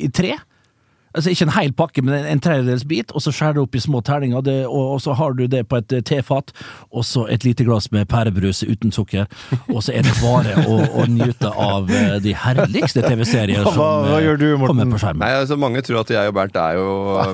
i 0.08 0.10
tre. 0.14 0.38
Altså 1.14 1.34
Ikke 1.34 1.48
en 1.48 1.54
hel 1.56 1.74
pakke, 1.78 2.04
men 2.06 2.16
en, 2.18 2.28
en 2.36 2.42
tredjedels 2.44 2.86
bit, 2.90 3.12
og 3.14 3.22
så 3.24 3.34
skjærer 3.34 3.58
du 3.58 3.64
opp 3.64 3.78
i 3.78 3.82
små 3.84 4.02
terninger, 4.06 4.42
det, 4.46 4.58
og, 4.66 4.96
og 4.96 5.02
så 5.04 5.16
har 5.18 5.36
du 5.38 5.46
det 5.50 5.64
på 5.70 5.80
et 5.82 5.94
eh, 5.94 6.04
tefat, 6.06 6.54
og 6.92 7.06
så 7.08 7.26
et 7.32 7.46
lite 7.46 7.66
glass 7.68 7.90
med 7.94 8.08
pærebrus 8.10 8.64
uten 8.66 8.94
sukker, 8.96 9.28
og 9.70 9.84
så 9.86 9.94
er 9.94 10.08
det 10.08 10.14
bare 10.22 10.58
å, 10.66 10.80
å 11.04 11.08
nyte 11.10 11.52
av 11.54 11.92
eh, 11.94 12.18
de 12.24 12.34
herligste 12.38 13.04
TV-serier 13.06 13.66
som 13.68 13.78
hva 13.80 13.92
hva 14.08 14.36
du, 14.40 14.48
kommer 14.62 14.90
på 14.90 15.02
skjermen. 15.02 15.24
Nei, 15.24 15.32
altså 15.44 15.58
Mange 15.60 15.84
tror 15.86 16.02
at 16.02 16.12
jeg 16.12 16.30
og 16.30 16.36
Bernt 16.36 16.58
er 16.60 16.78
jo 16.80 16.88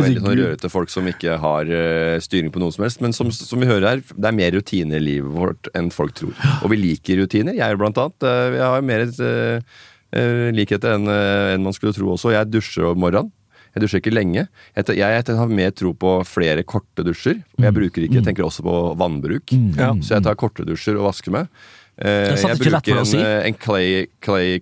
veldig 0.04 0.24
sånn 0.24 0.38
rørete 0.42 0.72
folk 0.72 0.92
som 0.94 1.08
ikke 1.10 1.40
har 1.42 1.70
uh, 1.72 2.16
styring 2.22 2.52
på 2.54 2.62
noe 2.62 2.74
som 2.76 2.86
helst. 2.86 3.02
Men 3.04 3.16
som, 3.16 3.32
som 3.34 3.62
vi 3.62 3.70
hører 3.70 3.88
her, 3.88 4.04
det 4.12 4.30
er 4.30 4.36
mer 4.36 4.54
rutiner 4.56 5.00
i 5.00 5.06
livet 5.06 5.34
vårt 5.34 5.70
enn 5.78 5.90
folk 5.94 6.14
tror. 6.20 6.36
Og 6.64 6.74
vi 6.74 6.80
liker 6.82 7.22
rutiner. 7.24 7.58
Jeg 7.58 7.80
blant 7.80 8.00
annet. 8.02 8.28
Uh, 8.28 8.60
jeg 8.60 8.66
har 8.66 8.86
mer 8.86 9.06
eh, 9.08 9.76
eh, 10.16 10.48
likheter 10.56 10.96
enn 10.98 11.10
eh, 11.12 11.54
enn 11.56 11.66
man 11.66 11.76
skulle 11.76 11.96
tro 11.96 12.14
også. 12.16 12.34
Jeg 12.36 12.52
dusjer 12.52 12.92
om 12.92 13.02
morgenen. 13.02 13.32
Jeg 13.76 13.84
dusjer 13.84 14.02
ikke 14.02 14.14
lenge. 14.16 14.48
Jeg, 14.76 14.88
jeg, 14.98 15.24
jeg 15.28 15.38
har 15.42 15.52
mer 15.62 15.72
tro 15.78 15.94
på 15.94 16.16
flere 16.26 16.64
korte 16.64 17.06
dusjer. 17.06 17.42
Og 17.58 17.68
jeg 17.68 17.76
bruker 17.76 18.06
ikke, 18.08 18.20
jeg 18.20 18.26
tenker 18.30 18.48
også 18.48 18.66
på 18.66 18.78
vannbruk. 19.00 19.54
Ja. 19.78 19.94
Så 20.02 20.18
jeg 20.18 20.26
tar 20.26 20.40
korte 20.40 20.66
dusjer 20.68 20.98
og 21.00 21.10
vasker 21.12 21.36
meg. 21.36 21.52
Eh, 22.00 22.30
jeg 22.32 22.56
ikke 22.56 22.70
bruker 22.80 23.04
si. 23.04 23.18
en, 23.20 23.26
eh, 23.28 23.48
en 23.50 23.56
clay, 23.60 24.06
clay 24.24 24.60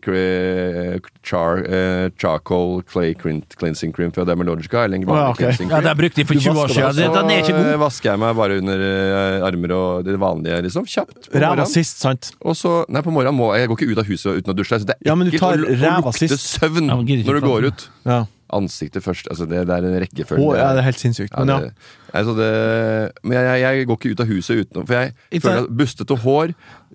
char, 1.21 1.59
eh, 1.69 2.09
charcoal 2.17 2.81
clay 2.81 3.13
cleansing 3.13 3.93
cream 3.93 4.11
fra 4.11 4.25
Demologica. 4.25 4.85
Eller 4.85 4.97
en 4.97 5.03
Å, 5.05 5.13
ja, 5.13 5.27
okay. 5.29 5.29
ok. 5.29 5.37
cleansing 5.37 5.69
Ja, 5.69 5.81
det 5.85 5.91
er 5.91 5.99
brukt 5.99 6.17
i 6.17 6.25
for 6.25 6.33
20 6.33 6.57
år 6.63 6.73
siden. 6.73 6.95
Det- 6.95 7.13
Den 7.13 7.29
er 7.29 7.43
ikke 7.43 7.53
Så, 7.53 7.63
god. 7.63 7.79
vasker 7.83 8.09
jeg 8.09 8.19
meg 8.19 8.35
bare 8.35 8.57
under 8.57 9.45
armer 9.45 9.71
og 9.71 10.05
det 10.05 10.17
vanlige, 10.17 10.61
liksom. 10.65 10.85
Kjapt. 10.87 11.29
på 11.29 11.37
Ræva 11.37 11.55
morgenen. 11.55 11.67
sist, 11.67 11.99
sant? 12.01 12.31
Og 12.41 12.55
så, 12.55 12.85
nei, 12.89 13.01
på 13.01 13.11
morgenen 13.13 13.37
må 13.37 13.53
jeg 13.55 13.69
går 13.69 13.77
ikke 13.77 13.91
ut 13.91 13.97
av 13.99 14.05
huset 14.05 14.41
uten 14.41 14.53
å 14.53 14.57
dusje. 14.57 14.79
Så 14.81 14.85
det 14.85 14.95
er 14.97 15.05
Ja, 15.05 15.13
men 15.15 15.29
du 15.29 15.37
ekkelt 15.37 15.39
tar 15.39 15.57
å, 15.57 16.09
lukte 16.09 16.37
søvn 16.41 16.89
Ja, 16.89 16.97
ikke 16.97 17.25
når 17.25 17.41
du 17.41 17.47
går 17.47 17.67
ut. 17.69 17.89
Ja. 18.05 18.25
Ansiktet 18.53 19.03
først. 19.03 19.27
Altså 19.27 19.43
det, 19.45 19.65
det 19.67 19.75
er 19.75 19.86
en 19.89 19.97
rekkefølge. 19.99 20.43
Oh, 20.43 20.53
ja, 20.55 20.69
det 20.71 20.79
er 20.79 20.86
helt 20.88 20.99
sinnssykt. 21.01 21.33
Ja, 21.33 21.43
Men 21.43 21.49
ja. 21.51 21.57
det, 21.60 21.73
altså 22.15 22.36
det, 22.38 22.51
men 23.27 23.36
jeg, 23.36 23.43
jeg, 23.62 23.77
jeg 23.79 23.88
går 23.89 23.97
ikke 23.99 24.12
ut 24.13 24.21
av 24.23 24.27
huset 24.31 24.62
utenom. 24.63 24.86
For 24.88 24.95
jeg 24.95 25.13
Ikke 25.31 25.43
føler 25.49 25.65
at 25.65 25.73
bustete 25.81 26.17
hår 26.23 26.53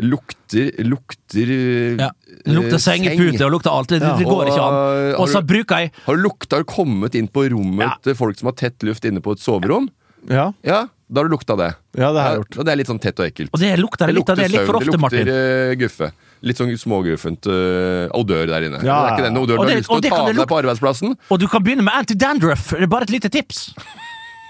lukter 0.08 0.70
Lukter 0.88 1.52
Ja. 2.00 2.08
Det 2.44 2.54
lukter 2.56 2.78
eh, 2.78 2.82
sengepute 2.82 3.44
og 3.46 3.52
lukter 3.58 3.70
alt. 3.76 3.92
Det, 3.92 4.00
det, 4.00 4.14
det 4.22 4.26
går 4.30 4.48
ikke 4.48 4.62
an. 4.64 4.78
Og- 4.78 5.20
Og 5.20 5.28
så 5.28 5.42
bruker 5.44 5.78
jeg 5.84 5.92
Har 6.06 6.16
du 6.16 6.22
lukta 6.24 6.58
du 6.58 6.64
kommet 6.64 7.14
inn 7.14 7.28
på 7.28 7.44
rommet 7.52 7.84
Ja. 7.86 7.94
til 8.02 8.14
folk 8.18 8.38
som 8.38 8.48
har 8.48 8.56
tett 8.56 8.82
luft 8.82 9.04
inne 9.04 9.20
på 9.20 9.32
et 9.36 9.38
soverom? 9.44 9.88
Ja, 10.30 10.52
Ja, 10.64 10.86
da 11.12 11.20
har 11.20 11.28
du 11.28 11.34
lukta 11.36 11.56
det. 11.58 11.74
ja, 11.98 12.12
det 12.12 12.20
har 12.22 12.30
jeg 12.32 12.38
gjort. 12.40 12.58
og 12.58 12.64
det 12.64 12.72
er 12.72 12.76
litt 12.76 12.86
sånn 12.88 13.00
tett 13.02 13.18
og 13.20 13.26
ekkelt. 13.26 13.50
Og 13.52 13.60
det 13.60 13.76
lukter 13.78 14.06
det 14.06 14.14
lukter, 14.14 14.36
det 14.36 14.50
litt 14.50 14.64
for 14.64 14.78
søvn, 14.80 14.88
ofte, 14.88 14.98
Martin. 15.02 15.26
Det 15.26 15.34
lukter 15.34 15.72
uh, 15.72 15.80
guffe. 15.82 16.12
Litt 16.42 16.58
sånn 16.58 16.72
småguffent 16.74 17.46
uh, 17.46 18.08
odør 18.18 18.48
der 18.50 18.64
inne. 18.66 18.80
Ja. 18.82 18.96
Det 18.98 19.10
er 19.12 19.16
ikke 19.16 19.26
den 19.28 19.36
odøren 19.38 19.62
du 19.62 19.70
har 19.70 19.78
lyst 19.78 19.90
til 19.92 20.00
å 20.00 20.02
ta 20.10 20.22
med 20.26 20.40
deg 20.40 20.48
på 20.50 20.58
arbeidsplassen. 20.58 21.12
Og 21.30 21.38
du 21.38 21.46
kan 21.52 21.62
begynne 21.62 21.84
med 21.86 21.94
anti-dandruff. 22.00 22.72
Det 22.74 22.88
er 22.88 22.90
bare 22.90 23.06
et 23.06 23.14
lite 23.14 23.30
tips. 23.30 23.68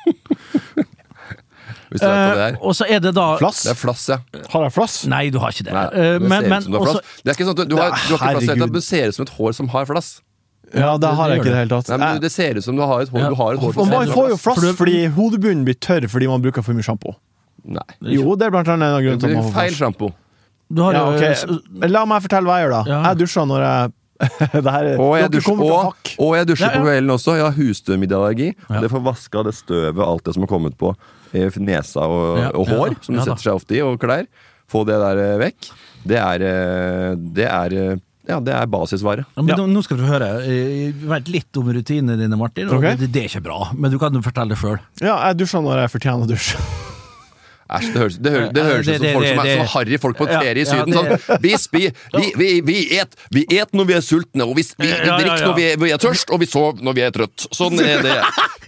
Hvis 1.92 2.00
du 2.00 2.06
vet 2.08 2.16
hva 2.16 2.32
det 2.32 2.40
Eh, 2.40 2.46
er. 2.48 2.54
og 2.64 2.72
så 2.76 2.86
er 2.88 3.00
det 3.04 3.10
da 3.12 3.26
Flass? 3.36 3.62
Det 3.66 3.72
er 3.74 3.76
flass, 3.76 4.04
ja. 4.08 4.16
Har 4.54 4.62
jeg 4.64 4.72
flass? 4.72 4.94
Nei, 5.12 5.26
du 5.28 5.36
har 5.42 5.52
ikke 5.52 5.66
det. 5.68 5.74
Nei, 5.76 5.84
Eh, 5.92 6.14
det 6.16 6.22
men, 6.24 6.40
ser 6.40 6.48
men 6.48 6.58
ut 6.58 6.64
som 6.64 6.72
du 6.72 6.78
har 6.78 6.86
også. 6.94 7.02
Det 7.22 7.28
er 7.28 7.36
ikke 7.36 7.44
sånn 7.48 7.52
at 7.52 7.60
du, 7.60 7.64
du 7.68 7.76
har, 7.76 7.90
du 7.92 7.92
har 7.92 8.00
ikke 8.00 8.08
flass, 8.16 8.48
Herregud. 8.48 8.72
det, 8.78 8.82
ser 8.86 9.08
ut 9.12 9.14
som 9.18 9.26
et 9.26 9.32
hår 9.36 9.52
som 9.58 9.68
har 9.74 9.84
flass. 9.90 10.08
Ja, 10.72 10.96
det 10.96 11.10
har 11.18 11.28
jeg 11.28 11.42
ikke 11.42 11.50
i 11.50 11.52
det 11.52 11.58
hele 11.60 11.74
tatt. 11.74 11.90
Nei, 11.92 11.98
men 12.14 12.20
Det 12.24 12.30
ser 12.32 12.56
ut 12.56 12.64
som 12.64 12.76
du 12.78 12.80
har 12.88 13.02
et 13.04 13.10
hår. 13.12 13.20
Ja. 13.20 13.28
Du 13.28 13.36
har 13.36 13.52
et 13.52 13.60
hår 13.60 13.72
som 13.76 13.90
man 13.92 14.08
får 14.08 14.30
jo 14.32 14.38
flass. 14.40 14.62
flass 14.64 14.78
fordi 14.80 14.96
hodebunnen 15.12 15.66
blir 15.68 15.76
tørr 15.76 16.08
fordi 16.08 16.30
man 16.32 16.40
bruker 16.40 16.64
for 16.64 16.72
mye 16.72 16.86
sjampo. 16.88 17.12
Nei. 17.68 17.84
Jo, 18.16 18.32
det 18.40 18.48
er 18.48 18.54
blant 18.56 18.72
annet 18.72 18.88
en 18.88 18.96
av 18.96 19.02
grunnene 19.04 19.20
til 19.20 19.28
at 19.28 19.36
man 19.36 19.44
får 19.44 19.52
flass. 19.52 19.60
feil 19.60 19.76
sjampo. 19.76 20.08
Du 20.72 20.82
har 20.82 20.94
Ja, 20.96 21.02
jo 21.06 21.16
ok. 21.16 21.88
La 21.92 22.04
meg 22.08 22.22
fortelle 22.24 22.48
hva 22.48 22.58
jeg 22.60 22.66
gjør, 22.68 22.74
da. 22.78 22.82
Ja. 22.90 23.00
Jeg 23.10 23.20
dusjer 23.22 23.46
når 23.50 23.64
jeg 23.66 23.92
det 24.54 24.70
her, 24.70 24.84
er- 24.92 25.00
Og 25.02 25.16
jeg 25.18 25.30
dusjer, 25.34 25.62
og, 25.66 25.96
og 26.22 26.36
jeg 26.38 26.46
dusjer 26.52 26.68
Ja, 26.68 26.72
ja. 26.72 26.78
på 26.78 26.84
kvelden 26.86 27.10
også. 27.16 27.34
Jeg 27.40 27.44
har 27.48 27.56
husstøvmiddelallergi. 27.58 28.48
Ja. 28.70 28.80
Det 28.84 28.90
får 28.92 29.02
vaska 29.08 29.42
det 29.48 29.54
støvet, 29.58 29.98
alt 30.06 30.24
det 30.28 30.34
som 30.36 30.44
har 30.46 30.50
kommet 30.52 30.76
på 30.78 30.92
eh, 31.34 31.58
nesa 31.58 32.04
og, 32.06 32.38
Ja, 32.38 32.50
og 32.54 32.68
hår, 32.70 32.94
som 33.02 33.16
det 33.18 33.24
setter 33.26 33.42
seg 33.48 33.58
ofte 33.58 33.74
i, 33.76 33.82
og 33.82 33.98
klær. 34.02 34.28
Få 34.70 34.84
det 34.88 34.96
der 35.02 35.18
eh, 35.24 35.34
vekk. 35.42 35.72
Det 36.06 36.18
er 36.22 36.44
eh, 36.46 37.10
Det 37.40 37.48
er 37.50 37.74
eh, 37.82 37.96
Ja, 38.30 38.38
det 38.38 38.54
er 38.54 38.66
basisvare. 38.70 39.24
Ja, 39.34 39.42
men 39.42 39.50
Ja. 39.50 39.56
nå- 39.58 39.66
Nå 39.74 39.82
skal 39.82 39.98
du 39.98 40.04
høre. 40.06 40.28
Vent 41.10 41.26
litt 41.34 41.58
om 41.58 41.72
rutinene 41.74 42.14
dine, 42.20 42.38
Martin. 42.38 42.70
Okay. 42.70 42.94
Det, 42.96 43.10
det 43.10 43.24
er 43.24 43.28
ikke 43.32 43.42
bra, 43.48 43.72
men 43.74 43.90
du 43.90 43.98
kan 43.98 44.14
jo 44.14 44.22
fortelle 44.22 44.54
det 44.54 44.60
sjøl. 44.62 44.78
Ja, 45.02 45.18
jeg 45.26 45.42
dusjer 45.42 45.60
når 45.66 45.82
jeg 45.82 45.90
fortjener 45.98 46.22
å 46.22 46.30
dusje. 46.30 46.62
Æsj, 47.72 47.88
det 47.94 48.00
høres, 48.02 48.16
det 48.20 48.32
høres, 48.34 48.50
det 48.52 48.64
høres 48.66 48.86
det- 48.86 48.94
ut 48.94 49.02
som 49.06 49.14
folk 49.16 49.26
som 49.28 49.38
er 49.42 49.56
sånn 49.56 49.70
harry 49.74 49.98
folk 50.02 50.18
på 50.18 50.26
ferie 50.28 50.60
i 50.60 50.66
Syden. 50.68 50.92
Sånn, 50.92 51.40
vi, 51.40 51.54
vi, 51.72 51.84
vi, 52.18 52.32
vi, 52.36 52.50
vi, 52.68 52.78
et, 53.00 53.16
vi 53.32 53.44
et 53.56 53.72
når 53.72 53.88
vi 53.88 53.94
er 53.96 54.04
sultne, 54.04 54.44
og 54.44 54.56
vi, 54.58 54.64
vi, 54.82 54.90
drikker 54.92 55.46
når 55.46 55.56
vi 55.56 55.64
er, 55.70 55.76
vi 55.80 55.90
er 55.96 56.02
tørst, 56.02 56.30
og 56.34 56.42
vi 56.42 56.48
sover 56.50 56.82
når 56.84 56.98
vi 56.98 57.04
er 57.06 57.14
trøtt. 57.16 57.46
Sånn 57.56 57.80
er 57.80 58.02
det. 58.04 58.18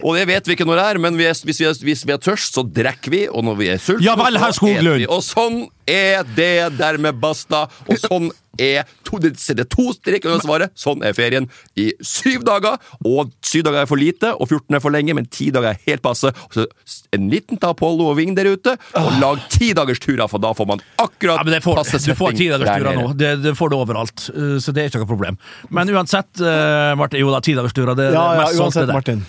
Og 0.01 0.17
det 0.17 0.25
vet 0.27 0.47
vi 0.49 0.57
ikke 0.57 0.65
når 0.67 0.81
det 0.81 0.85
er, 0.89 1.01
men 1.05 1.17
vi 1.19 1.27
hvis, 1.29 1.43
vi 1.61 1.65
er, 1.69 1.77
hvis 1.85 2.05
vi 2.07 2.15
er 2.15 2.21
tørst, 2.21 2.57
så 2.57 2.63
drikker 2.65 3.13
vi, 3.13 3.23
og 3.29 3.45
når 3.47 3.55
vi 3.61 3.69
er 3.75 3.77
sultne, 3.81 4.05
Ja 4.05 4.15
vel, 4.19 4.39
så 4.41 4.51
spiser 4.57 4.97
vi. 4.99 5.07
Og 5.07 5.21
sånn 5.25 5.65
er 5.89 6.25
det 6.35 6.77
dermed 6.79 7.19
basta, 7.21 7.65
og 7.85 8.01
sånn 8.01 8.31
er 8.55 8.85
to, 9.03 9.17
det 9.19 9.33
er 9.51 9.67
to 9.67 9.89
streker 9.91 10.31
under 10.31 10.43
svaret. 10.45 10.71
Sånn 10.79 11.01
er 11.03 11.11
ferien 11.17 11.47
i 11.75 11.89
syv 11.99 12.45
dager, 12.47 12.77
og 13.03 13.33
syv 13.43 13.65
dager 13.67 13.81
er 13.83 13.89
for 13.89 13.99
lite, 13.99 14.31
og 14.31 14.47
14 14.47 14.77
er 14.77 14.83
for 14.83 14.95
lenge, 14.95 15.15
men 15.17 15.27
ti 15.27 15.49
dager 15.51 15.73
er 15.73 15.81
helt 15.89 16.03
passe. 16.05 16.31
Så 16.55 16.63
en 17.15 17.27
liten 17.31 17.59
ta 17.59 17.73
Apollo 17.75 18.07
og 18.13 18.17
Ving 18.21 18.31
der 18.37 18.47
ute, 18.53 18.77
og 18.95 19.11
lag 19.19 19.43
ti 19.51 19.73
dagers 19.75 19.99
turer, 19.99 20.23
for 20.31 20.39
da 20.39 20.53
får 20.55 20.71
man 20.71 20.83
akkurat 21.03 21.43
Ja, 21.43 21.59
får, 21.67 21.81
passe 21.83 21.99
du 22.05 22.15
får 22.15 22.37
ti 22.39 22.47
dagers 22.47 22.69
tidagersturer 22.71 23.01
nå. 23.01 23.11
Det, 23.19 23.33
det 23.43 23.55
får 23.59 23.73
du 23.73 23.77
overalt, 23.81 24.29
eh, 24.31 24.55
så 24.63 24.71
det 24.75 24.85
er 24.85 24.93
ikke 24.93 25.03
noe 25.03 25.11
problem. 25.11 25.41
Men 25.75 25.91
uansett, 25.91 26.31
eh, 26.39 26.93
Martin, 26.99 27.19
jo 27.25 27.33
da, 27.35 27.43
tidagersturer. 27.43 27.97
Det, 27.99 28.13
Ja, 28.15 28.29
det 28.31 28.39
ja, 28.39 28.45
mest 28.45 28.55
solgte 28.55 28.69
uansett, 28.69 28.87
det. 28.87 29.01
Martin. 29.01 29.25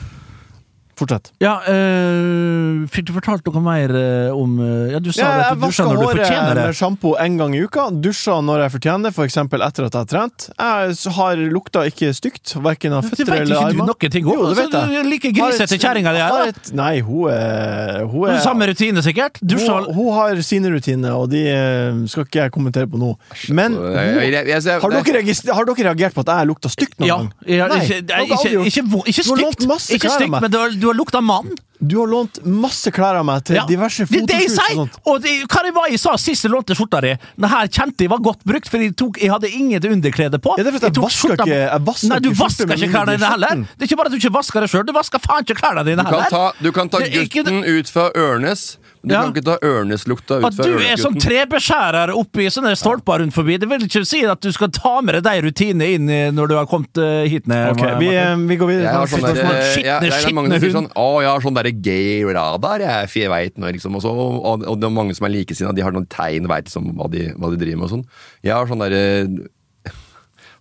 Fortsett. 0.96 1.28
Ja, 1.44 1.58
øh, 1.68 2.86
fikk 2.88 3.08
du 3.08 3.12
fortalt 3.16 3.44
noe 3.50 3.60
mer 3.60 3.92
øh, 3.92 4.30
om 4.36 4.54
øh, 4.64 4.92
Ja, 4.94 4.98
du 5.02 5.10
sa 5.12 5.26
Ja, 5.26 5.32
at 5.50 5.58
du 5.58 5.66
dusjer 5.66 5.84
når 5.90 5.98
du 6.00 6.06
fortjener 6.08 6.54
det. 6.56 6.64
med 6.70 6.76
sjampo 6.78 7.10
en 7.20 7.36
gang 7.40 7.56
i 7.56 7.60
uka. 7.66 7.84
Dusjer 7.92 8.40
når 8.46 8.62
jeg 8.64 8.72
fortjener, 8.76 9.12
f.eks. 9.12 9.36
etter 9.36 9.60
at 9.60 9.76
jeg 9.76 9.90
har 10.00 10.08
trent. 10.08 10.46
Jeg 10.56 11.12
har 11.18 11.42
lukta 11.52 11.82
ikke 11.90 12.12
stygt, 12.16 12.54
verken 12.64 12.96
av 12.96 13.02
Det 13.04 13.10
føtter 13.12 13.28
vet 13.28 13.42
eller 13.44 13.56
ikke 13.60 13.72
du 13.74 13.80
noen 13.82 13.90
noe 13.92 14.10
ting 14.16 14.26
om. 14.26 14.32
Jo, 14.32 14.40
det 14.40 14.48
Altså, 14.48 14.62
vet 14.62 14.76
jeg. 14.78 15.04
du 15.04 15.10
liker 15.12 15.34
grisete 15.36 15.78
kjerringa 15.84 16.14
di 16.16 16.22
er, 16.24 16.48
et- 16.54 16.72
Nei, 16.80 16.94
hun 17.04 17.28
er 17.30 18.06
Hun 18.06 18.28
er 18.28 18.32
har 18.36 18.40
Samme 18.46 18.66
rutine, 18.70 19.02
sikkert? 19.04 19.40
Dusja 19.42 19.76
hun, 19.84 19.94
hun 19.94 20.12
har 20.16 20.40
sine 20.42 20.72
rutiner, 20.72 21.12
og 21.12 21.28
de 21.30 21.44
eh, 21.52 22.00
skal 22.08 22.24
ikke 22.24 22.40
jeg 22.46 22.52
kommentere 22.56 22.86
på 22.88 22.96
nå. 23.00 23.12
Men 23.50 23.72
Jeg- 23.76 23.92
jeg- 23.92 24.32
jeg- 24.32 24.46
jeg- 24.48 24.64
jeg- 24.64 24.80
har, 24.80 24.90
dere 24.90 25.54
har 25.54 25.64
dere 25.64 25.84
reagert 25.92 26.14
på 26.14 26.20
at 26.24 26.32
jeg 26.32 26.46
lukta 26.48 26.68
stygt 26.72 26.98
noen 27.00 27.08
Ja. 27.08 27.16
gang? 27.16 27.32
ja 27.46 27.66
Nei, 27.68 27.80
ikke, 27.84 28.00
det 28.00 28.16
ikke, 28.24 28.48
ikke, 28.64 28.82
ikke 29.12 30.10
stygt, 30.10 30.40
men 30.40 30.50
du 30.50 30.58
har, 30.58 30.70
du 30.86 30.92
har 30.92 30.98
lukta 31.02 31.20
mann. 31.20 31.50
Du 31.78 31.98
har 32.00 32.06
lånt 32.08 32.38
masse 32.48 32.88
klær 32.94 33.18
av 33.20 33.24
meg 33.28 33.42
til 33.44 33.56
Ja. 33.58 33.66
diverse 33.68 34.06
Det 34.08 34.22
er 34.22 34.26
det 34.30 34.36
jeg 34.38 34.48
fotoshoot 34.48 34.70
sier! 34.70 34.78
og. 34.80 35.10
Og 35.12 35.18
det, 35.22 35.32
hva 35.52 35.60
det 35.66 35.72
var 35.76 35.88
jeg 35.92 35.98
sa 36.00 36.14
sist 36.16 36.46
jeg 36.46 36.52
lånte 36.54 36.72
skjorta 36.78 37.02
di? 37.04 37.10
Den 37.36 37.48
her 37.52 37.66
kjente 37.68 38.00
jeg 38.06 38.08
var 38.14 38.22
godt 38.24 38.40
brukt, 38.48 38.70
for 38.72 38.80
jeg, 38.80 38.94
tok, 38.96 39.18
jeg 39.20 39.28
hadde 39.34 39.50
inget 39.52 39.84
underklede 39.84 40.38
på. 40.40 40.54
Ja, 40.56 40.64
det 40.64 40.72
er 40.72 40.78
jeg, 40.78 40.82
jeg 40.86 41.02
vasker 41.02 41.28
skjorta- 41.28 41.44
ikke- 41.44 41.60
jeg 41.74 41.82
vasker 41.90 42.08
Nei, 42.08 42.18
du 42.24 42.30
ikke 42.30 42.40
vasker 42.40 42.64
ikke 42.78 42.90
klærne 42.94 43.12
dine 43.18 43.28
heller. 43.34 43.54
Det 43.76 43.82
er 43.82 43.86
ikke 43.90 43.96
bare 44.00 44.06
at 44.06 44.12
du 44.12 44.16
ikke 44.22 44.32
vasker 44.38 44.60
det 44.64 44.70
sjøl, 44.72 44.86
du 44.88 44.92
vasker 44.96 45.18
faen 45.26 45.44
ikke 45.44 45.58
klærne 45.60 45.84
dine 45.84 45.96
Du 46.00 46.08
kan 46.08 46.14
heller. 46.22 46.30
ta, 46.30 46.52
du 46.62 46.72
kan 46.72 46.88
ta 46.88 46.98
Det 47.04 47.12
ikke- 47.12 47.44
gutten 47.44 47.64
ut 47.78 47.88
fra 47.92 48.10
Ørnes, 48.16 48.78
du 49.06 49.14
Ja. 49.14 49.20
kan 49.22 49.30
ikke 49.32 49.44
ta 49.46 49.54
Ørnes-lukta 49.62 50.40
ut 50.40 50.44
At 50.48 50.54
fra 50.58 50.64
du 50.66 50.72
er 50.74 50.80
Ørnes-gutten. 50.96 51.20
trebeskjærer 51.22 52.10
oppi 52.18 52.48
sånne 52.50 52.72
stolper 52.76 53.20
rundt 53.22 53.32
forbi, 53.36 53.56
det 53.62 53.68
vil 53.70 53.84
ikke 53.86 54.02
si 54.04 54.24
at 54.26 54.40
du 54.42 54.50
skal 54.50 54.68
ta 54.74 54.96
med 55.00 55.14
deg 55.14 55.22
de 55.22 55.44
rutinene 55.46 55.88
inn 55.94 56.34
når 56.34 56.48
du 56.50 56.54
har 56.58 56.66
kommet 56.66 56.98
eh, 56.98 57.28
hit 57.30 57.46
ned. 57.46 57.76
Ok, 57.76 57.84
vi, 58.00 58.08
eh, 58.18 58.34
vi 58.36 58.56
går 58.58 58.66
videre. 58.72 58.90
Jeg 58.90 58.98
har 58.98 59.06
sånn 59.06 59.22
Skitne, 59.22 60.00
det 60.02 60.12
er 60.12 60.34
mange 60.34 60.50
som 60.50 60.60
sier 60.66 60.74
sånn 60.74 60.90
Å, 60.92 61.06
jeg 61.22 61.30
har 61.30 61.40
sånn 61.46 61.54
derre 61.60 61.72
gay 61.72 62.24
radar, 62.26 62.78
jeg, 62.82 63.08
jeg 63.22 63.30
veit 63.30 63.56
nå, 63.62 63.70
liksom. 63.78 63.94
Og, 63.94 64.02
så, 64.02 64.10
og, 64.10 64.66
og 64.66 64.80
det 64.82 64.90
er 64.90 64.96
mange 64.98 65.14
som 65.14 65.26
er 65.30 65.34
likesinna, 65.38 65.72
de 65.76 65.82
har 65.86 65.94
noen 65.94 66.08
tegn, 66.10 66.48
veit 66.50 66.66
liksom 66.66 66.90
hva 66.98 67.06
de, 67.12 67.28
hva 67.38 67.50
de 67.54 67.60
driver 67.62 67.76
med 67.78 67.86
og 67.86 67.94
sånn. 67.94 68.06
Jeg 68.42 68.52
har 68.58 68.66
sånn 68.66 68.82
derre 68.82 69.04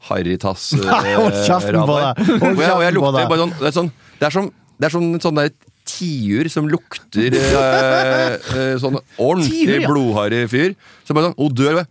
Harrytass 0.05 0.73
eh, 0.77 1.15
hold 1.17 1.33
kjeften 1.47 1.79
på 1.81 1.95
radar. 1.97 2.13
deg. 2.13 2.27
Hold 2.43 2.59
kjeften 2.61 2.99
på 2.99 2.99
lukter 2.99 3.17
deg. 3.17 3.55
Det 3.59 3.69
er 3.71 3.75
sånn 3.79 3.91
Det 4.19 4.27
er 4.29 4.35
sånn, 4.37 4.51
Det 4.77 4.85
er 4.85 4.93
sånn, 4.93 5.07
sånn 5.23 5.39
der 5.39 5.49
tiur 5.85 6.49
som 6.51 6.67
lukter 6.71 7.35
eh, 7.37 8.35
eh, 8.35 8.73
sånn 8.81 8.97
ordentlig 9.21 9.81
ja. 9.83 9.87
blodharry 9.89 10.43
fyr. 10.51 10.75
Som 11.05 11.17
bare 11.17 11.31
sånn 11.31 11.39
odør 11.45 11.81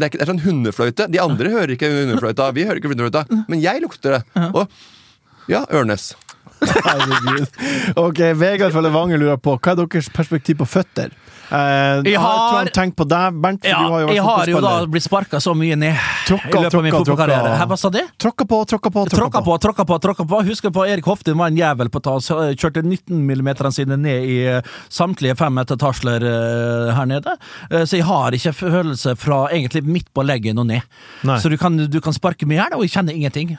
det 0.00 0.06
er, 0.06 0.08
ikke, 0.08 0.20
det 0.20 0.24
er 0.24 0.30
sånn 0.30 0.44
hundefløyte. 0.46 1.06
De 1.12 1.20
andre 1.20 1.50
hører 1.52 1.74
ikke 1.74 1.90
hundefløyta. 1.92 2.46
Vi 2.56 2.64
hører 2.64 2.80
ikke 2.80 2.92
hundefløyta. 2.92 3.26
Men 3.50 3.60
jeg 3.60 3.82
lukter 3.84 4.16
det. 4.16 4.22
Og 4.54 5.50
ja, 5.50 5.64
Ørnes. 5.76 6.14
Herregud. 6.86 7.58
Ok, 8.00 8.22
Vegard 8.38 8.72
fra 8.72 8.82
Levanger 8.84 9.20
lurer 9.20 9.40
på 9.40 9.56
hva 9.56 9.74
er 9.74 9.82
deres 9.82 10.08
perspektiv 10.14 10.60
på 10.60 10.68
føtter? 10.68 11.12
Eh, 11.50 12.02
Jeg 12.06 12.20
har 12.22 12.70
tenkt 12.74 12.96
på 12.98 13.06
deg, 13.08 13.38
Bernt. 13.42 13.64
Ja, 13.66 13.80
du 13.82 13.92
har 13.92 14.12
jeg 14.14 14.22
har 14.22 14.50
jo 14.52 14.60
da 14.62 14.74
blitt 14.90 15.04
sparka 15.04 15.40
så 15.42 15.54
mye 15.58 15.76
ned 15.78 15.96
Tråkka, 16.28 16.48
i 16.48 16.62
løpet 16.62 16.78
av 16.78 16.84
min 16.86 16.94
fotballkarriere. 16.94 17.54
Hva 17.70 17.78
sa 17.80 17.90
det? 17.90 18.04
Tråkka 18.22 18.46
på, 18.46 18.60
tråkka 18.70 18.92
på, 18.94 19.04
Tråkka 19.10 19.42
på, 19.42 19.56
tråkka 19.64 19.86
på, 19.88 19.98
tråkka 20.06 20.26
på. 20.30 20.42
Husker 20.46 20.74
på 20.74 20.86
Erik 20.86 21.08
Hoftin 21.10 21.38
var 21.40 21.50
en 21.50 21.58
jævel 21.58 21.90
på 21.90 22.02
ta, 22.04 22.16
kjørte 22.20 22.84
19 22.86 23.18
mm 23.26 23.50
sine 23.74 23.98
ned 23.98 24.28
i 24.30 24.38
eh, 24.46 24.62
samtlige 24.88 25.36
fem 25.38 25.58
ettertasler 25.62 26.22
eh, 26.30 26.92
her 26.96 27.10
nede. 27.10 27.36
Eh, 27.70 27.84
så 27.84 27.98
jeg 27.98 28.06
har 28.06 28.36
ikke 28.36 28.54
følelse 28.60 29.16
fra 29.18 29.48
egentlig 29.50 29.82
midt 29.86 30.12
på 30.14 30.24
leggen 30.26 30.58
og 30.62 30.70
ned. 30.70 30.86
Nei. 31.26 31.40
Så 31.42 31.50
du 31.50 31.58
kan, 31.60 31.76
du 31.76 32.00
kan 32.04 32.14
sparke 32.16 32.46
mye 32.46 32.62
her, 32.62 32.76
og 32.78 32.86
jeg 32.86 32.94
kjenner 32.94 33.16
ingenting. 33.16 33.56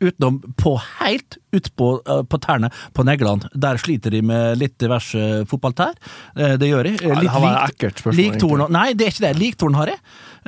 Utenom 0.00 0.40
på 0.60 0.76
helt 1.00 1.38
utpå 1.56 1.88
uh, 2.06 2.22
på 2.28 2.38
tærne, 2.44 2.70
på 2.94 3.04
neglene. 3.08 3.48
Der 3.54 3.78
sliter 3.80 4.12
de 4.14 4.20
med 4.22 4.58
litt 4.60 4.76
diverse 4.78 5.44
fotballtær. 5.48 5.96
Eh, 6.36 6.56
det 6.60 6.68
gjør 6.70 6.90
de. 6.90 6.94
Eh, 7.00 7.08
Ja, 7.08 7.20
det 7.20 7.32
har 7.32 7.46
et 7.48 7.72
ekkelt 7.72 8.02
spørsmål, 8.02 8.20
liktorn. 8.22 8.64
Nei, 8.74 8.92
det 8.94 9.06
er 9.06 9.14
ikke 9.14 9.26
det. 9.26 9.34
Liktorn 9.40 9.78
har 9.78 9.94
jeg. 9.94 9.98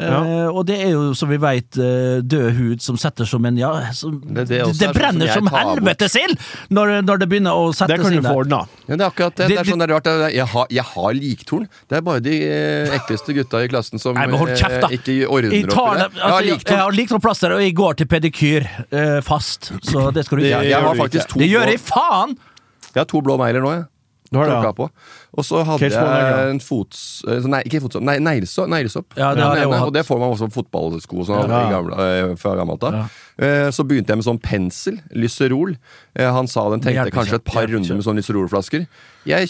Eh, 0.01 0.09
Ja. 0.11 0.51
og 0.51 0.65
det 0.67 0.79
er 0.81 0.91
jo, 0.95 1.13
som 1.15 1.29
vi 1.29 1.37
veit, 1.37 1.71
død 1.71 2.51
hud 2.57 2.81
som 2.83 2.97
setter 2.97 3.27
som 3.29 3.45
en 3.45 3.57
Ja, 3.61 3.91
som, 3.93 4.21
Det 4.21 4.47
det 4.49 4.61
det, 4.65 4.77
som 4.77 4.93
brenner 4.97 5.29
som 5.35 5.45
bort. 5.45 5.61
helvetes 5.61 6.15
ild 6.17 6.39
når, 6.71 7.03
når 7.05 7.19
det 7.21 7.29
begynner 7.29 7.53
å 7.53 7.69
sette 7.75 7.91
seg 7.91 7.99
Det 7.99 8.03
kan 8.03 8.13
du 8.13 8.21
få 8.21 8.23
der. 8.23 8.39
ordna. 8.41 8.61
Ja, 8.89 8.97
det 8.97 9.01
er 9.01 9.11
akkurat 9.11 9.35
det. 9.37 9.49
Det- 9.49 9.57
Det, 9.57 9.59
er 9.61 9.71
sånn 9.73 9.79
det 9.79 9.91
er 9.91 9.95
rart. 9.95 10.33
Jeg 10.35 10.47
har, 10.47 10.67
jeg 10.71 10.85
har 10.85 11.13
liktorn. 11.15 11.69
Det 11.89 11.99
er 11.99 12.01
bare 12.01 12.21
de 12.21 12.35
eh, 12.49 12.97
ekleste 12.99 13.35
gutta 13.37 13.63
i 13.65 13.69
klassen 13.69 13.99
som 14.01 14.15
Nei, 14.15 14.27
men 14.27 14.39
hold 14.39 14.51
kjeft, 14.57 14.81
da! 14.81 14.89
eh, 14.89 14.97
ikke 14.99 15.29
ordner 15.29 15.51
opp 15.51 15.53
i 15.53 15.63
det, 15.63 15.69
det. 15.69 15.71
Jeg 15.71 16.23
har 16.23 16.31
altså, 16.31 16.45
liktorn. 16.47 16.77
jeg 16.77 16.79
har 16.87 16.93
liktornplaster, 16.93 17.53
og 17.53 17.61
jeg 17.61 17.75
går 17.75 17.95
til 18.01 18.07
pedikyr 18.07 18.69
eh, 18.93 19.21
fast. 19.21 19.73
Så 19.83 20.11
det 20.15 20.25
skal 20.25 20.39
du 20.39 20.43
Det 20.45 20.51
ikke 20.53 20.63
Jeg, 20.65 20.71
jeg 20.71 20.83
har 20.83 20.95
faktisk 20.95 21.29
to 21.29 21.39
Det 21.39 21.49
gjør 21.51 21.67
jeg 21.75 21.81
faen! 21.81 22.37
jeg 22.95 23.01
har 23.01 23.05
to 23.07 23.21
blå 23.23 23.37
negler 23.39 23.61
nå, 23.63 23.71
jeg. 23.77 23.85
Du 24.31 24.39
har 24.39 24.47
det, 24.47 24.53
ja. 24.63 24.73
på. 24.73 24.87
Og 25.35 25.45
så 25.45 25.65
hadde 25.67 25.89
jeg 25.91 26.51
en 26.53 26.61
fots... 26.63 27.25
eh, 27.27 27.41
Nei, 27.51 27.63
ikke 27.67 27.81
fotsopp, 27.83 28.03
nei, 28.07 28.19
neglesopp. 28.23 29.17
Ja, 29.19 29.33
det 29.35 29.43
har 29.43 29.57
jeg 29.59 29.67
ene, 29.67 29.81
og 29.89 29.93
det 29.93 30.05
får 30.07 30.21
man 30.23 30.31
også 30.37 30.47
på 30.53 30.61
fotballsko 30.63 31.25
sånn, 31.27 31.49
Ja. 31.51 31.65
i 31.67 31.73
gamle, 31.75 31.99
eh, 32.31 32.37
fra 32.39 32.55
gammelt 32.55 32.85
av. 32.87 32.95
Eh, 33.41 33.71
Så 33.75 33.83
begynte 33.83 34.15
jeg 34.15 34.21
med 34.23 34.25
sånn 34.29 34.41
pensel, 34.41 35.01
lyserol. 35.13 35.75
Han 36.17 36.47
sa 36.47 36.69
den 36.71 36.81
tenkte 36.81 37.11
kanskje 37.11 37.35
et 37.41 37.45
par 37.45 37.63
hjelper 37.67 37.75
runder 37.75 37.95
med 37.99 38.05
sånn 38.07 38.17
lyserolflasker. 38.23 38.87
Jeg 39.27 39.49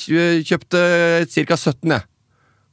kjøpte 0.49 0.81
ca. 1.29 1.57
17, 1.57 1.91
jeg. 1.91 2.03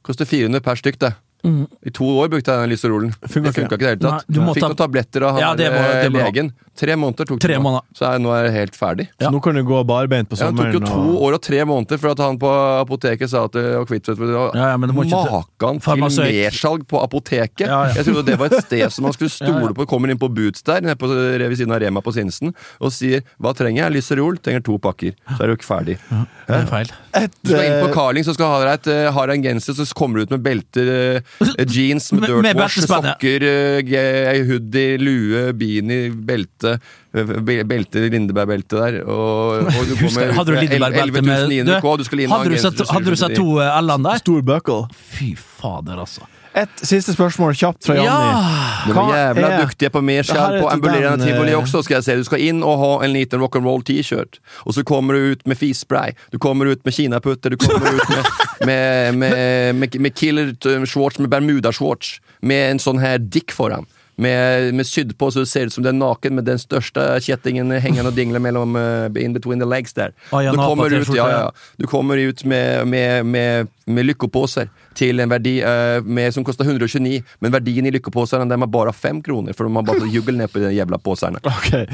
Koster 0.02 0.24
400 0.24 0.60
per 0.64 0.76
stykk, 0.80 0.98
det. 0.98 1.14
I 1.44 1.90
to 1.94 2.04
år 2.18 2.28
brukte 2.32 2.50
jeg 2.50 2.64
den 2.64 2.70
lyserolen. 2.72 3.12
Funka 3.22 3.52
Det 3.52 3.54
funka 3.54 3.76
ikke. 3.76 3.82
i 3.82 3.84
det 3.84 3.88
hele 3.88 4.00
tatt. 4.02 4.24
Nei, 4.28 4.54
Fikk 4.54 4.64
noen 4.64 4.76
tabletter 4.80 5.22
av 5.28 5.36
han 5.36 5.40
Ja, 5.40 5.54
det 5.54 5.68
må- 5.70 6.02
det 6.02 6.10
må 6.12 6.18
ha. 6.18 6.24
legen. 6.26 6.52
Tre 6.78 6.94
måneder 6.94 7.26
tok 7.26 7.40
Tre 7.42 7.54
det. 7.54 7.58
nå. 7.58 7.62
måneder. 7.66 7.82
Så 7.98 8.06
jeg, 8.12 8.20
nå 8.22 8.30
er 8.36 8.44
jeg 8.46 8.52
helt 8.54 8.76
ferdig. 8.78 9.08
Så 9.18 9.30
nå 9.34 9.40
kan 9.42 9.54
du 9.58 9.62
gå 9.66 9.80
barbeint 9.88 10.28
på 10.30 10.38
Ja, 10.38 10.50
det 10.54 10.56
tok 10.62 10.76
jo 10.78 10.80
to 10.86 10.94
og- 10.94 11.22
år 11.26 11.34
og 11.34 11.42
tre 11.42 11.64
måneder 11.66 11.98
for 11.98 12.12
at 12.14 12.18
han 12.22 12.38
på 12.38 12.50
apoteket 12.84 13.28
sa 13.32 13.44
at 13.48 13.52
det- 13.52 13.64
kvitt 13.88 14.04
Kvitvedt 14.06 14.54
Ja, 14.54 14.70
ja, 14.70 14.76
men 14.76 14.88
du 14.88 14.94
må 14.94 15.02
ikke- 15.04 15.18
Makan 15.32 15.80
til 15.80 15.84
Farmasøyt. 15.88 16.34
mersalg 16.38 16.86
på 16.86 17.02
apoteket! 17.02 17.66
Ja, 17.66 17.86
ja. 17.88 17.94
Jeg 17.98 18.04
trodde 18.06 18.24
det 18.26 18.38
var 18.38 18.46
et 18.46 18.62
sted 18.64 18.92
som 18.92 19.02
man 19.02 19.12
skulle 19.12 19.28
stole 19.30 19.48
Ja, 19.58 19.66
ja. 19.66 19.72
på. 19.74 19.86
Kommer 19.90 20.08
inn 20.10 20.18
på 20.18 20.28
Boots 20.32 20.62
der, 20.62 20.80
nede 20.80 20.94
på, 20.96 21.08
ved 21.08 21.56
siden 21.58 21.72
av 21.74 21.80
Rema 21.82 22.00
på 22.00 22.12
Sinsen, 22.14 22.54
og 22.80 22.92
sier 22.92 23.22
'hva 23.42 23.54
trenger 23.56 23.82
jeg?' 23.90 23.92
Lyserol. 23.98 24.38
Trenger 24.38 24.62
to 24.62 24.78
pakker. 24.78 25.12
Så 25.36 25.40
er 25.42 25.46
du 25.48 25.56
ikke 25.56 25.66
ferdig. 25.66 25.98
Det 26.46 26.56
er 26.56 26.66
feil. 26.66 26.90
Et, 27.14 27.32
Du 27.42 27.50
skal 27.50 27.64
inn 27.64 27.82
på 27.82 27.88
eh, 27.88 27.94
Carling, 27.94 28.24
så 28.24 28.34
skal 28.34 28.46
du 28.46 28.52
ha 28.54 28.64
deg 28.64 28.72
et, 28.78 28.86
eh, 28.92 29.10
har 29.12 29.26
deg 29.26 29.36
en 29.36 29.42
genser, 29.42 29.74
så 29.74 29.92
kommer 29.94 30.14
du 30.16 30.22
ut 30.22 30.30
med 30.30 30.42
belter, 30.44 31.16
eh, 31.18 31.64
jeans 31.66 32.12
med 32.12 32.20
Med- 32.22 32.42
med 32.42 32.56
dirtwash, 32.56 32.78
ja. 32.78 32.86
sokker, 32.86 33.42
eh, 33.42 33.82
ge- 33.82 34.46
hoodie, 34.46 34.98
lue, 34.98 35.52
beanie, 35.54 36.10
belte. 36.14 36.67
Eh, 36.76 37.34
be- 37.48 37.60
Belte, 37.68 38.06
Lindeberg-belte 38.12 38.80
der. 38.84 38.98
Og, 39.04 39.68
og 39.68 39.84
du 39.90 39.94
kommer 40.02 40.32
Hadde 40.38 40.48
du 40.50 40.56
med 40.56 40.64
Lindeberg-belte 40.68 41.26
med 41.26 41.36
11 41.44 41.52
900 41.52 41.84
K, 41.84 41.94
du 41.98 42.26
hadde, 42.32 42.56
du 42.56 42.58
sett, 42.64 42.82
hadde 42.94 43.14
du 43.14 43.20
sett 43.20 43.36
to 43.38 43.46
eh, 43.62 43.78
L-ene 43.82 44.10
der? 44.10 44.24
Stor 44.24 44.42
buckle. 44.54 44.82
Fy 45.18 45.32
fader, 45.36 46.00
altså. 46.06 46.26
Et 46.58 46.80
siste 46.80 47.12
spørsmål 47.14 47.52
kjapt 47.54 47.86
fra 47.86 47.94
Janni. 47.94 48.08
Ja! 48.08 48.92
Hva 48.96 49.02
jævla 49.12 49.50
er- 49.52 49.60
duktige 49.62 49.90
på 49.94 50.00
mer 50.02 50.24
Det 50.24 50.32
her 50.32 50.38
skjell 50.40 50.56
er 50.56 50.62
på 50.64 50.70
ambulerende 50.72 51.20
den, 51.20 51.28
tivoli 51.28 51.52
eh, 51.52 51.58
også, 51.60 51.82
skal 51.86 51.98
jeg 51.98 52.06
si. 52.06 52.16
Du 52.18 52.24
skal 52.26 52.42
inn 52.48 52.62
og 52.66 52.80
ha 52.80 52.88
en 53.06 53.12
liten 53.14 53.42
rock'n'roll 53.44 53.84
T-shirt, 53.86 54.40
og 54.64 54.74
så 54.74 54.82
kommer 54.88 55.14
du 55.14 55.34
ut 55.36 55.44
med 55.46 55.60
fisspray. 55.60 56.16
Du 56.32 56.38
kommer 56.42 56.70
ut 56.72 56.82
med 56.88 56.96
kinaputter, 56.96 57.54
du 57.54 57.60
kommer 57.62 57.92
ut 58.00 58.10
med, 58.10 58.32
med, 58.70 59.20
med, 59.20 59.76
med, 59.84 60.00
med 60.08 60.16
killer-shorts, 60.18 61.20
med 61.22 61.30
bermuda-shorts, 61.36 62.16
med 62.42 62.72
en 62.72 62.82
sånn 62.82 62.98
her 63.04 63.20
dick 63.22 63.52
foran. 63.54 63.86
Med, 64.18 64.74
med 64.74 64.86
sydd 64.86 65.12
på 65.18 65.30
så 65.30 65.44
det 65.44 65.46
ser 65.46 65.68
ut 65.68 65.74
som 65.76 65.84
det 65.84 65.92
er 65.92 65.98
naken, 65.98 66.34
med 66.34 66.48
den 66.48 66.58
største 66.58 67.04
kjettingen 67.22 67.70
hengende 67.78 68.10
og 68.10 68.16
dingle 68.16 68.40
mellom 68.42 68.74
uh, 68.74 69.06
in 69.14 69.36
between 69.36 69.62
the 69.62 69.68
legs 69.68 69.94
der. 69.94 70.10
Ah, 70.32 70.42
ja, 70.42 70.52
du, 70.52 70.58
kommer 70.58 70.90
ut, 70.90 71.12
ja, 71.14 71.28
ja. 71.30 71.44
du 71.78 71.86
kommer 71.86 72.18
ut 72.18 72.42
med, 72.44 72.88
med, 72.90 73.26
med, 73.26 73.70
med 73.86 74.08
lykkeposer 74.08 74.72
til 74.98 75.22
en 75.22 75.30
verdi 75.30 75.58
uh, 75.62 76.02
med, 76.02 76.32
som 76.34 76.46
koster 76.46 76.66
129, 76.66 77.20
men 77.38 77.54
verdien 77.54 77.86
i 77.86 77.94
lykkeposene 77.94 78.48
dem 78.50 78.66
er 78.66 78.72
bare 78.74 78.94
fem 78.96 79.22
kroner, 79.22 79.54
for 79.54 79.68
de 79.68 79.78
har 79.78 79.86
bare 79.86 80.34
ned 80.40 80.50
på 80.50 80.64
de 80.66 80.74
jævla 80.74 80.98
posene. 80.98 81.42
Okay. 81.58 81.86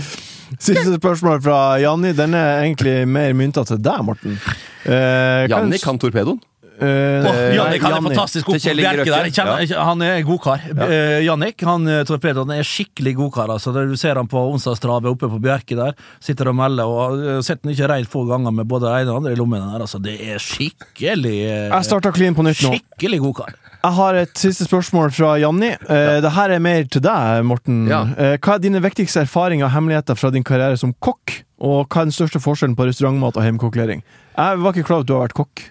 Siste 0.61 0.93
spørsmål 0.95 1.41
fra 1.43 1.79
Janni. 1.83 2.12
Den 2.14 2.35
er 2.37 2.61
egentlig 2.62 3.09
mer 3.09 3.33
mynta 3.35 3.64
til 3.66 3.81
deg, 3.83 4.03
Morten. 4.07 4.37
Uh, 4.85 5.49
Janni 5.51 5.81
kan 5.83 5.99
torpedoen. 5.99 6.39
Eh, 6.75 7.22
Åh, 7.22 7.55
Jannik 7.55 7.83
han 7.87 7.93
er 7.95 8.03
fantastisk 8.09 8.47
god 8.49 8.59
på 8.59 8.72
Bjerke 8.75 9.05
der. 9.07 9.29
Kjenner, 9.31 9.61
jeg- 9.62 9.79
Han 9.79 10.03
er 10.03 10.22
godkar. 10.27 10.61
Uh, 10.75 11.20
Jannik 11.22 11.61
han 11.62 11.87
han 11.87 12.05
torpedoen 12.07 12.51
er 12.55 12.62
skikkelig 12.62 13.14
godkar. 13.16 13.49
Altså. 13.51 13.72
Du 13.72 13.97
ser 13.97 14.14
han 14.16 14.27
på 14.31 14.39
onsdagstravet 14.53 15.07
oppe 15.11 15.29
på 15.29 15.41
Bjerke 15.43 15.77
der. 15.77 15.95
Sitter 16.20 16.49
og 16.49 16.57
melder. 16.57 16.85
og 16.87 17.18
uh, 17.18 17.41
Sett 17.43 17.61
han 17.64 17.72
ikke 17.75 17.89
reint 17.91 18.09
få 18.11 18.25
ganger 18.29 18.53
med 18.55 18.66
både 18.70 18.87
det 18.91 19.03
ene 19.05 19.11
og 19.14 19.20
andre 19.22 19.33
i 19.33 19.39
lommene 19.39 19.72
der. 19.72 19.81
Altså. 19.87 20.01
Det 20.03 20.16
er 20.20 20.39
skikkelig 20.43 21.37
eh, 21.45 21.68
Jeg 21.70 21.85
starta 21.85 22.12
clean 22.14 22.35
på 22.35 22.43
nytt 22.47 22.62
nå. 22.64 22.75
Skikkelig 22.75 23.20
godkar. 23.20 23.55
Jeg 23.85 23.93
har 23.99 24.14
et 24.16 24.33
siste 24.41 24.64
spørsmål 24.64 25.11
fra 25.12 25.35
Janni. 25.43 25.75
Eh, 25.77 26.20
det 26.25 26.31
her 26.33 26.55
er 26.57 26.62
mer 26.64 26.87
til 26.89 27.03
deg, 27.05 27.45
Morten. 27.45 27.83
Ja. 27.91 28.03
Eh, 28.16 28.37
hva 28.39 28.55
er 28.57 28.62
dine 28.64 28.81
viktigste 28.81 29.20
erfaringer 29.27 29.66
og 29.68 29.75
hemmeligheter 29.77 30.16
fra 30.16 30.31
din 30.33 30.47
karriere 30.47 30.79
som 30.81 30.95
kokk? 31.05 31.43
Og 31.64 31.85
hva 31.89 32.01
er 32.03 32.09
den 32.09 32.16
største 32.16 32.41
forskjellen 32.43 32.77
på 32.79 32.87
restaurantmat 32.89 33.37
og 33.37 33.45
hjemmekokklæring? 33.45 34.03
Jeg 34.35 34.59
var 34.64 34.72
ikke 34.72 34.87
klar 34.89 35.03
over 35.03 35.05
at 35.05 35.07
du 35.11 35.14
har 35.14 35.27
vært 35.29 35.37
kokk. 35.39 35.62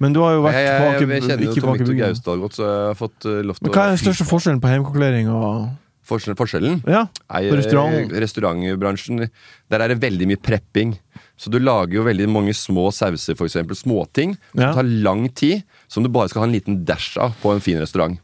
Men 0.00 0.12
du 0.12 0.20
har 0.20 0.34
jo 0.36 0.42
vært 0.44 0.54
Jeg, 0.58 0.66
jeg, 0.66 0.76
på 0.76 0.84
jeg, 0.86 0.94
Aker- 0.96 1.26
kjenner 1.30 1.44
jo 1.46 1.54
Tom 1.60 1.72
Victor 1.78 1.94
Gausdal 2.02 2.40
godt, 2.44 2.54
så 2.58 2.62
jeg 2.68 2.86
har 2.90 2.94
fått 3.00 3.26
eh, 3.30 3.42
lov 3.48 3.56
til 3.60 3.70
å 3.70 3.72
hva 3.72 3.84
er 3.86 3.94
den 3.94 4.02
største 4.04 4.26
forskjellen 4.28 4.60
på 4.60 4.68
hjemmekokklæring 4.72 5.28
og 5.32 5.68
Forskjellen? 6.06 6.36
forskjellen? 6.38 6.74
Ja, 6.86 7.00
Nei, 7.32 7.40
på 7.50 7.56
restaurant? 7.58 7.96
eh, 8.12 8.20
restaurantbransjen, 8.22 9.24
der 9.72 9.80
er 9.82 9.88
det 9.90 9.96
veldig 10.04 10.28
mye 10.30 10.38
prepping. 10.38 10.92
Så 11.36 11.50
du 11.50 11.58
lager 11.58 11.96
jo 11.98 12.04
veldig 12.06 12.28
mange 12.30 12.52
små 12.54 12.92
sauser, 12.94 13.34
eksempel. 13.34 13.74
Småting 13.74 14.36
som 14.52 14.60
Ja. 14.62 14.72
tar 14.72 14.84
lang 14.84 15.28
tid, 15.34 15.64
som 15.88 16.04
du 16.04 16.08
bare 16.08 16.28
skal 16.28 16.42
ha 16.42 16.46
en 16.46 16.54
liten 16.54 16.84
dash 16.84 17.16
av 17.18 17.34
på 17.42 17.52
en 17.52 17.60
fin 17.60 17.78
restaurant. 17.82 18.20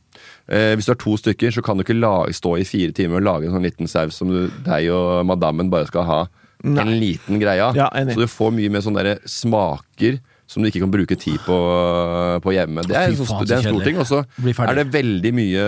Eh, 0.48 0.76
hvis 0.76 0.86
du 0.86 0.92
har 0.92 1.00
to 1.02 1.16
stykker, 1.16 1.50
så 1.50 1.62
kan 1.64 1.76
du 1.76 1.82
ikke 1.82 1.98
lage, 1.98 2.32
stå 2.38 2.54
i 2.60 2.64
fire 2.64 2.92
timer 2.92 3.16
og 3.18 3.22
lage 3.26 3.44
en 3.50 3.56
sånn 3.58 3.66
liten 3.66 3.88
saus 3.90 4.14
som 4.14 4.28
du, 4.28 4.46
deg 4.62 4.88
og 4.94 5.26
madammen 5.26 5.68
bare 5.68 5.86
skal 5.90 6.04
ha 6.04 6.20
en 6.62 6.94
liten 7.00 7.40
greie 7.42 7.58
av. 7.60 7.74
Ja, 7.74 7.88
så 7.90 8.14
du 8.14 8.26
får 8.30 8.52
mye 8.54 8.70
mer 8.70 8.80
sånne 8.80 9.02
der 9.02 9.18
smaker 9.26 10.20
som 10.53 10.62
du 10.62 10.68
ikke 10.68 10.82
kan 10.84 10.92
bruke 10.92 11.16
tid 11.16 11.38
på, 11.46 11.59
på 12.44 12.55
hjemme. 12.55 12.84
Det 12.84 12.96
er, 12.98 13.09
en, 13.11 13.16
sånn, 13.18 13.30
faen, 13.30 13.48
det 13.48 13.57
er 13.57 13.62
en 13.62 13.70
stor 13.70 13.86
ting. 13.88 14.00
Og 14.03 14.09
så 14.09 14.20
er 14.66 14.78
det 14.78 14.86
veldig 14.92 15.32
mye 15.36 15.64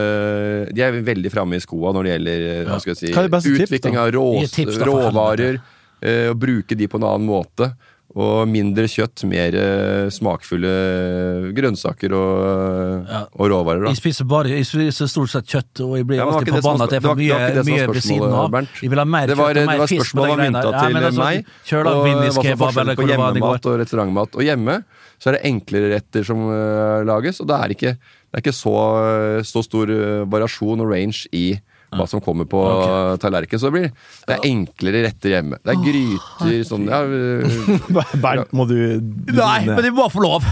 De 0.77 0.85
er 0.85 1.01
veldig 1.07 1.33
framme 1.33 1.59
i 1.59 1.65
skoa 1.65 1.95
når 1.97 2.07
det 2.07 2.13
gjelder 2.15 2.45
ja. 2.69 2.79
skal 2.85 2.99
si, 3.01 3.15
beste 3.15 3.55
tips, 3.55 3.65
utvikling 3.71 3.99
av 4.03 4.13
rå, 4.15 4.29
tips 4.53 4.79
da, 4.81 4.91
råvarer. 4.91 5.59
å 5.59 6.15
Og 6.35 6.37
bruke 6.37 6.77
de 6.77 6.89
på 6.91 7.01
en 7.01 7.09
annen 7.09 7.29
måte. 7.31 7.73
Og 8.15 8.47
mindre 8.47 8.85
kjøtt, 8.87 9.25
mer 9.27 9.57
eh, 9.59 10.09
smakfulle 10.15 10.71
grønnsaker 11.57 12.13
og, 12.15 13.09
Ja. 13.11 13.23
og 13.35 13.49
råvarer. 13.51 13.89
Jeg 13.89 13.97
Da. 13.97 14.01
spiser, 14.01 14.25
bare, 14.31 14.49
jeg 14.55 14.67
spiser 14.69 15.09
stort 15.11 15.31
sett 15.33 15.47
kjøtt, 15.51 15.81
og 15.83 15.97
jeg 15.99 16.07
blir 16.07 16.17
Ja, 16.21 16.27
alltid 16.31 16.55
forbanna 16.55 16.85
at 16.87 16.95
jeg 16.95 17.03
får 17.03 17.17
mye, 17.19 17.65
mye 17.67 17.87
ved 17.91 18.03
siden 18.07 18.33
av. 18.33 18.51
Bernt. 18.55 18.69
Jeg 18.81 18.91
vil 18.91 18.99
ha 18.99 19.05
mer 19.05 19.27
Det 19.27 19.37
var, 19.37 19.51
kjøtt 19.55 19.59
og 19.59 19.67
mer 19.67 19.87
fisk 19.91 20.07
spørsmål 20.07 20.29
de 20.29 20.37
greiene 20.37 20.63
der. 20.63 20.71
Ja, 20.71 20.89
men 20.95 21.03
altså, 21.11 21.25
meg. 21.25 21.47
Kjør 21.67 21.85
da, 21.85 21.95
forskjellen 22.63 22.87
eller 22.87 22.95
på 22.95 23.03
hvor 23.03 23.09
det 23.11 23.19
var 23.19 23.33
det 23.35 23.43
går. 23.43 23.59
og 23.75 23.81
restaurantmat. 23.83 24.37
Og 24.39 24.43
hjemme 24.47 24.85
så 25.19 25.27
er 25.31 25.33
det 25.33 25.43
enklere 25.51 25.91
retter 25.95 26.25
som 26.25 26.39
uh, 26.47 27.03
lages, 27.07 27.41
og 27.41 27.47
det 27.51 27.57
er 27.59 27.69
ikke, 27.75 27.93
det 27.99 28.35
er 28.39 28.43
ikke 28.45 28.55
så, 28.55 29.43
så 29.43 29.63
stor 29.65 29.91
eh, 29.91 30.25
variasjon 30.27 30.81
og 30.83 30.91
range 30.91 31.27
i 31.33 31.59
hva 31.99 32.07
som 32.11 32.23
kommer 32.25 32.49
på 32.51 32.61
okay. 32.61 33.17
tallerkenen. 33.23 33.63
Så 33.63 33.71
det 33.71 33.77
blir 33.79 33.89
det 34.27 34.37
er 34.37 34.47
enklere 34.51 35.03
retter 35.09 35.37
hjemme. 35.37 35.59
Det 35.63 35.75
er 35.75 35.83
gryter 35.85 36.61
sånn 36.69 36.87
ja, 36.91 37.01
Bernt, 38.25 38.55
må 38.57 38.69
du 38.71 38.77
Nei, 39.33 39.59
men 39.71 39.83
de 39.85 39.93
må 39.95 40.09
få 40.13 40.25
lov! 40.25 40.47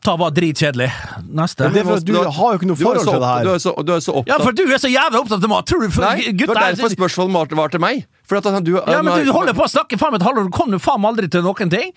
Ta 0.00 0.14
bare 0.16 0.32
dritkjedelig. 0.32 0.88
Neste. 1.36 1.66
Det 1.74 1.82
er 1.82 1.84
for 1.84 2.00
at 2.00 2.06
du 2.08 2.14
har 2.16 2.54
jo 2.54 2.56
ikke 2.56 2.68
noe 2.70 2.80
forhold 2.80 3.04
til 3.04 3.20
det 3.20 3.32
her. 3.32 3.42
Du 3.44 3.50
er 3.52 3.58
så, 3.60 3.72
du 3.84 3.90
er 3.92 4.00
så 4.00 4.14
Ja, 4.14 4.22
opptatt 4.22 4.46
for 4.46 4.56
du 4.56 4.62
er 4.64 4.80
så 4.80 4.88
jævlig 4.88 5.20
opptatt 5.20 5.44
av 5.44 5.52
mat! 5.52 5.66
Tror 5.68 5.84
du 5.84 5.90
for 5.92 6.06
Nei, 6.06 6.30
det 6.30 6.46
var 6.48 6.56
er- 6.56 6.78
derfor 6.78 6.94
spørsmålet 6.94 7.52
var- 7.58 7.74
til 7.74 7.82
meg. 7.84 8.06
For 8.24 8.40
at 8.40 8.64
du, 8.64 8.72
Ja, 8.80 9.02
men 9.02 9.26
du 9.26 9.32
holder 9.32 9.52
på 9.52 9.66
å 9.66 9.68
snakke 9.68 9.98
faen 10.00 10.12
meg 10.12 10.22
et 10.22 10.26
halvår, 10.26 10.48
du 10.48 10.56
kommer 10.56 10.78
jo 10.78 10.78
faen 10.80 11.00
meg 11.02 11.12
aldri 11.12 11.28
til 11.28 11.44
noen 11.44 11.70
ting! 11.70 11.92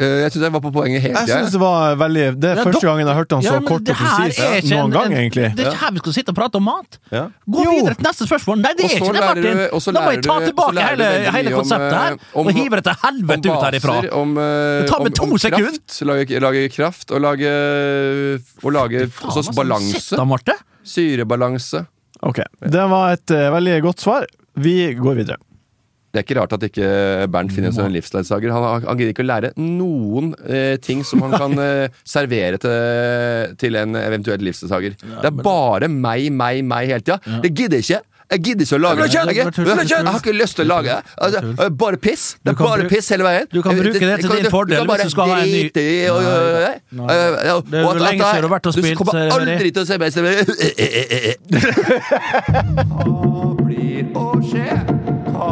Eh, 0.00 0.06
Jeg 0.24 0.32
syns 0.32 0.42
jeg 0.46 0.52
var 0.54 0.60
på 0.64 0.70
poenget 0.72 1.02
hele 1.04 1.14
Jeg 1.14 1.26
tida. 1.28 1.36
synes 1.42 1.52
det 1.52 1.60
var 1.60 1.94
veldig 2.00 2.22
Det 2.40 2.48
er 2.50 2.56
Ja, 2.56 2.62
første 2.64 2.80
gangen 2.88 3.02
jeg 3.06 3.06
har 3.12 3.18
hørt 3.22 3.30
han 3.36 3.42
så 3.42 3.52
Ja, 3.52 3.60
kort 3.60 3.88
og 3.88 3.96
presis 4.00 4.70
noen 4.70 4.84
en- 4.88 4.90
gang, 4.90 5.12
egentlig. 5.12 5.54
Det 5.56 5.66
er 5.66 5.70
ikke 5.70 5.82
her 5.84 5.92
vi 5.92 5.98
skal 6.02 6.12
sitte 6.16 6.28
og 6.32 6.34
prate 6.38 6.56
om 6.56 6.64
mat. 6.64 6.98
Ja. 7.12 7.24
Gå 7.46 7.64
Jo. 7.64 7.70
videre 7.76 7.94
til 7.94 8.04
neste 8.08 8.26
spørsmål. 8.26 8.56
Nei, 8.62 8.72
det 8.72 8.84
er 8.84 8.88
ikke 8.88 9.12
det, 9.12 9.20
Martin! 9.20 9.42
du- 9.42 9.92
Da 9.92 10.00
må 10.00 10.10
jeg 10.12 10.22
ta 10.24 10.38
tilbake 10.40 10.74
så 10.74 10.88
hele, 10.88 11.30
hele 11.36 11.50
konseptet 11.52 11.92
her, 11.92 12.12
eh, 12.12 12.18
om- 12.34 12.46
og 12.46 12.52
hive 12.54 12.70
det 12.80 12.84
til 12.84 12.96
helvete 13.04 13.46
ut 13.52 13.62
herifra. 13.62 14.12
Om, 14.12 14.38
eh, 14.38 14.80
Det 14.82 14.88
tar 14.90 15.00
meg 15.04 15.14
to 15.14 15.22
om 15.24 15.38
sekunder. 15.38 15.70
kraft. 15.70 16.02
Lage, 16.02 16.40
lage 16.40 16.68
kraft 16.72 17.10
og 17.12 17.20
lage, 17.20 17.52
og 18.64 18.72
lage 18.72 19.06
Faen, 19.12 19.28
også 19.28 19.38
altså, 19.44 19.54
balanse. 19.54 20.56
Syrebalanse. 20.84 21.86
Ok, 22.22 22.38
Det 22.60 22.88
var 22.90 23.12
et 23.12 23.30
uh, 23.30 23.50
veldig 23.54 23.82
godt 23.82 24.00
svar. 24.00 24.26
Vi 24.56 24.94
går 24.94 25.14
videre. 25.16 25.36
Det 26.12 26.20
er 26.20 26.26
ikke 26.26 26.36
rart 26.36 26.52
at 26.52 26.64
ikke 26.66 26.88
Bernt 27.32 27.54
finner 27.56 27.72
en 27.72 27.94
livsledsager. 27.94 28.52
Han, 28.52 28.84
han 28.84 28.98
gidder 29.00 29.14
ikke 29.14 29.24
å 29.24 29.30
lære 29.30 29.52
noen 29.56 30.34
eh, 30.44 30.76
ting 30.84 31.00
som 31.08 31.24
han 31.24 31.32
kan 31.40 31.56
eh, 31.66 32.00
servere 32.04 32.60
til, 32.60 33.56
til 33.60 33.80
en 33.80 33.96
eventuell 33.96 34.44
livsledsager. 34.44 34.98
det 35.00 35.30
er 35.30 35.42
bare 35.42 35.88
meg, 35.88 36.28
meg, 36.36 36.60
meg 36.68 36.92
hele 36.92 37.04
tida. 37.04 37.20
Det 37.42 37.54
gidder 37.56 37.80
ikke! 37.80 38.02
Jeg 38.32 38.40
gidder 38.46 38.64
ikke 38.64 38.76
å 38.78 38.80
lage 38.80 39.06
kjøtt! 39.12 39.30
Jeg, 39.36 40.04
har 40.06 40.16
ikke 40.16 40.32
lyst 40.32 40.56
til 40.56 40.64
å 40.64 40.68
lage 40.70 40.88
det. 40.88 41.02
Altså, 41.26 41.38
eh, 41.52 41.70
bare 41.82 41.98
piss. 42.00 42.22
Det 42.40 42.54
er 42.54 42.56
bare 42.60 42.86
piss 42.88 43.10
hele 43.12 43.24
veien. 43.26 43.46
du 43.52 43.60
kan 43.64 43.76
bruke 43.76 44.00
det 44.00 44.18
til 44.22 44.30
din 44.32 44.48
fordel 44.52 44.86
hvis 44.88 45.02
du 45.02 45.10
skal 45.12 45.32
ha 45.32 45.36
en 45.42 45.48
ny-. 45.52 45.70
Eh, 45.72 46.04
ja, 46.08 47.56
Det 47.60 47.76
er 47.76 47.84
jo 47.84 47.92
lenge 48.00 48.22
siden 48.22 48.40
du 48.40 48.48
har 48.48 48.54
vært 48.54 48.66
og 48.70 48.72
Du 48.78 48.80
kommer 49.00 49.14
er 49.20 49.28
aldri 49.36 49.68
til 49.72 49.82
å 49.82 49.86
se 49.88 49.96
meg 50.00 50.10
Hva 52.92 53.04
blir 53.60 54.04
å 54.16 54.26
skje? 54.48 54.68
Hva 55.32 55.51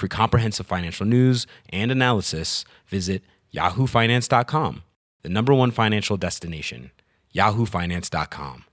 For 0.00 0.08
comprehensive 0.08 0.66
financial 0.66 1.04
news 1.04 1.46
and 1.70 1.92
analysis, 1.92 2.64
visit 2.86 3.22
yahoofinance.com, 3.54 4.82
the 5.22 5.28
number 5.28 5.52
one 5.52 5.70
financial 5.70 6.16
destination, 6.16 6.90
yahoofinance.com. 7.34 8.64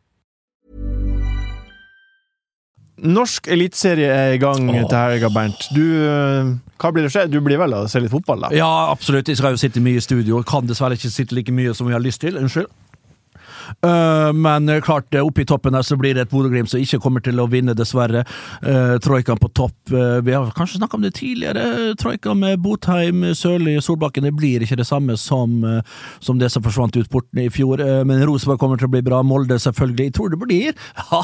Norsk 2.97 3.47
eliteserie 3.47 4.07
er 4.07 4.31
i 4.31 4.37
gang 4.37 4.69
Åh. 4.69 4.87
til 4.89 4.97
helga, 4.97 5.29
Bernt. 5.29 5.67
Du, 5.75 5.83
eh, 5.83 6.55
hva 6.79 6.93
blir 6.95 7.03
det 7.03 7.11
skje? 7.11 7.27
Du 7.29 7.41
blir 7.43 7.59
vel 7.59 7.75
å 7.75 7.83
se 7.91 7.99
litt 7.99 8.09
fotball, 8.15 8.47
da? 8.47 8.55
Ja, 8.55 8.89
absolutt. 8.89 9.27
Jeg 9.27 9.37
skal 9.37 9.53
jo 9.53 9.59
sitte 9.61 9.83
mye 9.83 9.99
i 9.99 10.05
studio. 10.07 10.39
Kan 10.47 10.65
dessverre 10.65 10.95
ikke 10.95 11.11
sitte 11.11 11.35
like 11.35 11.51
mye 11.51 11.75
som 11.75 11.91
vi 11.91 11.93
har 11.93 12.01
lyst 12.01 12.23
til. 12.23 12.39
Unnskyld. 12.39 12.71
Eh, 13.83 14.33
men 14.33 14.69
eh, 14.69 14.81
klart, 14.81 15.13
eh, 15.13 15.25
oppe 15.25 15.41
i 15.41 15.45
toppen 15.45 15.75
her 15.75 15.85
så 15.85 15.97
blir 15.99 16.15
det 16.15 16.27
et 16.27 16.31
Bodø-Glimt 16.31 16.71
som 16.71 16.81
ikke 16.81 16.99
kommer 17.03 17.23
til 17.23 17.39
å 17.39 17.47
vinne, 17.51 17.75
dessverre. 17.77 18.23
Troikaen 19.03 19.39
på 19.39 19.49
topp. 19.55 19.91
Vi 20.23 20.33
har 20.33 20.49
kanskje 20.55 20.79
snakka 20.79 20.97
om 20.97 21.03
det 21.03 21.13
tidligere. 21.17 21.93
Troika 21.99 22.33
med 22.37 22.59
Botheim, 22.63 23.23
Sørli 23.37 23.77
Solbakken. 23.83 24.25
Det 24.27 24.33
blir 24.35 24.63
ikke 24.63 24.77
det 24.79 24.87
samme 24.87 25.17
som, 25.19 25.59
som 26.23 26.39
det 26.39 26.49
som 26.53 26.63
forsvant 26.65 26.95
ut 26.97 27.09
porten 27.11 27.41
i 27.43 27.49
fjor. 27.53 27.81
Men 28.07 28.23
Rosenborg 28.27 28.59
kommer 28.61 28.79
til 28.79 28.89
å 28.89 28.93
bli 28.95 29.03
bra. 29.05 29.21
Molde, 29.25 29.59
selvfølgelig. 29.61 30.09
Jeg 30.09 30.15
tror 30.17 30.33
det 30.33 30.41
blir 30.41 30.71
ja, 31.11 31.21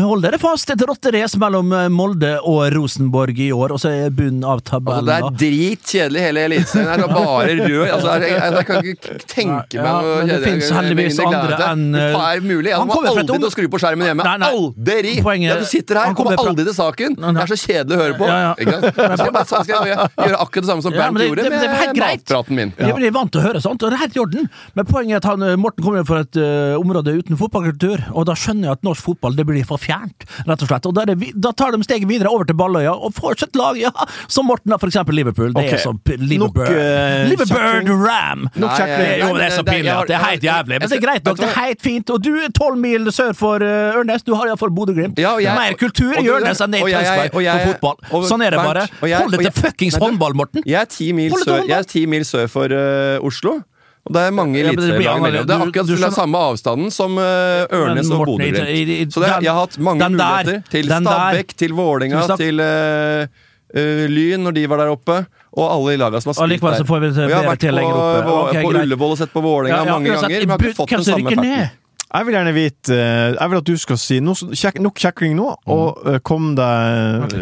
Hold 0.00 0.26
dere 0.26 0.40
fast! 0.42 0.70
Et 0.74 0.84
rotterace 0.88 1.38
mellom 1.40 1.72
Molde 1.94 2.36
og 2.42 2.64
Rosenborg 2.74 3.40
i 3.46 3.50
år, 3.54 3.74
og 3.76 3.82
så 3.82 3.92
er 3.94 4.14
bunnen 4.14 4.44
av 4.44 4.56
Altså, 4.56 4.70
tabellen. 4.70 5.08
det 5.08 5.16
er 5.16 5.38
dritkjedelig 5.42 6.22
hele 6.26 6.44
eliteserien. 6.48 7.02
Det 7.02 7.06
er 7.06 7.14
bare 7.14 7.56
rød. 7.60 7.82
Altså, 7.86 8.14
jeg, 8.16 8.32
jeg, 8.32 8.54
jeg 8.56 8.68
kan 8.70 8.90
ikke 8.92 9.18
tenke 9.30 9.76
meg 9.76 9.86
Ja, 9.86 9.96
noe 9.96 10.16
men 10.16 10.32
det 10.32 10.38
finnes 10.46 10.72
heldigvis 10.80 11.20
andre 11.26 11.36
enn 11.36 11.75
andre 11.75 11.75
enn, 11.76 11.92
Det 11.92 12.02
eh, 12.02 12.26
er 12.26 12.40
mulig. 12.44 12.70
Jeg 12.72 12.80
han 12.80 12.90
kommer 12.90 13.12
aldri 13.12 13.26
til 13.28 13.48
å 13.48 13.52
skru 13.52 13.68
på 13.72 13.80
skjermen 13.82 14.08
hjemme. 14.10 14.24
Nei, 14.26 14.36
nei. 14.42 14.50
Aldri! 14.56 15.14
Poenget- 15.22 15.52
Ja, 15.52 15.58
du 15.60 15.68
sitter 15.68 16.00
her, 16.00 16.14
kommer 16.16 16.36
aldri 16.40 16.64
til 16.66 16.76
saken. 16.76 17.16
Det 17.16 17.42
er 17.44 17.52
så 17.52 17.58
kjedelig 17.60 17.96
å 17.96 18.00
høre 18.02 18.16
på. 18.18 18.26
Ja, 18.26 18.38
ja. 18.42 18.54
Skal 18.56 19.26
jeg, 19.26 19.34
bare, 19.36 19.46
skal 19.46 19.86
jeg 19.86 19.98
gjøre 20.16 20.40
akkurat 20.40 20.64
det 20.64 20.70
samme 20.70 20.82
som 20.82 20.92
Ja, 20.92 21.00
Bernt 21.04 21.20
ja, 21.20 21.28
gjorde 21.28 21.42
det- 21.42 21.50
det 21.52 21.68
er 21.68 21.94
med 21.94 22.00
matpraten 22.02 22.54
min. 22.56 22.72
Jeg 22.78 22.94
blir 22.96 23.12
vant 23.12 23.32
til 23.32 23.40
å 23.40 23.44
høre 23.44 23.60
sånt, 23.62 23.82
og 23.82 23.90
det 23.90 23.98
er 23.98 24.02
helt 24.04 24.16
i 24.16 24.20
orden. 24.20 24.48
Men 24.74 24.84
poenget 24.86 25.12
er 25.12 25.16
at 25.16 25.24
han, 25.30 25.42
eh, 25.42 25.56
Morten 25.56 25.84
kommer 25.84 26.04
fra 26.06 26.20
et 26.20 26.36
uh, 26.36 26.76
område 26.78 27.14
uten 27.16 27.36
fotballkultur, 27.36 28.12
og 28.14 28.26
da 28.26 28.34
skjønner 28.34 28.68
jeg 28.68 28.72
at 28.72 28.82
norsk 28.82 29.02
fotball 29.02 29.36
det 29.36 29.46
blir 29.46 29.64
for 29.66 29.78
fjernt, 29.78 30.26
rett 30.46 30.62
og 30.62 30.68
slett. 30.68 30.86
Og 30.86 30.94
da, 30.94 31.02
er 31.02 31.14
det, 31.14 31.32
da 31.38 31.52
tar 31.52 31.72
de 31.72 31.82
steget 31.82 32.08
videre 32.08 32.30
over 32.30 32.44
til 32.44 32.56
Balløya, 32.56 32.92
og 32.94 33.14
får 33.16 33.40
seg 33.44 33.56
lag, 33.56 33.78
ja, 33.80 33.90
som 34.28 34.46
Morten 34.46 34.70
har, 34.72 34.78
for 34.78 34.88
eksempel 34.88 35.16
Liverpool. 35.16 35.52
Det 35.52 35.64
okay. 35.64 35.78
er 35.78 35.82
som 35.82 36.00
Liverpool. 36.06 36.64
Nok, 36.64 36.76
uh, 36.76 37.28
Liverpool. 37.30 38.06
Ram! 38.06 38.48
Nok 38.54 38.78
Nei, 38.78 39.18
Jo, 39.20 39.30
det 39.36 39.46
er 39.46 39.54
så 39.54 39.64
pinlig 39.66 39.92
at 39.92 40.10
det 40.10 40.16
er 40.16 40.24
helt 40.24 40.44
jævlig. 40.46 40.80
Men 40.80 40.90
det 40.90 40.98
er 40.98 41.02
greit 41.02 41.24
nok, 41.26 41.40
det 41.40 41.48
er? 41.48 41.54
Helt 41.66 41.82
fint. 41.84 42.10
Og 42.14 42.22
du 42.22 42.32
er 42.40 42.50
tolv 42.54 42.78
mil 42.80 43.10
sør 43.14 43.34
for 43.36 43.62
uh, 43.62 43.98
Ørnes, 44.00 44.24
du 44.26 44.34
har 44.38 44.50
iallfall 44.50 44.72
Bodø-Glimt. 44.74 45.20
Ja, 45.20 45.36
Mer 45.56 45.76
kultur 45.78 46.16
i 46.18 46.26
Ørnes 46.32 46.60
enn 46.64 46.74
det 46.76 46.82
i 46.82 46.90
Tønsberg 46.90 47.36
for 47.36 47.70
fotball. 47.72 47.96
og 48.10 48.26
Sånn 48.30 48.44
er 48.46 48.56
det 48.56 48.64
bare. 48.64 48.88
jeg- 49.02 49.20
Hold 49.22 49.36
deg 49.36 49.46
til 49.48 49.56
fuckings 49.62 49.96
håndball, 50.02 50.34
Morten! 50.34 50.62
Jeg 50.66 50.80
er 50.80 50.90
ti 50.90 51.12
mil 51.12 51.32
sør, 51.32 51.64
mil 52.08 52.24
sør 52.24 52.48
for 52.50 52.72
uh, 52.72 53.18
Oslo. 53.26 53.60
Og 54.06 54.14
det 54.14 54.22
er 54.22 54.34
mange 54.34 54.60
eliteserielag 54.62 55.18
annerledes. 55.18 55.46
Det 55.48 55.54
er 55.56 55.62
akkurat 55.66 55.88
den 56.06 56.14
samme 56.14 56.38
avstanden 56.38 56.92
som 56.94 57.16
uh, 57.18 57.66
Ørnes 57.74 58.10
og 58.14 58.22
Bodø-Glimt. 58.28 59.12
Så 59.12 59.22
det, 59.22 59.32
jeg 59.42 59.50
har 59.50 59.64
hatt 59.64 59.78
mange 59.82 60.10
muligheter 60.14 60.62
til 60.70 60.86
Stabæk, 60.92 61.56
til 61.58 61.74
Vålinga, 61.74 62.22
til 62.38 62.62
eh, 62.62 63.26
eh, 63.74 64.04
Lyn 64.10 64.44
når 64.46 64.58
de 64.58 64.66
var 64.70 64.82
der 64.84 64.92
oppe, 64.92 65.22
og 65.56 65.64
alle 65.70 65.96
i 65.96 66.00
laga 66.00 66.20
som 66.20 66.32
har 66.32 66.38
spilt 66.42 66.62
der. 66.62 66.78
så 66.82 66.86
får 66.88 67.02
vi 67.02 67.10
det 67.16 67.24
Og 67.26 67.34
har 67.38 67.48
vært 67.48 67.66
på, 67.66 67.80
på, 68.28 68.36
okay, 68.44 68.62
på. 68.62 68.76
Ullevål 68.84 69.16
og 69.16 69.18
sett 69.22 69.32
på 69.32 69.42
Vålinga 69.44 69.82
mange 69.88 70.14
ganger, 70.14 70.46
men 70.46 70.54
har 70.56 70.64
ikke 70.70 70.78
fått 70.82 70.96
den 70.96 71.04
samme 71.10 71.34
effekten. 71.34 71.82
Jeg 72.06 72.26
vil 72.26 72.36
gjerne 72.36 72.52
vite 72.54 72.94
eh, 72.94 73.34
Jeg 73.34 73.50
vil 73.50 73.58
at 73.58 73.66
du 73.66 73.76
skal 73.82 73.98
si 73.98 74.20
noe, 74.22 74.54
kjek, 74.54 74.78
nok 74.84 75.00
kjekling 75.02 75.34
nå, 75.36 75.48
og 75.74 76.06
eh, 76.06 76.18
kom 76.24 76.52
deg 76.56 77.34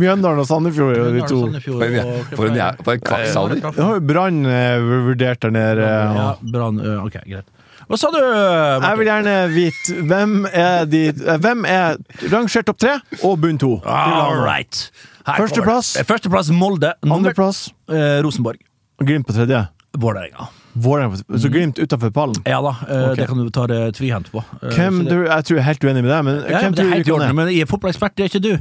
Mjøndalen 0.00 0.40
og 0.40 0.48
Sandefjord 0.48 0.96
er 0.96 1.12
de 1.14 1.22
to. 1.28 1.40
For 2.32 2.48
en, 2.48 2.58
en, 2.58 3.04
kvakksalver. 3.04 4.00
Brann 4.08 4.42
eh, 4.48 4.90
vurdert 5.06 5.44
der 5.44 5.54
nede. 5.54 5.86
Ja, 5.86 6.30
Brann 6.40 6.80
Ok, 7.04 7.20
greit. 7.28 7.59
Hva 7.90 7.98
sa 7.98 8.10
du? 8.14 8.20
Martin? 8.22 8.84
Jeg 8.86 8.98
vil 9.00 9.08
gjerne 9.10 9.32
vite 9.50 9.96
hvem 10.12 10.34
er 10.52 10.84
de 10.86 11.00
eh, 11.10 11.38
Hvem 11.42 11.64
er 11.66 11.96
rangert 12.30 12.68
topp 12.70 12.78
tre 12.84 12.92
og 13.26 13.40
bunn 13.42 13.58
to? 13.58 13.72
All 13.82 14.38
right. 14.44 14.84
Førsteplass. 15.26 15.96
det. 15.98 16.06
Førsteplass 16.08 16.52
Molde. 16.54 16.92
Nummer- 17.02 17.18
Andreplass 17.18 17.64
eh, 17.90 18.20
Rosenborg. 18.24 18.62
Glimt 19.02 19.26
på 19.26 19.34
tredje. 19.34 19.64
Vålerenga. 19.98 20.46
Så 21.34 21.48
Glimt 21.50 21.80
utafor 21.82 22.12
pallen. 22.14 22.36
Ja 22.46 22.60
da, 22.62 22.76
okay. 22.78 23.16
Det 23.18 23.26
kan 23.26 23.40
du 23.42 23.48
ta 23.50 23.64
det 23.66 23.80
tvihendt 23.98 24.30
på. 24.30 24.38
Eh, 24.62 24.70
Hvem 24.76 25.00
du, 25.08 25.16
jeg 25.26 25.44
tror 25.48 25.56
jeg 25.58 25.64
er 25.64 25.66
helt 25.66 25.84
uenig 25.88 26.04
med 26.06 26.12
deg, 26.12 26.20
men 26.28 26.36
ja, 26.44 26.60
hvem 26.60 26.62
men 26.70 26.76
tror 26.78 26.90
du 26.92 27.00
ikke 27.00 27.18
ned? 27.24 27.34
men 27.40 27.50
jeg 27.50 27.64
er 27.66 27.70
fotballekspert, 27.72 28.14
det 28.14 28.22
er 28.22 28.30
ikke 28.30 28.42
du. 28.44 28.52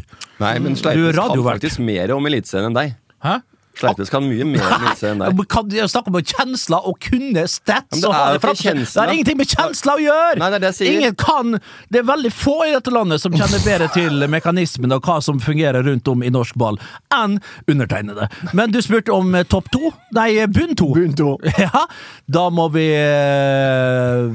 Nei, 0.41 0.53
men 0.57 0.73
Du 0.73 0.79
Sleipnes 0.81 1.19
kan 1.21 1.43
faktisk 1.51 1.83
mer 1.85 2.15
om 2.17 2.25
Eliteserien 2.25 2.71
enn 2.71 2.79
deg. 2.79 2.95
Hæ? 3.21 3.35
Sleipnes 3.79 4.09
kan 4.11 4.25
mye 4.27 4.45
mer 4.45 4.63
om 4.65 4.73
Eliteserien 4.83 5.21
enn 5.23 5.37
deg. 5.37 5.45
Kan 5.55 5.69
du 5.71 5.77
snakke 5.87 6.11
om 6.11 6.17
kjensler 6.19 6.87
og 6.89 6.97
kunne 7.03 7.45
stats? 7.47 7.95
Det 7.95 8.05
og 8.09 8.13
ha 8.13 8.23
er 8.29 8.37
det 8.37 8.41
fram- 8.43 8.57
Det 8.59 8.99
har 8.99 9.13
ingenting 9.13 9.37
med 9.39 9.47
kjensler 9.53 9.95
å 9.97 10.03
gjøre! 10.03 10.37
Nei, 10.41 10.49
det 10.51 10.57
er 10.59 10.63
det 10.65 10.71
jeg 10.73 10.77
sier. 10.79 10.97
Ingen 10.99 11.15
kan 11.19 11.55
Det 11.89 12.01
er 12.01 12.07
veldig 12.09 12.31
få 12.35 12.55
i 12.67 12.73
dette 12.75 12.91
landet 12.93 13.23
som 13.23 13.31
kjenner 13.37 13.63
bedre 13.65 13.87
til 13.95 14.25
mekanismen 14.29 14.91
og 14.97 15.01
hva 15.07 15.19
som 15.23 15.39
fungerer 15.39 15.83
rundt 15.87 16.07
om 16.11 16.23
i 16.27 16.29
norsk 16.33 16.57
ball, 16.59 16.77
enn 17.15 17.39
undertegnede. 17.71 18.27
Men 18.57 18.71
du 18.75 18.81
spurte 18.83 19.13
om 19.15 19.33
eh, 19.39 19.45
topp 19.49 19.71
to? 19.73 19.93
Nei, 20.17 20.27
eh, 20.43 20.47
bunn 20.51 20.75
to. 20.79 20.91
Bunn 20.97 21.15
to. 21.17 21.37
Ja, 21.59 21.85
da 22.31 22.45
må 22.53 22.67
vi 22.73 22.85
eh, 22.93 24.29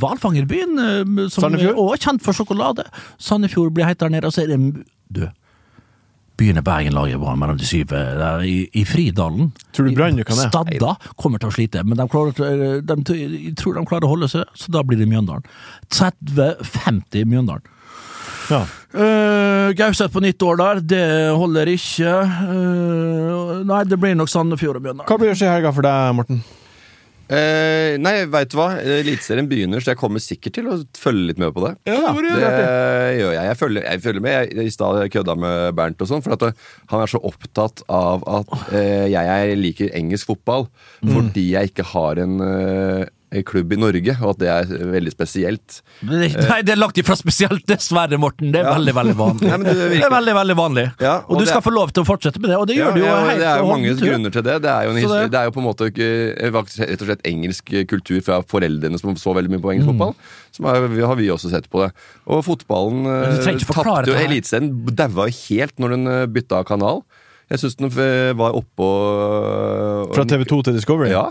Hvalfangerbyen, 0.00 0.76
som 0.76 1.18
er 1.18 1.30
Sandefjord? 1.30 1.80
også 1.86 2.02
kjent 2.08 2.24
for 2.24 2.36
sjokolade. 2.36 2.86
Sandefjord 3.22 3.74
blir 3.76 3.88
helt 3.88 4.00
der 4.02 4.12
nede, 4.12 4.26
og 4.28 4.34
så 4.36 4.44
er 4.46 4.52
det 4.54 4.84
Du. 5.14 5.22
Byen 6.36 6.58
er 6.60 6.64
Bergen-laget 6.66 7.20
mellom 7.40 7.56
de 7.56 7.64
syv 7.68 7.92
eh, 7.96 8.10
der 8.20 8.42
i, 8.44 8.56
i 8.76 8.82
Fridalen. 8.88 9.52
Tror 9.72 9.88
du 9.88 9.94
Brann 9.96 10.18
kan 10.20 10.36
det? 10.36 10.48
Stadda 10.50 10.96
kommer 11.16 11.40
til 11.40 11.48
å 11.48 11.54
slite, 11.54 11.84
men 11.86 11.96
de, 11.96 12.06
klarer, 12.12 12.36
til- 12.36 12.82
de, 12.84 13.16
jeg 13.16 13.54
tror 13.56 13.78
de 13.78 13.86
klarer 13.88 14.04
å 14.08 14.12
holde 14.12 14.28
seg, 14.32 14.44
så 14.56 14.74
da 14.74 14.82
blir 14.84 15.00
det 15.00 15.08
Mjøndalen. 15.08 15.46
30-50 15.96 17.24
Mjøndalen. 17.30 17.72
Ja. 18.50 18.60
Uh, 18.96 19.72
Gauseth 19.76 20.12
på 20.14 20.22
nytt 20.22 20.42
år 20.46 20.60
der, 20.60 20.82
det 20.92 21.06
holder 21.36 21.72
ikke. 21.72 22.12
Uh, 22.46 23.64
nei, 23.66 23.80
det 23.88 23.98
blir 24.00 24.14
nok 24.18 24.30
Sandefjord 24.30 24.78
og 24.78 24.84
Mjøndalen. 24.86 25.08
Hva 25.08 25.18
blir 25.18 25.32
det 25.32 25.38
å 25.38 25.40
skje 25.40 25.48
i 25.50 25.54
helga 25.56 25.72
for 25.74 25.88
deg, 25.88 26.14
Morten? 26.20 26.44
Eh, 27.26 27.96
nei, 27.98 28.12
veit 28.30 28.52
du 28.52 28.58
hva? 28.58 28.68
Eliteserien 28.78 29.48
begynner, 29.50 29.82
så 29.82 29.92
jeg 29.92 29.98
kommer 29.98 30.22
sikkert 30.22 30.54
til 30.60 30.68
å 30.70 30.76
følge 30.98 31.32
litt 31.32 31.40
med 31.42 31.50
på 31.56 31.64
det. 31.64 31.72
Ja, 31.90 32.12
det 32.14 32.44
det 32.46 33.18
gjør 33.18 33.32
jeg. 33.34 33.48
Jeg 33.50 33.58
følger, 33.62 33.86
jeg 33.88 34.04
følger 34.04 34.24
med. 34.26 34.36
Jeg, 34.36 34.66
I 34.70 34.74
stad 34.74 35.00
kødda 35.16 35.36
med 35.42 35.74
Bernt 35.78 36.04
og 36.06 36.10
sånn, 36.12 36.22
for 36.22 36.36
at 36.36 36.46
eh, 36.46 36.64
han 36.92 37.02
er 37.02 37.10
så 37.10 37.22
opptatt 37.26 37.82
av 37.90 38.22
at 38.30 38.54
eh, 38.70 39.08
jeg, 39.10 39.26
jeg 39.26 39.58
liker 39.62 39.94
engelsk 39.98 40.30
fotball 40.30 40.68
fordi 41.06 41.48
jeg 41.54 41.70
ikke 41.72 41.86
har 41.94 42.18
en 42.22 42.38
eh, 42.42 43.06
klubb 43.46 43.72
i 43.74 43.78
Norge, 43.80 44.14
og 44.22 44.30
at 44.34 44.38
det 44.40 44.48
er 44.52 44.84
veldig 44.92 45.12
spesielt. 45.12 45.80
Nei, 46.06 46.28
det 46.62 46.74
er 46.74 46.78
langt 46.78 46.98
ifra 47.00 47.16
spesielt, 47.18 47.64
dessverre, 47.70 48.18
Morten. 48.22 48.52
Det 48.54 48.60
er 48.62 48.68
veldig, 48.70 48.94
veldig 48.96 49.16
vanlig. 49.18 49.48
Nei, 49.50 49.58
det 49.64 49.74
er 49.74 49.90
det 49.96 50.04
er 50.06 50.14
veldig, 50.14 50.34
veldig 50.38 50.56
vanlig. 50.60 50.84
Ja, 51.02 51.16
og, 51.24 51.30
og 51.34 51.40
du 51.40 51.44
det- 51.44 51.50
skal 51.50 51.64
få 51.66 51.72
lov 51.74 51.92
til 51.96 52.04
å 52.04 52.08
fortsette 52.08 52.40
med 52.42 52.52
det, 52.52 52.60
og 52.60 52.68
det 52.70 52.78
gjør 52.78 52.94
du 52.94 53.00
jo 53.02 53.08
ja, 53.08 53.18
helt 53.26 53.42
Det 53.42 53.48
er 53.50 53.62
jo 53.62 53.68
mange 53.72 53.94
grunner 54.00 54.36
til 54.36 54.46
det. 54.46 54.56
Det 54.66 54.72
er 54.72 54.86
jo, 54.86 54.94
en 54.94 55.00
det- 55.02 55.30
det 55.34 55.40
er 55.40 55.50
jo 55.50 55.54
på 55.56 55.62
en 55.64 55.68
måte 55.68 55.90
ikke, 55.90 56.10
rett 56.56 57.02
og 57.02 57.06
slett 57.10 57.26
engelsk 57.32 57.74
kultur 57.90 58.22
fra 58.22 58.40
foreldrene 58.46 59.00
som 59.02 59.16
så 59.18 59.34
veldig 59.36 59.56
mye 59.56 59.64
på 59.64 59.74
engelsk 59.74 59.90
fotball. 59.90 60.14
Som 60.56 60.70
er, 60.70 60.86
har 61.10 61.18
vi 61.18 61.28
også 61.34 61.50
sett 61.52 61.68
på 61.72 61.82
det. 61.84 61.90
Og 62.30 62.44
fotballen 62.46 63.04
tapte 63.66 64.08
jo. 64.08 64.16
Eliteserien 64.16 64.70
daua 64.96 65.26
helt 65.28 65.78
når 65.82 65.96
den 65.96 66.06
eh, 66.08 66.26
bytta 66.30 66.62
kanal. 66.68 67.02
Jeg 67.50 67.60
syns 67.62 67.76
den 67.78 67.90
eh, 68.02 68.32
var 68.34 68.56
oppå 68.58 68.86
Fra 70.14 70.24
TV2 70.26 70.62
til 70.66 70.74
Discovery? 70.78 71.12
Ja. 71.12 71.28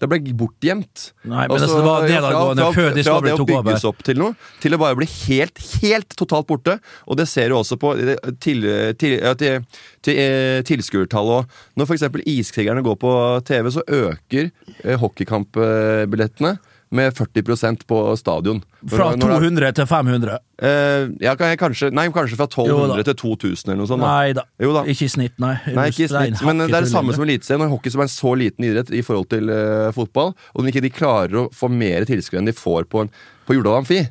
Det 0.00 0.08
ble 0.08 0.34
bortgjemt. 0.36 1.10
Nei, 1.28 1.44
men 1.44 1.56
altså, 1.56 1.76
det 1.76 1.84
var 1.84 2.06
ja, 2.06 2.14
nedadgående 2.14 2.64
fra, 2.64 2.72
før 2.72 2.90
fra, 2.90 2.94
over. 2.94 3.04
fra 3.04 3.26
det 3.26 3.34
å 3.34 3.48
bygges 3.50 3.86
opp 3.90 4.00
til 4.06 4.20
noe, 4.22 4.36
til 4.62 4.76
å 4.76 4.80
bare 4.80 4.96
bli 4.96 5.08
helt, 5.12 5.60
helt 5.82 6.16
totalt 6.16 6.48
borte. 6.48 6.78
Og 7.06 7.20
det 7.20 7.28
ser 7.28 7.52
du 7.52 7.58
også 7.58 7.76
på 7.80 7.92
til, 8.40 8.64
til, 8.96 9.18
ja, 9.18 9.34
til, 9.36 9.66
til, 10.00 10.20
eh, 10.24 10.62
tilskuertallet. 10.66 11.44
òg. 11.44 11.62
Når 11.76 11.90
f.eks. 11.90 12.08
Iskrigerne 12.32 12.84
går 12.86 12.96
på 13.02 13.14
TV, 13.48 13.70
så 13.76 13.84
øker 13.84 14.48
eh, 14.48 14.96
hockeykampbillettene 15.00 16.56
med 16.90 17.14
40% 17.14 17.84
på 17.86 17.98
stadion. 18.18 18.62
Fra 18.88 19.12
når 19.14 19.28
det- 19.30 19.40
200 19.40 19.72
til 19.74 19.86
500. 19.86 20.38
Eh, 20.58 21.08
ja, 21.20 21.34
kanskje, 21.36 21.92
nei, 21.92 22.08
kanskje 22.08 22.36
fra 22.36 22.48
1200 22.50 23.04
til 23.04 23.14
2000 23.14 23.68
eller 23.70 23.80
noe 23.80 23.86
sånt. 23.86 24.02
Da. 24.02 24.06
Nei 24.06 24.32
da. 24.32 24.42
Jo 24.58 24.72
da. 24.72 24.82
Ikke 24.84 25.06
i 25.06 25.08
snitt, 25.08 25.38
nei. 25.38 25.54
Nei, 25.68 25.88
ikke 25.90 26.04
i 26.04 26.10
snitt, 26.10 26.42
men 26.44 26.58
det 26.58 26.74
er 26.74 26.82
det 26.82 26.90
samme 26.92 27.14
som 27.14 27.24
Eliteserien. 27.24 27.62
Når 27.62 27.70
Hockey 27.70 27.90
som 27.90 28.00
er 28.00 28.08
en 28.08 28.14
så 28.16 28.36
liten 28.36 28.64
idrett 28.66 28.90
i 28.90 29.02
forhold 29.02 29.28
til 29.30 29.48
uh, 29.48 29.92
fotball. 29.92 30.34
Og 30.54 30.64
når 30.64 30.72
ikke 30.72 30.82
de 30.82 30.90
klarer 30.90 31.36
å 31.44 31.50
få 31.54 31.70
mer 31.70 32.04
tilskuere 32.04 32.42
enn 32.42 32.50
de 32.50 32.52
får 32.52 32.90
på, 32.90 33.06
en, 33.06 33.10
på 33.46 33.54
Jordal 33.54 33.84
Amfi, 33.84 34.08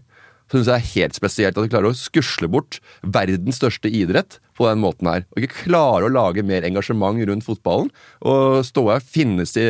så 0.50 0.58
syns 0.58 0.66
jeg 0.66 0.74
det 0.74 0.80
er 0.80 0.94
helt 0.96 1.18
spesielt 1.18 1.58
at 1.58 1.66
de 1.66 1.70
klarer 1.70 1.92
å 1.92 1.98
skusle 1.98 2.48
bort 2.50 2.80
verdens 3.06 3.60
største 3.62 3.92
idrett 3.94 4.40
på 4.58 4.66
den 4.66 4.82
måten 4.82 5.08
her. 5.08 5.26
Og 5.36 5.44
ikke 5.46 5.68
klarer 5.70 6.08
å 6.08 6.14
lage 6.14 6.44
mer 6.44 6.66
engasjement 6.66 7.22
rundt 7.30 7.46
fotballen. 7.46 7.92
Og 8.26 8.66
stå 8.66 8.88
her 8.90 9.06
finnes 9.06 9.54
i 9.62 9.68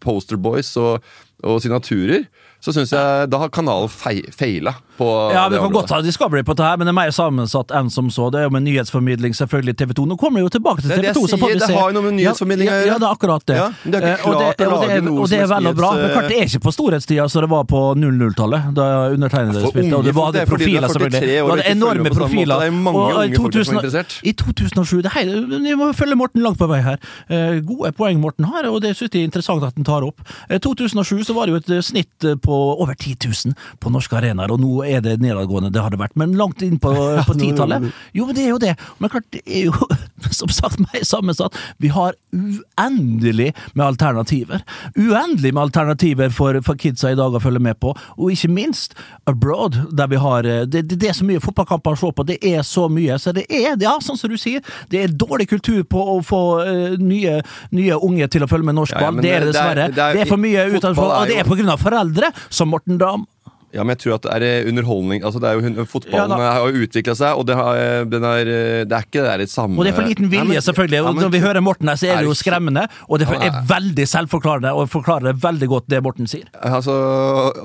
posterboys 0.00 0.72
og, 0.80 1.04
og 1.44 1.62
signaturer. 1.62 2.24
Så 2.64 2.72
syns 2.72 2.94
jeg 2.94 3.28
da 3.28 3.38
har 3.42 3.50
kanalen 3.52 3.90
fei, 3.92 4.22
feila 4.32 4.72
Ja, 4.96 5.48
vi 5.50 5.58
kan 5.58 5.72
godt 5.74 5.90
ha 5.90 5.98
Discovery 6.00 6.44
på 6.46 6.54
det 6.54 6.64
her, 6.64 6.78
men 6.78 6.86
det 6.86 6.92
er 6.92 6.96
mer 6.96 7.10
sammensatt 7.12 7.72
enn 7.74 7.90
som 7.90 8.06
så. 8.14 8.28
Det 8.30 8.40
er 8.40 8.46
jo 8.46 8.52
med 8.54 8.62
nyhetsformidling, 8.64 9.34
selvfølgelig 9.36 9.74
TV 9.80 9.94
2. 9.98 10.04
Nå 10.12 10.16
kommer 10.20 10.38
vi 10.38 10.44
jo 10.46 10.52
tilbake 10.54 10.84
til 10.84 10.92
TV 10.92 11.02
det 11.02 11.14
2, 11.16 11.24
Det, 11.24 11.38
sier, 11.40 11.58
det 11.60 11.68
har 11.74 11.90
jo 11.90 11.96
noe 11.96 12.04
med 12.06 12.16
nyhetsformidling 12.20 12.70
å 12.70 12.72
ja, 12.72 12.78
gjøre. 12.78 12.92
ja, 12.92 12.98
det 13.02 13.08
er 13.08 13.16
akkurat 13.18 13.46
det. 13.50 13.56
Ja, 13.58 13.66
det 13.82 14.00
er 14.00 14.06
ikke 14.14 14.14
Eh, 14.14 14.38
det, 14.38 14.54
klart 14.54 14.62
å 14.64 14.78
lage 14.78 15.00
noe 15.04 15.24
og 15.24 15.30
det 15.30 15.38
er, 15.38 15.44
er 15.44 15.50
vel 15.50 15.68
og 15.70 15.76
bra. 15.78 15.90
Men 15.98 16.12
klart, 16.14 16.28
det 16.30 16.38
er 16.38 16.48
ikke 16.48 16.62
på 16.64 16.72
storhetstida 16.76 17.26
som 17.32 17.44
det 17.44 17.50
var 17.50 17.66
på 17.70 17.80
00-tallet, 17.98 18.70
da 18.78 18.86
undertegnede 19.14 19.64
spilte. 19.66 19.98
Og 19.98 20.06
det 20.06 20.14
var 20.16 20.32
det 20.34 20.42
er 20.42 20.46
er 20.46 20.52
profiler, 20.52 20.88
selvfølgelig. 20.94 21.32
Det 21.34 21.42
var 21.50 21.64
enorme 21.72 22.14
på 22.14 22.20
profiler. 22.20 22.64
Er 22.64 22.78
Og 22.94 23.00
unge 23.18 23.42
folk 23.42 23.58
som 23.58 23.60
er 23.60 23.74
2000 23.74 23.78
interessert. 23.80 24.16
I 24.22 24.32
2007 24.44 25.02
det 25.04 25.14
her, 25.16 25.34
Vi 25.64 25.74
må 25.80 25.90
følge 25.96 26.16
Morten 26.22 26.42
langt 26.44 26.58
på 26.62 26.70
vei 26.70 26.80
her. 26.86 26.98
Eh, 27.28 27.60
Gode 27.66 27.92
poeng 27.98 28.20
Morten 28.22 28.46
har, 28.46 28.70
og 28.70 28.80
det 28.86 28.94
synes 28.96 29.10
jeg 29.10 29.24
er 29.26 29.30
interessant 29.32 29.64
at 29.66 29.74
han 29.74 29.84
tar 29.90 30.06
opp. 30.06 30.22
Eh, 30.48 30.58
2007 30.62 31.24
så 31.26 31.34
var 31.34 31.46
det 31.50 31.56
jo 31.56 31.60
et 31.62 31.70
eh, 31.78 31.84
snitt 31.84 32.24
eh, 32.30 32.38
på 32.54 32.60
over 32.84 32.94
10 32.94 33.16
000 33.50 33.54
på 33.82 33.92
norske 33.92 34.16
arenaer, 34.18 34.52
og 34.54 34.62
nå 34.62 34.84
er 34.86 35.02
det 35.04 35.18
nedadgående, 35.22 35.72
det 35.74 35.82
har 35.82 35.92
det 35.94 36.00
vært. 36.00 36.14
Men 36.20 36.36
langt 36.38 36.62
inn 36.64 36.78
på, 36.82 36.92
på 37.26 37.36
10-tallet. 37.40 37.90
Jo, 38.16 38.28
men 38.28 38.36
det 38.38 38.44
er 38.46 38.52
jo 38.54 38.60
det. 38.62 38.74
Men 39.02 39.12
klart, 39.12 39.26
det 39.34 39.42
er 39.46 39.66
jo 39.68 39.88
som 40.40 40.50
sagt 40.54 40.80
mer 40.82 41.04
sammensatt. 41.06 41.58
Vi 41.82 41.90
har 41.94 42.14
uendelig 42.34 43.50
med 43.74 43.86
alternativer. 43.86 44.62
Uendelig 44.96 45.54
med 45.54 45.62
alternativer 45.66 46.30
for, 46.34 46.60
for 46.66 46.78
kidsa 46.80 47.12
i 47.12 47.18
dag 47.18 47.34
å 47.34 47.42
følge 47.42 47.62
med 47.62 47.78
på, 47.82 47.94
og 48.16 48.32
ikke 48.34 48.50
minst 48.52 48.94
abroad, 49.30 49.78
der 49.96 50.10
vi 50.12 50.20
har 50.20 50.46
eh, 50.48 50.62
Det, 50.70 50.84
det, 50.90 51.08
er 51.10 51.16
så 51.16 51.26
mye 51.26 51.42
fotballkamper 51.42 51.94
å 51.96 52.00
se 52.00 52.12
på, 52.16 52.26
det 52.28 52.38
er 52.46 52.62
så 52.66 52.86
mye. 52.92 53.18
Så 53.20 53.34
det 53.36 53.46
er, 53.48 53.74
ja, 53.82 53.94
sånn 54.04 54.18
som 54.20 54.32
du 54.32 54.38
sier, 54.40 54.64
det 54.92 55.02
er 55.04 55.14
dårlig 55.14 55.48
kultur 55.50 55.82
på 55.88 56.00
å 56.14 56.16
få 56.24 56.40
uh, 56.64 56.96
nye, 57.00 57.38
nye 57.74 57.98
unge 58.04 58.28
til 58.32 58.44
å 58.46 58.48
følge 58.50 58.68
med 58.68 58.78
norsk 58.78 58.94
Ja, 58.96 59.08
ja, 59.08 59.12
det 59.14 59.18
er 59.18 59.22
det 59.24 59.24
det 59.24 59.34
er- 59.34 59.46
dessverre. 59.52 59.88
det 59.94 60.04
er- 60.04 60.14
Det 60.14 60.24
er 60.24 60.30
for 60.30 60.40
mye 60.40 60.64
utenfor, 60.74 61.12
og 61.18 61.28
det 61.28 61.38
er 61.40 61.72
av 61.74 61.80
foreldre 61.80 62.30
som 62.50 62.68
Morten 62.68 62.98
Dam. 62.98 63.26
Ja, 63.74 63.82
men 63.82 63.96
jeg 63.96 64.04
tror 64.04 64.12
at 64.20 64.26
det 64.40 64.46
er 64.46 64.68
underholdning 64.70 65.24
altså 65.26 65.40
det 65.42 65.48
er 65.50 65.58
jo, 65.58 65.82
Fotballen 65.90 66.30
Ja, 66.38 66.50
har 66.60 66.68
jo 66.70 66.84
utvikla 66.86 67.14
seg, 67.18 67.34
og 67.34 67.42
det, 67.48 67.56
har, 67.58 68.04
den 68.06 68.22
er, 68.28 68.50
det 68.86 68.94
er 68.94 69.02
ikke 69.08 69.24
det 69.40 69.48
samme 69.50 69.80
Og 69.80 69.82
det 69.82 69.90
er 69.90 69.96
for 69.98 70.06
liten 70.06 70.28
vilje, 70.30 70.44
Nei, 70.46 70.54
men- 70.54 70.62
selvfølgelig. 70.62 71.00
ja, 71.00 71.02
men- 71.10 71.24
når 71.24 71.32
vi 71.34 71.40
hører 71.42 71.60
Morten 71.60 71.88
her, 71.90 71.96
så 71.98 72.06
er 72.06 72.12
Er 72.14 72.22
det 72.22 72.28
jo 72.30 72.36
skremmende. 72.38 72.86
Og 73.10 73.18
det 73.18 73.26
er 73.28 73.50
veldig 73.66 74.06
selvforklarende, 74.06 74.70
og 74.70 74.86
forklarer 74.88 75.34
veldig 75.34 75.68
godt 75.68 75.88
det 75.90 76.02
Morten 76.04 76.26
sier. 76.30 76.44
Altså, 76.62 76.94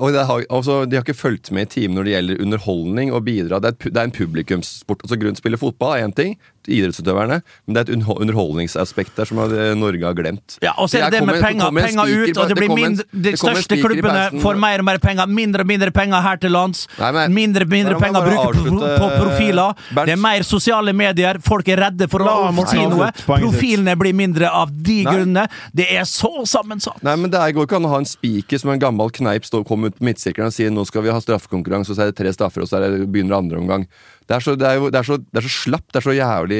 og 0.02 0.10
det 0.12 0.26
har, 0.26 0.42
altså, 0.50 0.84
de 0.90 0.96
har 0.96 1.04
ikke 1.04 1.14
fulgt 1.14 1.52
med 1.52 1.62
i 1.62 1.70
timen 1.78 1.94
når 1.94 2.04
det 2.04 2.12
gjelder 2.16 2.42
underholdning 2.42 3.12
og 3.14 3.24
bidra. 3.24 3.60
Det 3.62 3.70
er, 3.70 3.90
det 3.90 3.96
er 3.96 4.02
en 4.02 4.10
publikumssport. 4.10 5.02
Altså, 5.06 5.14
Grunn 5.16 5.34
til 5.38 5.42
å 5.42 5.44
spille 5.46 5.62
fotball 5.62 5.94
er 5.94 6.08
én 6.08 6.14
ting, 6.16 6.34
idrettsutøverne, 6.68 7.40
men 7.66 7.74
det 7.76 7.80
er 7.80 7.92
et 7.94 8.16
underholdningsaspekt 8.20 9.16
der 9.16 9.28
som 9.28 9.38
eh, 9.44 9.72
Norge 9.78 10.04
har 10.04 10.16
glemt. 10.18 10.58
Ja, 10.64 10.74
og 10.76 10.90
så 10.90 10.98
er 11.00 11.10
det 11.10 11.20
det 11.20 11.26
med 11.28 11.40
penger, 11.42 11.70
penger 11.72 12.10
ut, 12.10 12.36
og 12.36 12.50
det 12.50 12.56
blir 12.58 12.74
mindre, 12.74 13.06
de 13.12 13.32
største 13.40 13.78
klubbene 13.80 14.42
får 14.42 14.60
mer 14.60 14.82
og 14.82 14.88
mer 14.90 15.00
penger, 15.02 15.30
mindre 15.30 15.64
og 15.64 15.70
mindre 15.70 15.90
penger 15.94 16.24
her 16.26 16.40
til 16.42 16.52
lands. 16.54 16.86
Nei, 16.98 17.12
men- 17.16 17.34
mindre 17.34 17.64
og 17.64 17.72
mindre 17.72 17.98
penger 18.00 18.26
brukt 18.28 18.60
på, 18.66 18.90
på 19.00 19.10
profiler. 19.20 19.74
Bernt. 19.94 20.06
Det 20.10 20.16
er 20.16 20.22
mer 20.22 20.46
sosiale 20.46 20.92
medier, 20.96 21.40
folk 21.44 21.68
er 21.68 21.84
redde 21.86 22.08
for 22.10 22.24
La 22.26 22.36
å 22.50 22.66
si 22.68 22.82
noe. 22.84 23.10
Profilene 23.24 23.96
blir 23.98 24.14
mindre 24.16 24.50
av 24.50 24.70
de 24.70 25.00
grunnene. 25.04 25.46
Det 25.72 25.88
er 25.94 26.04
så 26.08 26.44
sammensatt. 26.48 27.02
Nei, 27.06 27.16
men 27.16 27.30
Det 27.30 27.40
går 27.54 27.66
ikke 27.66 27.76
an 27.80 27.88
å 27.88 27.94
ha 27.94 27.98
en 28.02 28.08
spiker 28.08 28.58
som 28.60 28.70
en 28.74 28.80
gammel 28.82 29.10
kneip 29.14 29.44
står, 29.48 29.64
kommer 29.66 29.90
ut 29.90 29.98
på 29.98 30.04
midtsirkelen 30.04 30.50
og 30.50 30.54
sier 30.56 30.70
nå 30.74 30.84
skal 30.88 31.04
vi 31.06 31.12
ha 31.14 31.20
straffekonkurranse, 31.22 31.92
og 31.92 31.96
så 31.98 32.06
er 32.06 32.12
det 32.12 32.18
tre 32.20 32.32
straffer, 32.34 32.64
og 32.64 32.68
så 32.70 32.78
er 32.80 32.88
det, 32.88 33.06
begynner 33.10 33.38
andre 33.38 33.60
omgang. 33.62 33.86
Det 34.30 34.36
er, 34.36 34.42
så, 34.44 34.52
det, 34.54 34.66
er 34.68 34.76
jo, 34.78 34.90
det, 34.94 34.98
er 35.00 35.06
så, 35.08 35.16
det 35.18 35.40
er 35.40 35.42
så 35.42 35.50
slapp, 35.50 35.86
det 35.90 35.98
er 35.98 36.04
så 36.04 36.12
jævlig 36.14 36.58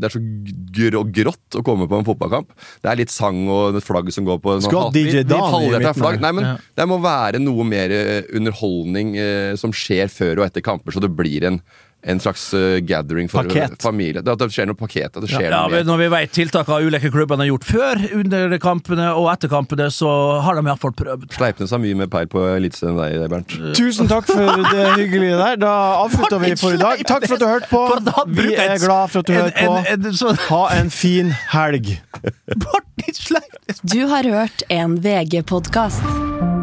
Det 0.00 0.08
er 0.08 0.14
så 0.16 0.22
grå, 0.74 1.02
grått 1.20 1.58
å 1.60 1.62
komme 1.66 1.86
på 1.86 2.00
en 2.00 2.06
fotballkamp. 2.08 2.50
Det 2.82 2.90
er 2.90 2.98
litt 2.98 3.12
sang 3.14 3.44
og 3.46 3.78
et 3.78 3.86
flagg 3.86 4.10
som 4.10 4.26
går 4.26 4.40
på 4.42 4.56
Skal 4.66 4.90
DJ 4.96 5.22
Dan 5.22 5.54
i 5.60 5.68
midten 5.70 5.94
flagg. 6.00 6.18
Nei, 6.24 6.32
men 6.34 6.48
Ja. 6.50 6.56
Det 6.80 6.88
må 6.88 6.96
være 7.04 7.38
noe 7.38 7.62
mer 7.68 7.92
eh, 7.94 8.26
underholdning 8.34 9.14
eh, 9.20 9.52
som 9.60 9.70
skjer 9.76 10.10
før 10.10 10.40
og 10.40 10.48
etter 10.48 10.64
kamper, 10.66 10.96
så 10.96 11.02
det 11.04 11.12
blir 11.14 11.46
en, 11.46 11.60
en 12.02 12.20
slags 12.20 12.54
eh, 12.54 12.78
gathering 12.80 13.28
for 13.28 13.44
Pakket. 13.44 13.82
familie. 13.82 14.22
Det, 14.24 14.34
det 14.40 14.48
skjer 14.54 14.66
noe 14.70 14.78
pakket. 14.78 15.18
Det 15.20 15.28
skjer 15.28 15.50
Ja, 15.50 15.66
noe 15.68 15.80
ja, 15.80 15.84
Når 15.84 15.98
vi 16.00 16.08
vet 16.14 16.32
tiltakene 16.32 16.86
ulike 16.88 17.10
klubbene 17.12 17.44
har 17.44 17.50
gjort 17.50 17.66
før, 17.68 18.02
under 18.20 18.56
kampene 18.62 19.10
og 19.16 19.28
etter 19.34 19.52
kampene, 19.52 19.90
så 19.92 20.08
har 20.44 20.56
de 20.56 20.64
iallfall 20.64 20.94
prøvd. 20.96 21.28
Sleipnes 21.36 21.74
har 21.74 21.82
mye 21.82 21.98
mer 22.00 22.10
peil 22.12 22.30
på 22.32 22.44
Eliteserien 22.54 22.96
enn 22.96 23.20
deg, 23.20 23.28
Bernt. 23.32 23.56
Tusen 23.76 24.08
takk 24.10 24.28
for 24.30 24.64
det 24.72 24.86
hyggelige 24.96 25.36
der. 25.40 25.60
Da 25.60 25.74
avslutter 26.04 26.40
vi 26.42 26.54
for 26.60 26.76
i 26.76 26.80
dag. 26.80 27.04
Takk 27.08 27.26
for 27.28 27.36
at 27.36 27.44
du 27.44 27.48
hørte 27.50 27.70
på. 27.70 27.84
Vi 28.40 28.54
er 28.56 28.76
glad 28.80 29.12
for 29.12 29.20
at 29.20 29.28
du 29.28 29.36
hørte 29.36 29.68
på. 30.24 30.34
Ha 30.50 30.62
en 30.80 30.90
fin 30.94 31.34
helg. 31.52 31.96
Du 33.82 34.02
har 34.06 34.26
hørt 34.28 34.62
en 34.68 34.98
VG-podkast. 35.00 36.59